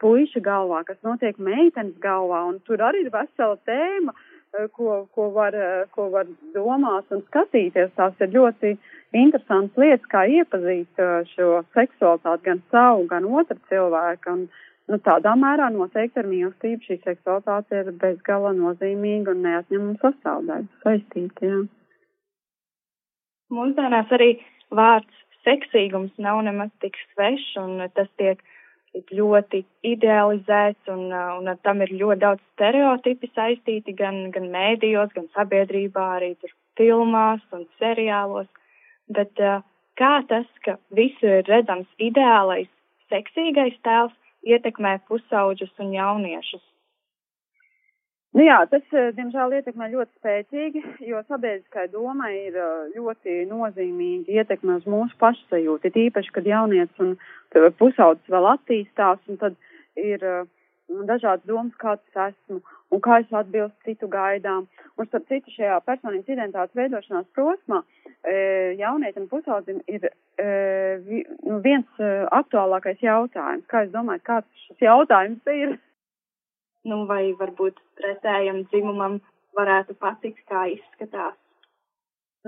puiša 0.00 0.40
galvā, 0.40 0.84
kas 0.84 0.96
notiek 1.04 1.36
meitenes 1.36 1.96
galvā, 2.00 2.44
un 2.48 2.60
tur 2.64 2.80
arī 2.80 3.04
ir 3.04 3.10
vesela 3.12 3.58
tēma, 3.68 4.12
uh, 4.12 4.31
ko, 4.72 5.06
ko, 5.14 5.28
var, 5.34 5.56
ko 5.94 6.08
var 6.12 6.26
domāt 6.54 7.12
un 7.14 7.22
skatīties. 7.28 7.92
Tās 7.96 8.18
ir 8.20 8.32
ļoti 8.34 8.74
interesantas 9.16 9.80
lietas, 9.80 10.08
kā 10.12 10.24
iepazīt 10.28 11.00
eh, 11.00 11.14
šo 11.34 11.62
seksualitāti 11.76 12.48
gan 12.50 12.62
savu, 12.74 13.06
gan 13.10 13.28
otru 13.28 13.58
cilvēku. 13.70 14.36
Un, 14.36 14.46
nu, 14.90 15.00
tādā 15.06 15.34
mērā 15.38 15.70
noteikti 15.72 16.22
ar 16.22 16.28
mīlestību 16.30 16.88
šī 16.88 16.98
seksualitāte 17.04 17.82
ir 17.82 17.92
bezgala 18.02 18.52
nozīmīga 18.58 19.34
un 19.34 19.44
neatņemama 19.46 19.98
sastāvdaļa 20.04 20.84
saistīta. 20.84 21.52
Jā. 21.52 21.60
Mūsdienās 23.52 24.12
arī 24.16 24.30
vārds 24.72 25.20
seksīgums 25.46 26.12
nav 26.22 26.40
nemaz 26.46 26.70
tik 26.84 26.96
svešs 27.12 27.56
un 27.60 27.82
tas 27.96 28.08
tiek 28.20 28.40
ļoti 28.94 29.62
idealizēts 29.88 30.88
un, 30.92 31.06
uh, 31.12 31.36
un 31.38 31.48
ar 31.48 31.58
tam 31.64 31.80
ir 31.84 31.92
ļoti 31.96 32.20
daudz 32.20 32.42
stereotipi 32.54 33.30
saistīti 33.34 33.94
gan, 33.96 34.30
gan 34.34 34.50
mēdījos, 34.52 35.12
gan 35.16 35.28
sabiedrībā, 35.36 36.08
arī 36.18 36.34
tur 36.40 36.52
filmās 36.76 37.40
un 37.52 37.64
seriālos. 37.80 38.48
Bet 39.08 39.40
uh, 39.40 39.62
kā 39.96 40.12
tas, 40.28 40.46
ka 40.64 40.76
visur 40.90 41.40
ir 41.40 41.48
redzams 41.48 41.88
ideālais, 41.98 42.68
seksīgais 43.12 43.78
tēls, 43.86 44.12
ietekmē 44.44 44.98
pusauģus 45.08 45.72
un 45.78 45.92
jauniešus? 45.96 46.71
Nu 48.32 48.40
jā, 48.46 48.62
tas, 48.64 48.84
eh, 48.96 49.10
diemžēl, 49.12 49.58
ietekmē 49.58 49.90
ļoti 49.92 50.14
spēcīgi, 50.16 50.80
jo 51.04 51.18
sabiedriskai 51.28 51.90
domai 51.92 52.30
ir 52.46 52.56
eh, 52.56 52.94
ļoti 52.94 53.42
nozīmīgi 53.50 54.38
ietekme 54.40 54.78
uz 54.80 54.86
mūsu 54.88 55.18
pašsajūtu. 55.20 55.90
Ir 55.90 55.98
īpaši, 56.06 56.32
kad 56.32 56.48
jaunieci 56.48 57.04
un 57.04 57.12
pusaudzis 57.76 58.32
vēl 58.32 58.48
attīstās, 58.54 59.20
un 59.28 59.36
tad 59.42 59.58
ir 60.00 60.24
dažādas 60.88 61.44
domas, 61.44 61.76
kāds 61.76 62.16
esmu 62.16 62.62
un 62.92 63.04
kā 63.04 63.20
es 63.20 63.36
atbilstu 63.36 63.90
citu 63.90 64.08
gaidām. 64.08 64.64
Un 64.96 65.08
starp 65.10 65.28
citu 65.28 65.52
šajā 65.52 65.76
personības 65.84 66.32
identitātes 66.32 66.76
veidošanās 66.76 67.28
prosmā 67.36 67.82
jaunietim 68.80 69.28
pusaudzim 69.28 69.80
ir 69.88 70.08
nu, 70.40 71.60
viens 71.64 72.02
aktuālākais 72.40 73.00
jautājums. 73.04 73.68
Kā 73.68 73.84
es 73.84 73.92
domāju, 73.92 74.24
kāds 74.28 74.66
šis 74.66 74.84
jautājums 74.88 75.52
ir? 75.52 75.76
Nu, 76.88 77.04
vai 77.10 77.32
varbūt 77.38 77.78
pretējam 78.00 78.64
dzimumam 78.70 79.20
varētu 79.56 79.96
patikt, 80.00 80.42
kā 80.48 80.66
izskatās. 80.72 81.36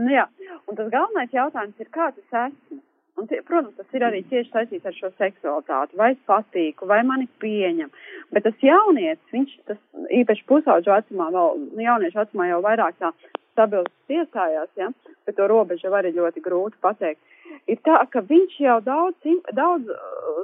Nu 0.00 0.10
jā, 0.10 0.24
un 0.66 0.78
tas 0.78 0.90
galvenais 0.90 1.34
jautājums 1.34 1.78
ir, 1.78 1.90
kā 1.94 2.10
tas 2.16 2.38
esmu. 2.48 2.80
Un, 3.14 3.28
tie, 3.30 3.38
protams, 3.46 3.76
tas 3.78 3.94
ir 3.94 4.02
arī 4.02 4.24
tieši 4.26 4.50
saistīts 4.50 4.88
ar 4.90 4.94
šo 4.96 5.12
seksualitāti, 5.20 5.94
vai 6.00 6.08
es 6.16 6.22
patīku, 6.26 6.88
vai 6.90 6.98
mani 7.06 7.28
pieņem. 7.42 7.92
Bet 8.34 8.42
tas 8.42 8.64
jaunietis, 8.66 9.30
viņš 9.30 9.52
tas 9.70 9.78
īpaši 10.18 10.42
pusauģu 10.50 10.90
vecumā, 10.90 11.28
vēl 11.36 11.60
nu, 11.60 11.84
jauniešu 11.84 12.18
vecumā 12.18 12.48
jau 12.48 12.58
vairāk 12.64 12.98
tā 12.98 13.12
stabilis 13.52 14.16
iestājās, 14.16 14.72
ja, 14.80 14.90
bet 15.28 15.38
to 15.38 15.46
robežu 15.46 15.92
var 15.94 16.02
arī 16.02 16.16
ļoti 16.16 16.42
grūti 16.42 16.80
pateikt. 16.82 17.22
Ir 17.70 17.78
tā, 17.86 18.00
ka 18.10 18.24
viņš 18.26 18.58
jau 18.64 18.80
daudz, 18.82 19.30
daudz, 19.54 19.94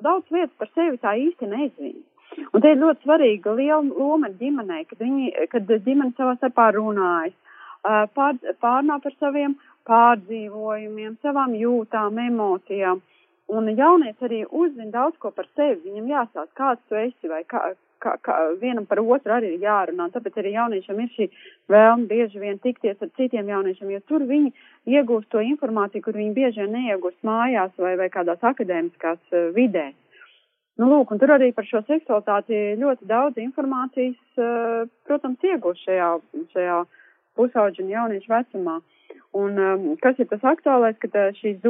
daudz 0.07 0.30
lietas 0.30 0.55
par 0.61 0.70
sevi 0.76 1.03
tā 1.03 1.16
īsti 1.18 1.51
nezina. 1.51 2.05
Un 2.53 2.62
te 2.62 2.72
ir 2.72 2.81
ļoti 2.81 3.07
svarīga 3.07 3.55
liela 3.59 3.83
loma 3.83 4.31
ģimenei, 4.41 4.85
kad, 4.91 5.01
viņi, 5.03 5.31
kad 5.51 5.70
ģimene 5.70 6.14
savā 6.18 6.37
starpā 6.39 6.70
runājas, 6.76 7.37
pār, 8.14 8.39
pārnā 8.62 8.99
par 9.03 9.14
saviem 9.18 9.57
pārdzīvojumiem, 9.89 11.16
savām 11.24 11.55
jūtām, 11.59 12.18
emocijām. 12.31 13.01
Un 13.51 13.66
jaunietis 13.74 14.26
arī 14.26 14.45
uzzina 14.47 14.93
daudz 14.95 15.16
ko 15.18 15.33
par 15.35 15.49
sevi. 15.57 15.81
Viņam 15.89 16.11
jāsāk, 16.12 16.51
kāds 16.59 16.83
tu 16.89 16.99
esi, 17.01 17.31
vai 17.31 17.41
kā, 17.51 17.72
kā, 18.03 18.12
kā 18.22 18.37
vienam 18.61 18.87
par 18.87 19.01
otru 19.03 19.35
arī 19.35 19.57
ir 19.57 19.64
jārunā. 19.64 20.07
Tāpēc 20.14 20.39
arī 20.39 20.53
jauniešiem 20.55 21.01
ir 21.03 21.11
šī 21.16 21.26
vēlme 21.74 22.07
bieži 22.12 22.43
vien 22.43 22.61
tikties 22.62 23.03
ar 23.03 23.11
citiem 23.18 23.51
jauniešiem, 23.51 23.91
jo 23.97 24.03
tur 24.07 24.26
viņi 24.28 24.53
iegūst 24.95 25.33
to 25.35 25.43
informāciju, 25.43 26.05
kur 26.05 26.20
viņi 26.20 26.37
bieži 26.37 26.62
vien 26.62 26.76
neiegūst 26.78 27.26
mājās 27.26 27.74
vai, 27.83 27.97
vai 27.99 28.07
kādās 28.14 28.47
akadēmiskās 28.53 29.35
vidēs. 29.59 29.99
Nu, 30.81 30.89
lūk, 30.89 31.11
un 31.12 31.20
tur 31.20 31.35
arī 31.35 31.51
par 31.53 31.66
šo 31.68 31.83
seksualitāti 31.85 32.78
ļoti 32.81 33.05
daudz 33.11 33.41
informācijas, 33.43 34.16
uh, 34.41 34.87
protams, 35.05 35.43
iegūst 35.45 35.85
šajā, 35.85 36.14
šajā 36.55 36.78
pusauģu 37.37 37.85
un 37.85 37.93
jauniešu 37.93 38.33
vecumā. 38.33 38.78
Uh, 38.81 39.01
Un 39.33 39.59
um, 39.59 39.83
kas 40.03 40.18
ir 40.18 40.26
tas 40.26 40.43
aktuālais, 40.43 40.97
ka 40.99 41.09
uh, 41.14 41.28
šis, 41.39 41.61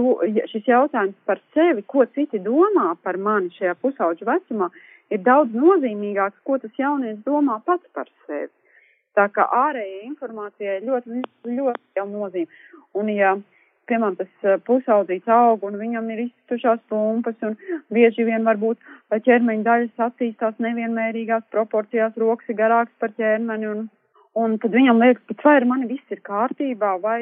šis 0.48 0.68
jautājums 0.68 1.16
par 1.28 1.42
sevi, 1.52 1.84
ko 1.92 2.06
citi 2.16 2.40
domā 2.40 2.94
par 3.04 3.18
mani 3.20 3.52
šajā 3.58 3.74
pusauģu 3.82 4.28
vecumā, 4.28 4.70
ir 5.12 5.20
daudz 5.26 5.52
nozīmīgāks, 5.52 6.40
ko 6.48 6.56
tas 6.62 6.72
jaunietis 6.80 7.20
domā 7.26 7.58
pats 7.66 7.84
par 7.92 8.08
sevi. 8.24 8.48
Tā 9.18 9.26
kā 9.34 9.44
ārējai 9.44 10.06
informācijai 10.08 10.78
ļoti, 10.86 11.20
ļoti 11.58 12.00
liela 12.00 12.08
nozīme. 12.08 12.48
Un, 12.96 13.12
ja, 13.12 13.34
piemēram, 13.90 14.16
tas 14.18 14.46
uh, 14.46 14.56
pusaudzīts 14.66 15.30
aug 15.34 15.66
un 15.68 15.78
viņam 15.80 16.08
ir 16.14 16.24
iztušās 16.28 16.80
pumpas 16.92 17.46
un 17.46 17.56
bieži 17.92 18.26
vien 18.28 18.46
varbūt 18.46 18.80
ķermeņa 19.26 19.66
daļas 19.66 20.06
attīstās 20.06 20.58
nevienmērīgās 20.62 21.48
proporcijās, 21.54 22.16
rokas 22.20 22.48
ir 22.48 22.58
garāks 22.62 22.94
par 23.02 23.12
ķermeni 23.18 23.68
un, 23.70 23.84
un 24.38 24.56
tad 24.62 24.74
viņam 24.76 25.02
liekas, 25.02 25.26
ka 25.28 25.48
vai 25.48 25.58
ar 25.60 25.68
mani 25.74 25.90
viss 25.90 26.14
ir 26.14 26.22
kārtībā? 26.26 26.96
Vai 27.02 27.20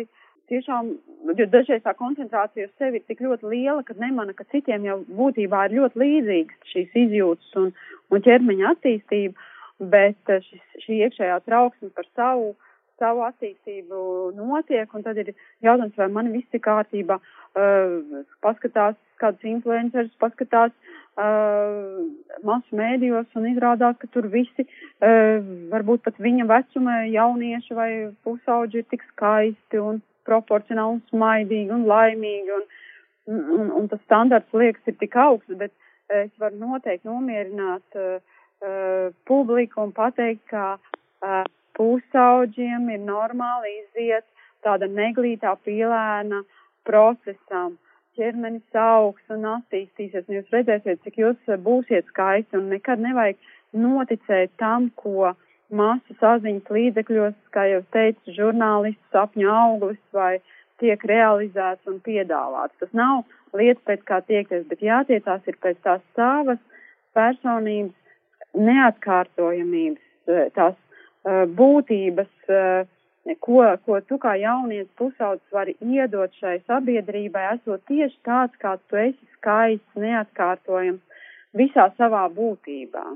tiešām, 0.52 0.92
jo 1.36 1.46
dažreiz 1.52 1.82
tā 1.84 1.94
koncentrācija 1.98 2.68
uz 2.68 2.74
sevi 2.80 3.00
ir 3.00 3.06
tik 3.08 3.20
ļoti 3.24 3.48
liela, 3.52 3.82
ka 3.86 3.96
nemana, 4.00 4.34
ka 4.36 4.46
citiem 4.52 4.86
jau 4.88 4.98
būtībā 5.20 5.66
ir 5.68 5.76
ļoti 5.80 6.02
līdzīgas 6.02 6.72
šīs 6.72 6.96
izjūtas 7.04 7.58
un, 7.60 7.72
un 8.12 8.24
ķermeņa 8.24 8.72
attīstība, 8.74 9.48
bet 9.92 10.32
eh, 10.32 10.42
šis, 10.46 10.64
šī 10.84 11.02
iekšējā 11.06 11.38
trauksme 11.46 11.92
par 11.94 12.08
savu, 12.14 12.54
savu 12.98 13.24
attīstību 13.26 13.98
notiek, 14.36 14.92
un 14.94 15.04
tad 15.06 15.18
ir 15.20 15.32
jautājums, 15.64 15.96
vai 15.98 16.08
man 16.12 16.30
viss 16.34 16.56
ir 16.56 16.62
kārtībā, 16.64 17.18
uh, 17.18 18.22
paskatās 18.44 18.98
kādus 19.22 19.46
influencerus, 19.50 20.12
paskatās 20.22 20.74
uh, 21.18 22.04
masu 22.46 22.78
mēdījos 22.78 23.38
un 23.38 23.48
izrādās, 23.52 23.98
ka 24.00 24.10
tur 24.14 24.28
visi, 24.32 24.66
uh, 24.66 25.38
varbūt 25.72 26.04
pat 26.06 26.20
viņa 26.22 26.46
vecuma 26.50 27.00
jaunieši 27.08 27.78
vai 27.78 27.90
pusauģi 28.26 28.82
ir 28.82 28.88
tik 28.92 29.04
skaisti 29.14 29.82
un 29.82 30.02
proporcionāli 30.28 30.98
un 30.98 31.04
smaidīgi 31.10 31.74
un 31.74 31.86
laimīgi, 31.88 32.56
un, 32.58 33.44
un, 33.58 33.70
un 33.80 33.90
tas 33.90 34.02
standarts 34.06 34.54
liekas 34.56 34.90
ir 34.90 34.98
tik 35.00 35.16
augsts, 35.16 35.56
bet 35.60 35.72
es 36.08 36.32
varu 36.40 36.56
noteikti 36.60 37.08
nomierināt 37.08 37.98
uh, 38.00 38.18
uh, 38.64 39.08
publiku 39.28 39.82
un 39.84 39.94
pateikt, 39.96 40.44
ka 40.52 40.76
uh, 40.78 41.44
pusauģiem 41.78 42.88
ir 42.94 43.04
normāli 43.06 43.74
iziet 43.82 44.26
tāda 44.66 44.88
neglītā 44.90 45.54
pielēna 45.66 46.42
procesam. 46.88 47.76
Ķermenis 48.18 48.74
augs 48.74 49.22
un 49.30 49.44
attīstīsies, 49.46 50.24
un 50.26 50.40
jūs 50.40 50.54
redzēsiet, 50.54 51.04
cik 51.04 51.20
jūs 51.22 51.52
būsiet 51.62 52.08
skaisti, 52.10 52.58
un 52.58 52.66
nekad 52.72 52.98
nevajag 52.98 53.38
noticēt 53.78 54.56
tam, 54.58 54.88
ko 54.98 55.34
masu 55.70 56.16
saziņas 56.18 56.72
līdzekļos, 56.74 57.36
kā 57.54 57.68
jau 57.70 57.82
teicu, 57.94 58.34
žurnālists 58.34 59.14
sapņu 59.14 59.50
auglis 59.52 60.00
vai 60.16 60.38
tiek 60.82 61.02
realizēts 61.10 61.86
un 61.90 62.00
piedāvāts. 62.02 62.74
Tas 62.80 62.90
nav 62.96 63.22
lieta 63.54 63.80
pēc 63.86 64.04
kā 64.08 64.20
tiekties, 64.26 64.66
bet 64.70 64.82
jātiecās 64.82 65.46
ir 65.46 65.58
pēc 65.62 65.78
tās 65.86 66.02
savas 66.18 66.60
personības 67.14 67.94
neatkārtojamības, 68.58 70.04
tās 70.56 70.76
būtības, 71.26 72.32
uh, 72.52 73.36
ko, 73.44 73.62
ko 73.84 74.00
tu 74.08 74.18
kā 74.22 74.34
jaunietis 74.40 74.92
pusaudzis 74.98 75.54
vari 75.54 75.76
iedot 75.82 76.32
šai 76.40 76.58
sabiedrībai, 76.66 77.46
esot 77.56 77.84
tieši 77.90 78.18
tāds, 78.24 78.58
kāds 78.62 78.84
tu 78.88 79.00
esi 79.00 79.32
skaists, 79.38 79.98
neatkārtojams 79.98 81.24
visā 81.58 81.90
savā 81.98 82.26
būtībā 82.32 83.06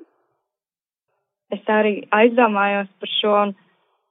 es 1.52 1.64
arī 1.68 1.94
aizdomājos 2.16 2.90
par 3.00 3.12
šo, 3.18 3.34
un 3.46 3.54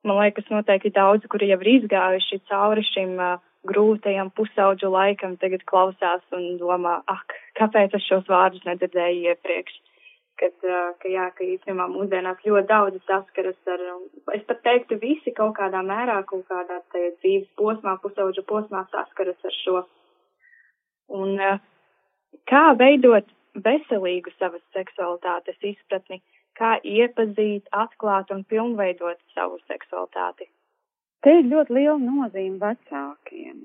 man 0.08 0.20
liekas, 0.22 0.50
noteikti 0.54 0.94
daudzi, 0.96 1.30
kuri 1.32 1.50
jau 1.52 1.60
ir 1.64 1.72
izgājuši 1.76 2.42
cauri 2.52 2.86
šim 2.92 3.16
uh, 3.18 3.40
grūtajam 3.68 4.32
pusaudžu 4.38 4.90
laikam, 4.94 5.38
tagad 5.42 5.66
klausās 5.70 6.24
un 6.38 6.58
domā, 6.62 7.00
ak, 7.10 7.36
kāpēc 7.60 7.98
es 7.98 8.08
šos 8.10 8.30
vārdus 8.30 8.66
nedzirdēju 8.70 9.34
iepriekš. 9.34 9.80
Kad, 10.40 10.56
ka 11.02 11.10
jā, 11.12 11.28
ka 11.38 11.44
īstenībā 11.46 11.86
mūsdienās 11.92 12.40
ļoti 12.46 12.68
daudz 12.70 13.02
saskaras 13.06 13.58
ar, 13.70 13.82
es 14.34 14.46
pat 14.48 14.64
teiktu, 14.66 14.98
visi 15.02 15.34
kaut 15.38 15.54
kādā 15.60 15.84
mērā, 15.86 16.16
kaut 16.30 16.48
kādā 16.50 16.80
tajā 16.94 17.12
dzīves 17.20 17.52
posmā, 17.60 17.98
pusauģa 18.02 18.42
posmā 18.50 18.82
saskaras 18.94 19.38
ar 19.46 19.58
šo. 19.60 19.84
Un 21.14 21.36
kā 22.50 22.64
veidot 22.80 23.30
veselīgu 23.68 24.34
savas 24.40 24.64
seksualitātes 24.74 25.60
izpratni, 25.74 26.22
kā 26.58 26.78
iepazīt, 26.84 27.68
atklāt 27.72 28.32
un 28.34 28.44
pilnveidot 28.48 29.20
savu 29.36 29.60
seksualitāti. 29.68 30.50
Te 31.22 31.38
ir 31.40 31.50
ļoti 31.52 31.78
liela 31.78 32.00
nozīme 32.02 32.58
vecākiem. 32.62 33.62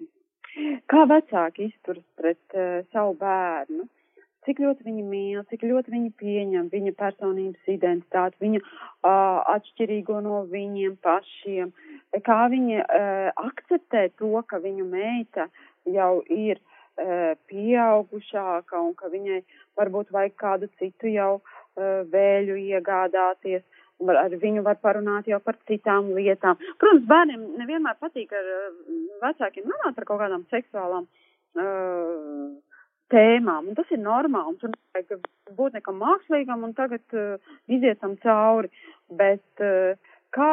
Kā 0.90 1.04
vecāki 1.08 1.70
izturas 1.70 2.04
pret 2.16 2.56
uh, 2.56 2.82
savu 2.92 3.14
bērnu? 3.20 3.86
Cik 4.46 4.60
ļoti 4.62 4.84
viņi 4.86 5.02
mīl, 5.02 5.42
cik 5.50 5.64
ļoti 5.66 5.90
viņi 5.90 6.12
pieņem 6.20 6.68
viņa 6.70 6.92
personības 7.00 7.70
identitāti, 7.72 8.38
viņa 8.44 8.60
uh, 8.62 9.40
atšķirīgo 9.56 10.20
no 10.22 10.44
viņiem 10.52 10.94
pašiem, 11.02 11.72
kā 12.26 12.38
viņi 12.52 12.78
uh, 12.78 13.30
akceptē 13.42 14.06
to, 14.20 14.30
ka 14.46 14.60
viņu 14.62 14.86
meita 14.86 15.48
jau 15.90 16.20
ir 16.30 16.60
uh, 16.60 17.34
pieaugušāka 17.50 18.78
un 18.78 18.94
ka 18.94 19.10
viņai 19.10 19.40
varbūt 19.80 20.14
vajag 20.14 20.36
kādu 20.38 20.70
citu 20.78 21.10
jau 21.10 21.32
uh, 21.40 22.04
vēļu 22.12 22.60
iegādāties. 22.68 23.66
Ar 23.96 24.34
viņu 24.36 24.60
var 24.60 24.76
parunāt 24.76 25.24
jau 25.24 25.38
par 25.40 25.56
citām 25.64 26.10
lietām. 26.12 26.58
Protams, 26.76 27.06
bērniem 27.08 27.46
nevienmēr 27.56 27.96
patīk 27.96 28.34
ar 28.36 28.50
vecākiem 29.22 29.64
runāt 29.64 29.96
par 29.96 30.04
kaut 30.04 30.20
kādām 30.20 30.42
seksuālām 30.52 31.06
uh, 31.56 32.50
tēmām, 33.12 33.70
un 33.70 33.78
tas 33.78 33.90
ir 33.94 34.02
normāli, 34.02 34.54
un 34.54 34.60
tur 34.60 34.72
nevajag 34.74 35.56
būt 35.58 35.78
nekam 35.78 36.00
mākslīgam 36.02 36.66
un 36.66 36.74
tagad 36.76 37.16
uh, 37.16 37.36
iziet 37.68 38.00
tam 38.02 38.16
cauri, 38.22 38.70
bet 39.20 39.64
uh, 39.64 40.14
kā 40.36 40.52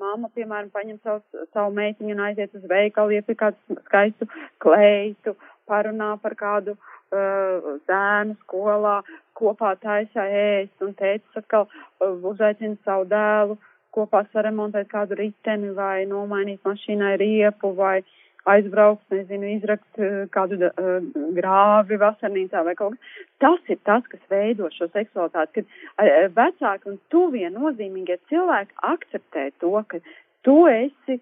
mamma, 0.00 0.32
piemēram, 0.36 0.72
paņem 0.74 0.98
savu, 1.02 1.46
savu 1.54 1.74
meitiņu 1.78 2.16
un 2.16 2.24
aiziet 2.28 2.54
uz 2.58 2.66
veikalu, 2.68 3.18
iepirkt 3.18 3.44
kādu 3.44 3.82
skaistu 3.86 4.28
kleitu, 4.62 5.36
parunā 5.70 6.16
par 6.20 6.34
kādu 6.36 6.74
uh, 6.74 6.90
uh, 7.12 7.74
zēnu 7.88 8.36
skolā 8.44 9.00
kopā 9.38 9.74
taisā 9.82 10.24
ēst, 10.28 10.74
un 10.84 10.94
tētis 10.98 11.42
atkal 11.42 11.68
uh, 11.68 12.16
uzaicina 12.32 12.78
savu 12.86 13.06
dēlu 13.10 13.58
kopā 13.92 14.24
saremontēt 14.32 14.88
kādu 14.92 15.18
riteni 15.18 15.72
vai 15.76 16.04
nomainīt 16.08 16.62
mašīnai 16.64 17.16
riepu 17.20 17.74
vai 17.76 18.00
aizbraukt, 18.50 19.04
nezinu, 19.14 19.48
izrakt 19.56 20.00
uh, 20.00 20.24
kādu 20.34 20.58
uh, 20.66 20.94
grāvi 21.36 21.98
vasarnīcā 22.00 22.62
vai 22.66 22.74
kaut 22.78 22.96
kas. 22.96 23.20
Tas 23.42 23.70
ir 23.70 23.78
tas, 23.86 24.06
kas 24.10 24.22
veido 24.32 24.70
šo 24.74 24.88
seksualitāti, 24.90 25.62
kad 25.62 25.68
uh, 25.68 26.30
vecāki 26.34 26.90
un 26.92 26.98
tuvie 27.12 27.46
nozīmīgie 27.54 28.18
cilvēki 28.32 28.78
akceptē 28.92 29.50
to, 29.62 29.74
ka 29.88 30.02
tu 30.42 30.56
esi, 30.66 31.20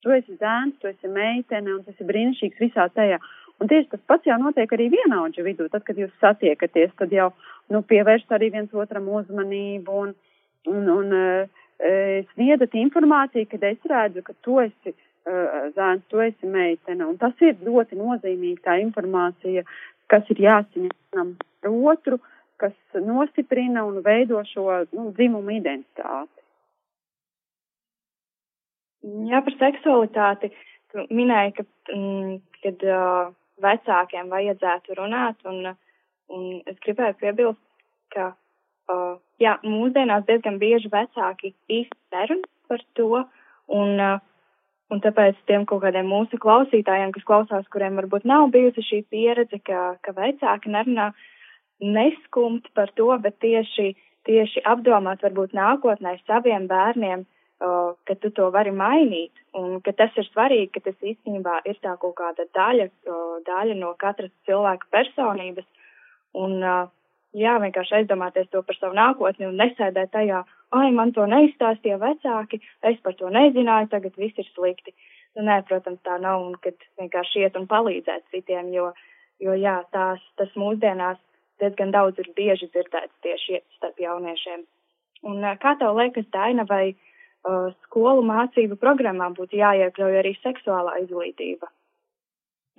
tu 0.00 0.12
esi 0.14 0.36
zēns, 0.40 0.78
tu 0.80 0.88
esi 0.88 1.10
meitene 1.12 1.74
un 1.74 1.82
tas 1.84 1.98
ir 2.00 2.08
brīnišķīgs 2.08 2.62
visā 2.62 2.86
tajā. 2.94 3.18
Un 3.60 3.68
tieši 3.68 3.90
tas 3.92 4.00
pats 4.08 4.24
jau 4.24 4.38
notiek 4.40 4.70
arī 4.72 4.86
vienaudžu 4.94 5.44
vidū. 5.44 5.66
Tad, 5.68 5.84
kad 5.84 5.98
jūs 6.00 6.12
satiekaties, 6.22 6.94
tad 6.96 7.12
jau 7.12 7.28
nu, 7.68 7.82
pievērst 7.84 8.32
arī 8.32 8.48
viens 8.54 8.72
otram 8.72 9.10
uzmanību 9.12 9.98
un, 10.06 10.14
un, 10.72 10.88
un 10.94 11.12
sniedat 12.32 12.72
informāciju, 12.80 13.50
kad 13.50 13.66
es 13.68 13.92
redzu, 13.92 14.24
ka 14.24 14.32
tu 14.40 14.56
esi 14.64 14.94
zēns, 15.26 16.02
tu 16.08 16.20
esi 16.20 16.46
meitene. 16.46 17.06
Un 17.06 17.16
tas 17.18 17.34
ir 17.40 17.56
ļoti 17.64 17.98
nozīmīgi 17.98 18.62
tā 18.64 18.78
informācija, 18.80 19.64
kas 20.10 20.28
ir 20.30 20.42
jāsaņem 20.46 21.34
ar 21.64 21.70
otru, 21.70 22.18
kas 22.60 22.72
nostiprina 22.94 23.84
un 23.84 24.00
veido 24.04 24.42
šo 24.44 24.84
nu, 24.92 25.10
dzimumu 25.16 25.50
identitāti. 25.56 26.40
Jā, 29.30 29.40
par 29.40 29.56
seksualitāti. 29.56 30.50
Tu 30.92 31.06
minēji, 31.14 31.54
ka, 31.56 31.64
mm, 31.94 32.40
kad 32.64 32.82
uh, 32.84 33.30
vecākiem 33.62 34.28
vajadzētu 34.32 34.96
runāt, 34.98 35.38
un, 35.48 35.70
un 36.28 36.46
es 36.68 36.76
gribēju 36.84 37.16
piebilst, 37.20 37.62
ka 38.12 38.32
uh, 38.34 39.14
jā, 39.40 39.54
mūsdienās 39.64 40.26
diezgan 40.28 40.58
bieži 40.60 40.90
vecāki 40.92 41.54
īsti 41.70 41.96
nerunā 42.12 42.50
par 42.68 42.82
to, 42.98 43.22
un, 43.70 43.94
uh, 44.02 44.18
un 44.90 45.00
tāpēc 45.04 45.38
tiem 45.48 45.64
kaut 45.68 45.84
kādiem 45.84 46.08
mūsu 46.10 46.38
klausītājiem, 46.42 47.12
kas 47.14 47.26
klausās, 47.28 47.66
kuriem 47.72 47.98
varbūt 48.00 48.26
nav 48.28 48.50
bijusi 48.54 48.84
šī 48.86 49.02
pieredze, 49.12 49.60
ka, 49.66 49.96
ka 50.04 50.14
vecāki 50.16 50.72
nerunā, 50.74 51.10
neskumt 51.80 52.68
par 52.76 52.92
to, 52.98 53.08
bet 53.22 53.38
tieši, 53.44 53.92
tieši 54.28 54.64
apdomāt 54.68 55.22
varbūt 55.24 55.54
nākotnē 55.56 56.16
saviem 56.26 56.66
bērniem, 56.70 57.24
uh, 57.24 57.94
ka 58.04 58.16
tu 58.20 58.32
to 58.36 58.50
vari 58.54 58.74
mainīt. 58.74 59.32
Un 59.56 59.80
ka 59.84 59.94
tas 59.96 60.14
ir 60.20 60.28
svarīgi, 60.28 60.70
ka 60.74 60.84
tas 60.90 61.10
īstenībā 61.12 61.62
ir 61.70 61.78
tā 61.84 61.96
kaut 62.02 62.18
kāda 62.20 62.46
daļa, 62.56 62.90
uh, 62.90 63.36
daļa 63.46 63.78
no 63.80 63.94
katras 63.98 64.32
cilvēka 64.48 64.90
personības. 64.92 65.68
Un 66.36 66.58
uh, 66.60 66.90
jā, 67.36 67.56
vienkārši 67.62 68.02
aizdomāties 68.02 68.50
to 68.50 68.62
par 68.66 68.78
savu 68.78 68.98
nākotni 68.98 69.48
un 69.48 69.58
nesēdēt 69.60 70.12
tajā, 70.14 70.44
ai, 70.76 70.90
man 70.94 71.12
to 71.16 71.26
neizstāstīja 71.30 71.98
vecāki, 72.02 72.60
es 72.86 72.98
par 73.04 73.16
to 73.18 73.30
nezināju, 73.34 73.90
tagad 73.94 74.18
viss 74.20 74.38
ir 74.38 74.48
slikti. 74.54 74.94
Nu, 75.36 75.44
nē, 75.46 75.60
protams, 75.68 76.00
tā 76.06 76.18
nav 76.22 76.42
un 76.42 76.56
kad 76.62 76.76
vienkārši 76.98 77.44
iet 77.44 77.58
un 77.58 77.68
palīdzēt 77.70 78.26
citiem, 78.34 78.72
jo, 78.74 78.90
jo 79.42 79.54
jā, 79.54 79.76
tās, 79.94 80.22
tas 80.40 80.50
mūsdienās 80.58 81.18
diezgan 81.62 81.92
daudz 81.94 82.18
ir 82.22 82.30
bieži 82.36 82.70
dzirdēts 82.72 83.14
tieši 83.26 83.60
starp 83.76 84.00
jauniešiem. 84.00 84.64
Un 85.30 85.44
kā 85.62 85.76
tev 85.78 85.98
liekas, 85.98 86.26
Daina, 86.32 86.64
vai 86.68 86.94
uh, 86.94 87.68
skolu 87.86 88.24
mācību 88.26 88.78
programmā 88.80 89.28
būtu 89.36 89.60
jāiekļauj 89.60 90.18
arī 90.22 90.34
seksuālā 90.40 90.96
izglītība. 91.04 91.68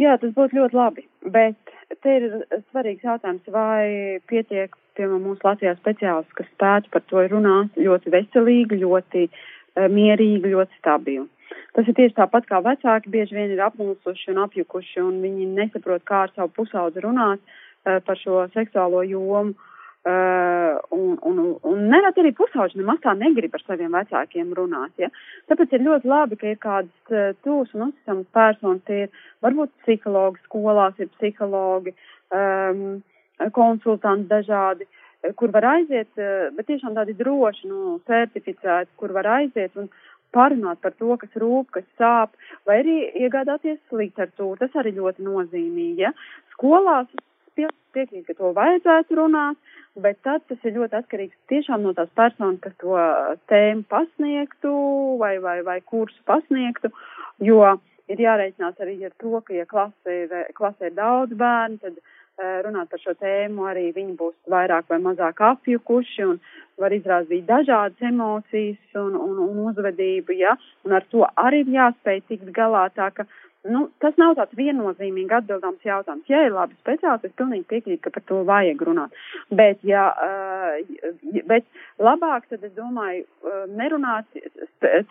Jā, 0.02 0.16
tas 0.18 0.34
būtu 0.34 0.58
ļoti 0.58 0.78
labi, 0.78 1.04
bet 1.34 1.74
te 2.02 2.14
ir 2.18 2.28
svarīgs 2.72 3.06
jautājums, 3.06 3.46
vai 3.54 4.20
pietiek, 4.32 4.74
piemēram, 5.02 5.26
mūsu 5.26 5.48
Latvijā 5.48 5.74
speciālists, 5.80 6.38
kas 6.38 6.50
spētu 6.54 6.92
par 6.94 7.06
to 7.10 7.26
runāt 7.34 7.78
ļoti 7.82 8.14
veselīgi, 8.14 8.82
ļoti 8.86 9.26
uh, 9.28 9.88
mierīgi, 9.90 10.54
ļoti 10.54 10.78
stabili. 10.80 11.28
Tas 11.76 11.88
ir 11.88 11.96
tieši 11.96 12.18
tāpat 12.18 12.48
kā 12.50 12.60
vecāki 12.64 13.12
bieži 13.12 13.36
vien 13.38 13.52
ir 13.54 13.64
apmulsuši 13.64 14.32
un 14.34 14.42
apjukuši, 14.46 15.02
un 15.04 15.20
viņi 15.24 15.50
nesaprot, 15.56 16.04
kā 16.08 16.26
ar 16.28 16.34
savu 16.36 16.52
pusaudzi 16.60 17.04
runāt 17.04 17.42
uh, 17.42 18.00
par 18.06 18.20
šo 18.22 18.46
seksuālo 18.56 19.04
jomu. 19.08 19.58
Uh, 20.02 20.80
un, 20.98 21.12
un, 21.30 21.40
un 21.62 21.82
nerad 21.92 22.16
arī 22.18 22.32
pusauģi 22.34 22.80
nemaz 22.80 23.04
tā 23.04 23.12
negrib 23.14 23.54
ar 23.54 23.62
saviem 23.62 23.94
vecākiem 23.94 24.50
runāt. 24.58 24.96
Ja? 24.98 25.12
Tāpēc 25.52 25.76
ir 25.78 25.84
ļoti 25.86 26.10
labi, 26.10 26.40
ka 26.42 26.50
ir 26.50 26.58
kādas 26.64 27.14
uh, 27.14 27.36
tūs 27.46 27.76
un 27.78 27.92
uzticamas 27.92 28.26
personas, 28.34 28.90
ir 28.90 29.14
varbūt 29.46 29.70
psihologi, 29.84 30.42
skolās 30.48 30.98
ir 30.98 31.12
psihologi, 31.20 31.94
um, 32.34 33.04
konsultanti 33.54 34.30
dažādi, 34.30 34.88
kur 35.38 35.52
var 35.54 35.68
aiziet, 35.76 36.10
uh, 36.18 36.50
bet 36.56 36.70
tiešām 36.70 36.96
tādi 36.98 37.18
droši, 37.18 37.68
nu, 37.70 37.98
certificēti, 38.10 38.92
kur 38.98 39.14
var 39.18 39.30
aiziet 39.40 39.76
un 39.78 39.90
parunāt 40.36 40.80
par 40.82 40.94
to, 41.00 41.16
kas 41.20 41.42
rūp, 41.44 41.74
kas 41.76 41.88
sāp, 42.00 42.38
vai 42.68 42.80
arī 42.84 42.96
iegādāties 43.26 43.82
literatūru. 43.92 44.60
Tas 44.62 44.78
arī 44.80 44.96
ļoti 44.96 45.26
nozīmīgi. 45.28 46.06
Ja? 46.06 46.14
Skolās 46.56 47.10
piekrīt, 47.58 48.26
ka 48.28 48.36
to 48.38 48.54
vajadzētu 48.56 49.18
runāt, 49.20 49.60
bet 50.00 50.22
tad 50.24 50.44
tas 50.48 50.62
ir 50.64 50.78
ļoti 50.78 51.00
atkarīgs 51.02 51.38
tiešām 51.52 51.84
no 51.84 51.94
tās 51.98 52.12
personas, 52.16 52.62
kas 52.64 52.76
to 52.80 52.96
tēmu 53.52 53.84
pasniegtu 53.92 54.72
vai, 55.20 55.36
vai, 55.44 55.60
vai 55.68 55.80
kursu 55.84 56.20
pasniegtu, 56.30 56.92
jo 57.44 57.60
ir 58.12 58.24
jāreicinās 58.24 58.80
arī 58.84 58.98
ar 59.08 59.14
to, 59.20 59.36
ka, 59.44 59.56
ja 59.56 59.68
klasē 59.68 60.18
ir, 60.26 60.36
klasē 60.56 60.92
ir 60.92 60.98
daudz 60.98 61.36
bērnu, 61.38 61.82
tad 61.84 62.00
runāt 62.66 62.90
par 62.92 63.02
šo 63.04 63.14
tēmu 63.20 63.68
arī 63.70 63.92
viņi 63.96 64.18
būs 64.20 64.36
vairāk 64.52 64.90
vai 64.92 65.00
mazāk 65.04 65.42
apjukuši 65.52 66.28
un 66.28 66.40
var 66.82 66.94
izrādīt 66.96 67.46
dažādas 67.46 68.02
emocijas 68.10 68.98
un, 68.98 69.16
un, 69.16 69.38
un 69.44 69.60
uzvedību, 69.70 70.36
ja, 70.40 70.56
un 70.86 70.96
ar 70.98 71.06
to 71.14 71.26
arī 71.38 71.62
ir 71.66 71.74
jāspēj 71.76 72.22
tikt 72.30 72.52
galā. 72.56 72.88
Tā, 72.96 73.12
ka 73.14 73.28
Nu, 73.62 73.84
tas 74.02 74.16
nav 74.18 74.34
tāds 74.40 74.58
viennozīmīgi 74.58 75.36
atbildāms 75.38 75.84
jautājums. 75.86 76.26
Ja 76.32 76.40
ir 76.48 76.56
labi 76.56 76.74
speciālisti, 76.80 77.30
es 77.30 77.38
pilnīgi 77.38 77.68
piekrītu, 77.70 78.02
ka 78.02 78.14
par 78.16 78.24
to 78.26 78.40
vajag 78.48 78.80
runāt. 78.88 79.20
Bet, 79.54 79.84
ja, 79.86 80.08
bet 81.46 81.68
labāk 82.02 82.48
tad 82.50 82.66
es 82.66 82.74
domāju 82.74 83.22
nerunāt 83.78 84.26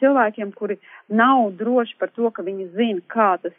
cilvēkiem, 0.00 0.50
kuri 0.58 0.80
nav 1.14 1.52
droši 1.60 1.94
par 2.00 2.10
to, 2.16 2.32
ka 2.34 2.42
viņi 2.46 2.66
zina, 2.74 3.04
kā 3.14 3.28
tas 3.44 3.54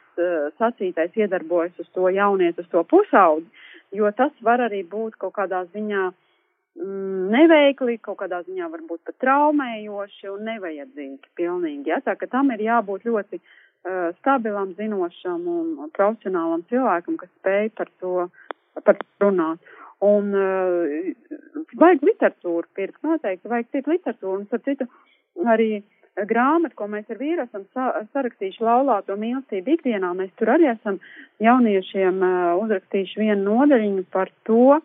sacītais 0.59 1.15
iedarbojas 1.15 1.79
uz 1.79 1.87
to 1.95 2.11
jaunieti, 2.11 2.59
uz 2.59 2.67
to 2.75 2.83
pusaudzi, 2.83 3.47
jo 3.95 4.11
tas 4.17 4.35
var 4.43 4.67
arī 4.67 4.83
būt 4.91 5.15
kaut 5.23 5.37
kādā 5.39 5.63
ziņā 5.71 6.03
mm, 6.11 7.31
neveikli, 7.31 7.95
kaut 8.03 8.19
kādā 8.25 8.43
ziņā 8.43 8.67
varbūt 8.75 9.07
pat 9.07 9.21
traumējoši 9.23 10.35
un 10.35 10.45
nevajadzīgi 10.51 11.35
pilnīgi. 11.39 11.95
Ja? 11.95 12.03
Tā 12.03 12.19
ka 12.19 12.27
tam 12.27 12.51
ir 12.51 12.67
jābūt 12.67 13.07
ļoti 13.07 13.39
stabilam, 14.19 14.73
zinošam 14.77 15.45
un 15.49 15.91
profesionālam 15.95 16.63
cilvēkam, 16.69 17.17
kas 17.17 17.31
spēj 17.39 17.71
par 17.77 17.89
to, 18.01 18.27
par 18.85 18.97
to 18.99 19.07
runāt. 19.25 19.71
Un 20.01 20.33
uh, 20.33 21.09
vajag 21.77 22.05
literatūru 22.05 22.65
pirkt, 22.77 23.01
noteikti 23.05 23.49
vajag 23.49 23.67
citu 23.73 23.93
literatūru, 23.93 24.39
un 24.39 24.47
starp 24.49 24.63
citu 24.65 24.87
arī 25.49 25.83
grāmatu, 26.27 26.75
ko 26.75 26.87
mēs 26.91 27.09
ar 27.13 27.19
vīru 27.21 27.45
esam 27.45 27.67
sa 27.75 27.91
sarakstījuši 28.13 28.65
laulāto 28.65 29.15
mīlestību 29.17 29.77
ikdienā, 29.77 30.09
mēs 30.17 30.33
tur 30.41 30.51
arī 30.55 30.71
esam 30.73 30.97
jauniešiem 31.41 32.17
uh, 32.17 32.39
uzrakstījuši 32.63 33.21
vienu 33.21 33.45
nodaļiņu 33.45 34.07
par 34.13 34.33
to, 34.49 34.79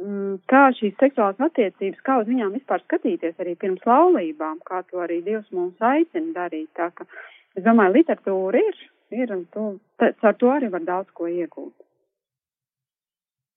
mm, 0.00 0.40
kā 0.48 0.64
šīs 0.80 0.96
seksuālās 1.00 1.44
attiecības, 1.50 2.00
kā 2.08 2.22
uz 2.24 2.32
viņām 2.32 2.56
vispār 2.56 2.84
skatīties 2.86 3.36
arī 3.44 3.54
pirms 3.60 3.84
laulībām, 3.88 4.60
kā 4.68 4.80
to 4.88 5.04
arī 5.04 5.20
Dievs 5.28 5.52
mums 5.52 5.88
aicina 5.92 6.32
darīt. 6.40 6.72
Tā, 6.80 6.88
ka, 6.96 7.04
uh, 7.04 7.28
Es 7.58 7.64
domāju, 7.66 7.98
literatūra 7.98 8.60
ir, 8.64 8.82
ir 9.12 9.32
un 9.34 9.46
tu, 9.52 9.64
ar 10.00 10.36
to 10.40 10.52
arī 10.52 10.70
var 10.72 10.84
daudz 10.88 11.10
ko 11.16 11.28
iegūt. 11.28 11.74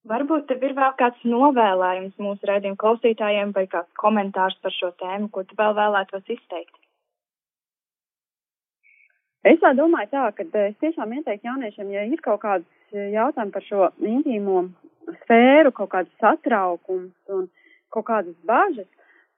Varbūt 0.06 0.46
tev 0.50 0.64
ir 0.68 0.76
vēl 0.78 0.91
kāds 1.00 1.22
novēlējums 1.26 2.20
mūsu 2.22 2.46
raidījuma 2.46 2.78
klausītājiem 2.82 3.54
vai 3.56 3.66
kāds 3.72 3.89
komentārs 3.98 4.58
par 4.62 4.74
šo 4.76 4.91
tēmu, 5.00 5.32
ko 5.34 5.46
tu 5.48 5.58
vēl 5.58 5.74
vēlētos 5.80 6.28
izteikt? 6.36 6.76
Es 9.46 9.58
tā 9.62 9.72
domāju 9.78 10.12
tā, 10.12 10.28
ka 10.38 10.46
es 10.66 10.78
tiešām 10.82 11.16
ieteiktu 11.16 11.48
jauniešiem, 11.48 11.89
ja 11.93 12.04
ir 12.10 12.22
kaut 12.26 12.43
kāds 12.43 12.93
jautājumi 12.93 13.54
par 13.56 13.66
šo 13.66 13.89
intīmo 14.02 14.68
sfēru, 15.24 15.74
kaut 15.74 15.91
kāds 15.93 16.14
satraukums 16.22 17.34
un 17.34 17.48
kaut 17.93 18.08
kādas 18.10 18.38
bažas, 18.46 18.89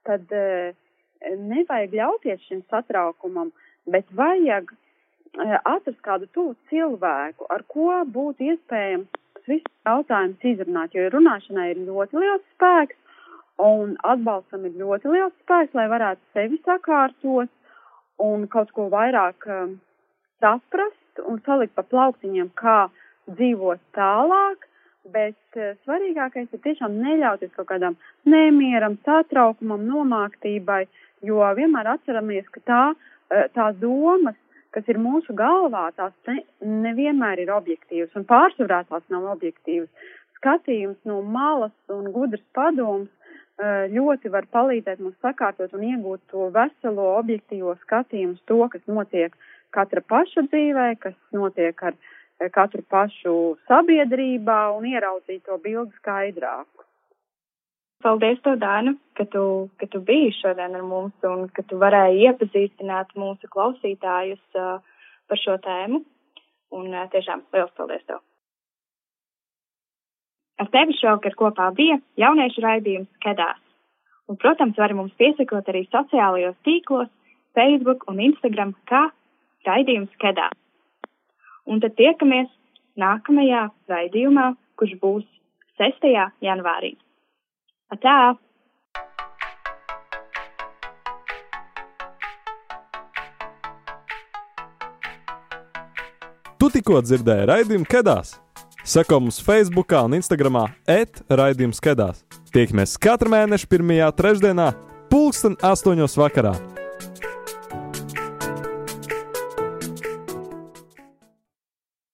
tad 0.08 0.28
eh, 0.36 0.76
nevajag 1.22 1.96
ļauties 2.02 2.44
šim 2.50 2.64
satraukumam. 2.72 3.52
Uh, 3.52 3.67
bet 3.88 4.08
vajag 4.16 4.72
eh, 4.74 5.58
atrast 5.64 6.02
kādu 6.06 6.30
tuvu 6.36 6.56
cilvēku, 6.72 7.48
ar 7.50 7.64
ko 7.72 7.90
būtu 8.06 8.52
iespējams 8.54 9.24
visus 9.48 9.74
jautājumus 9.88 10.48
izrunāt, 10.52 10.96
jo 10.96 11.08
runāšanai 11.14 11.70
ir 11.72 11.84
ļoti 11.88 12.20
liels 12.20 12.48
spēks 12.56 12.98
un 13.64 13.96
atbalstam 14.06 14.66
ir 14.68 14.78
ļoti 14.78 15.12
liels 15.12 15.36
spēks, 15.44 15.74
lai 15.78 15.88
varētu 15.90 16.22
sevi 16.36 16.60
sakārtot 16.66 17.50
un 18.22 18.46
kaut 18.54 18.72
ko 18.76 18.88
vairāk 18.94 19.48
um, 19.50 19.76
saprast 20.42 21.22
un 21.26 21.42
salikt 21.46 21.76
pa 21.78 21.86
plauktiņiem, 21.86 22.52
kā 22.58 22.88
dzīvot 23.28 23.82
tālāk, 23.98 24.68
bet 25.14 25.58
uh, 25.58 25.74
svarīgākais 25.86 26.54
ir 26.54 26.64
tiešām 26.64 27.00
neļauties 27.02 27.54
kaut 27.58 27.70
kādam 27.72 27.98
nemieram, 28.30 28.98
satraukumam, 29.06 29.86
nomāktībai, 29.90 30.86
jo 31.26 31.42
vienmēr 31.58 31.96
atceramies, 31.96 32.50
ka 32.54 32.64
tā 32.70 32.84
tās 33.56 33.76
domas, 33.82 34.36
kas 34.76 34.88
ir 34.92 35.00
mūsu 35.02 35.34
galvā, 35.38 35.88
tās 35.98 36.14
ne, 36.30 36.42
nevienmēr 36.62 37.42
ir 37.44 37.54
objektīvas, 37.56 38.14
un 38.20 38.28
pārsvarā 38.30 38.84
tās 38.90 39.06
nav 39.14 39.28
objektīvas. 39.34 39.90
Skatījums 40.38 41.00
no 41.10 41.22
malas 41.26 41.74
un 41.94 42.12
gudrs 42.14 42.44
padoms 42.54 43.10
eh, 43.10 43.88
ļoti 43.94 44.30
var 44.34 44.46
palīdzēt 44.54 45.02
mums 45.02 45.18
sakārtot 45.26 45.74
un 45.74 45.86
iegūt 45.88 46.22
to 46.32 46.50
veselo 46.54 47.08
objektīvo 47.18 47.74
skatījumu, 47.86 48.38
to, 48.46 48.60
kas 48.74 48.86
notiek 48.92 49.34
katra 49.74 50.04
paša 50.14 50.46
dzīvē, 50.52 50.92
kas 51.02 51.18
notiek 51.34 51.82
ar 51.90 51.98
eh, 51.98 52.52
katru 52.54 52.86
pašu 52.86 53.38
sabiedrībā 53.72 54.60
un 54.78 54.86
ieraudzīt 54.94 55.48
to 55.50 55.58
bildi 55.64 55.96
skaidrāk. 56.04 56.70
Paldies, 58.06 58.38
tev, 58.46 58.60
Dāna, 58.62 58.94
ka 59.18 59.26
tu, 59.26 59.44
ka 59.82 59.88
tu 59.90 60.00
biji 60.06 60.36
šodien 60.38 60.76
ar 60.78 60.84
mums 60.86 61.26
un 61.26 61.48
ka 61.50 61.64
tu 61.66 61.80
varēji 61.82 62.28
iepazīstināt 62.30 63.16
mūsu 63.18 63.50
klausītājus 63.50 64.60
uh, 64.62 64.78
par 65.26 65.42
šo 65.42 65.56
tēmu. 65.64 66.04
Un 66.78 66.92
uh, 66.94 67.08
tiešām 67.14 67.42
liels 67.56 67.74
paldies 67.80 68.04
tev! 68.06 68.22
Ar 70.62 70.70
tevi 70.74 70.94
šovakar 70.98 71.34
kopā 71.38 71.72
bija 71.78 71.98
jauniešu 72.22 72.62
raidījums 72.66 73.10
Kedās. 73.26 73.64
Un, 74.30 74.38
protams, 74.42 74.78
var 74.78 74.94
mums 74.98 75.18
piesakot 75.18 75.70
arī 75.72 75.86
sociālajos 75.88 76.58
tīklos, 76.68 77.10
Facebook 77.58 78.06
un 78.12 78.22
Instagram, 78.28 78.76
kā 78.90 79.08
raidījums 79.66 80.14
Kedās. 80.22 80.54
Un 81.66 81.82
tad 81.82 81.98
tiekamies 81.98 82.54
nākamajā 83.02 83.68
raidījumā, 83.90 84.52
kurš 84.78 84.98
būs 85.02 85.28
6. 85.82 86.14
janvārī. 86.46 86.94
Atā! 87.88 88.36
Tu 96.58 96.68
tikko 96.74 97.00
dzirdēji 97.00 97.48
raidījumu 97.48 97.88
Kedās. 97.88 98.34
Seko 98.88 99.22
mums 99.24 99.40
Facebook 99.44 99.96
un 100.02 100.18
Instagram 100.20 100.66
et 100.84 101.22
raidījums 101.32 101.80
Kedās. 101.84 102.26
Tiekamies 102.52 102.98
katru 103.00 103.32
mēnešu 103.32 103.70
pirmajā 103.72 104.12
trešdienā, 104.20 104.74
pulksten 105.12 105.56
astoņos 105.64 106.20
vakarā. 106.20 106.77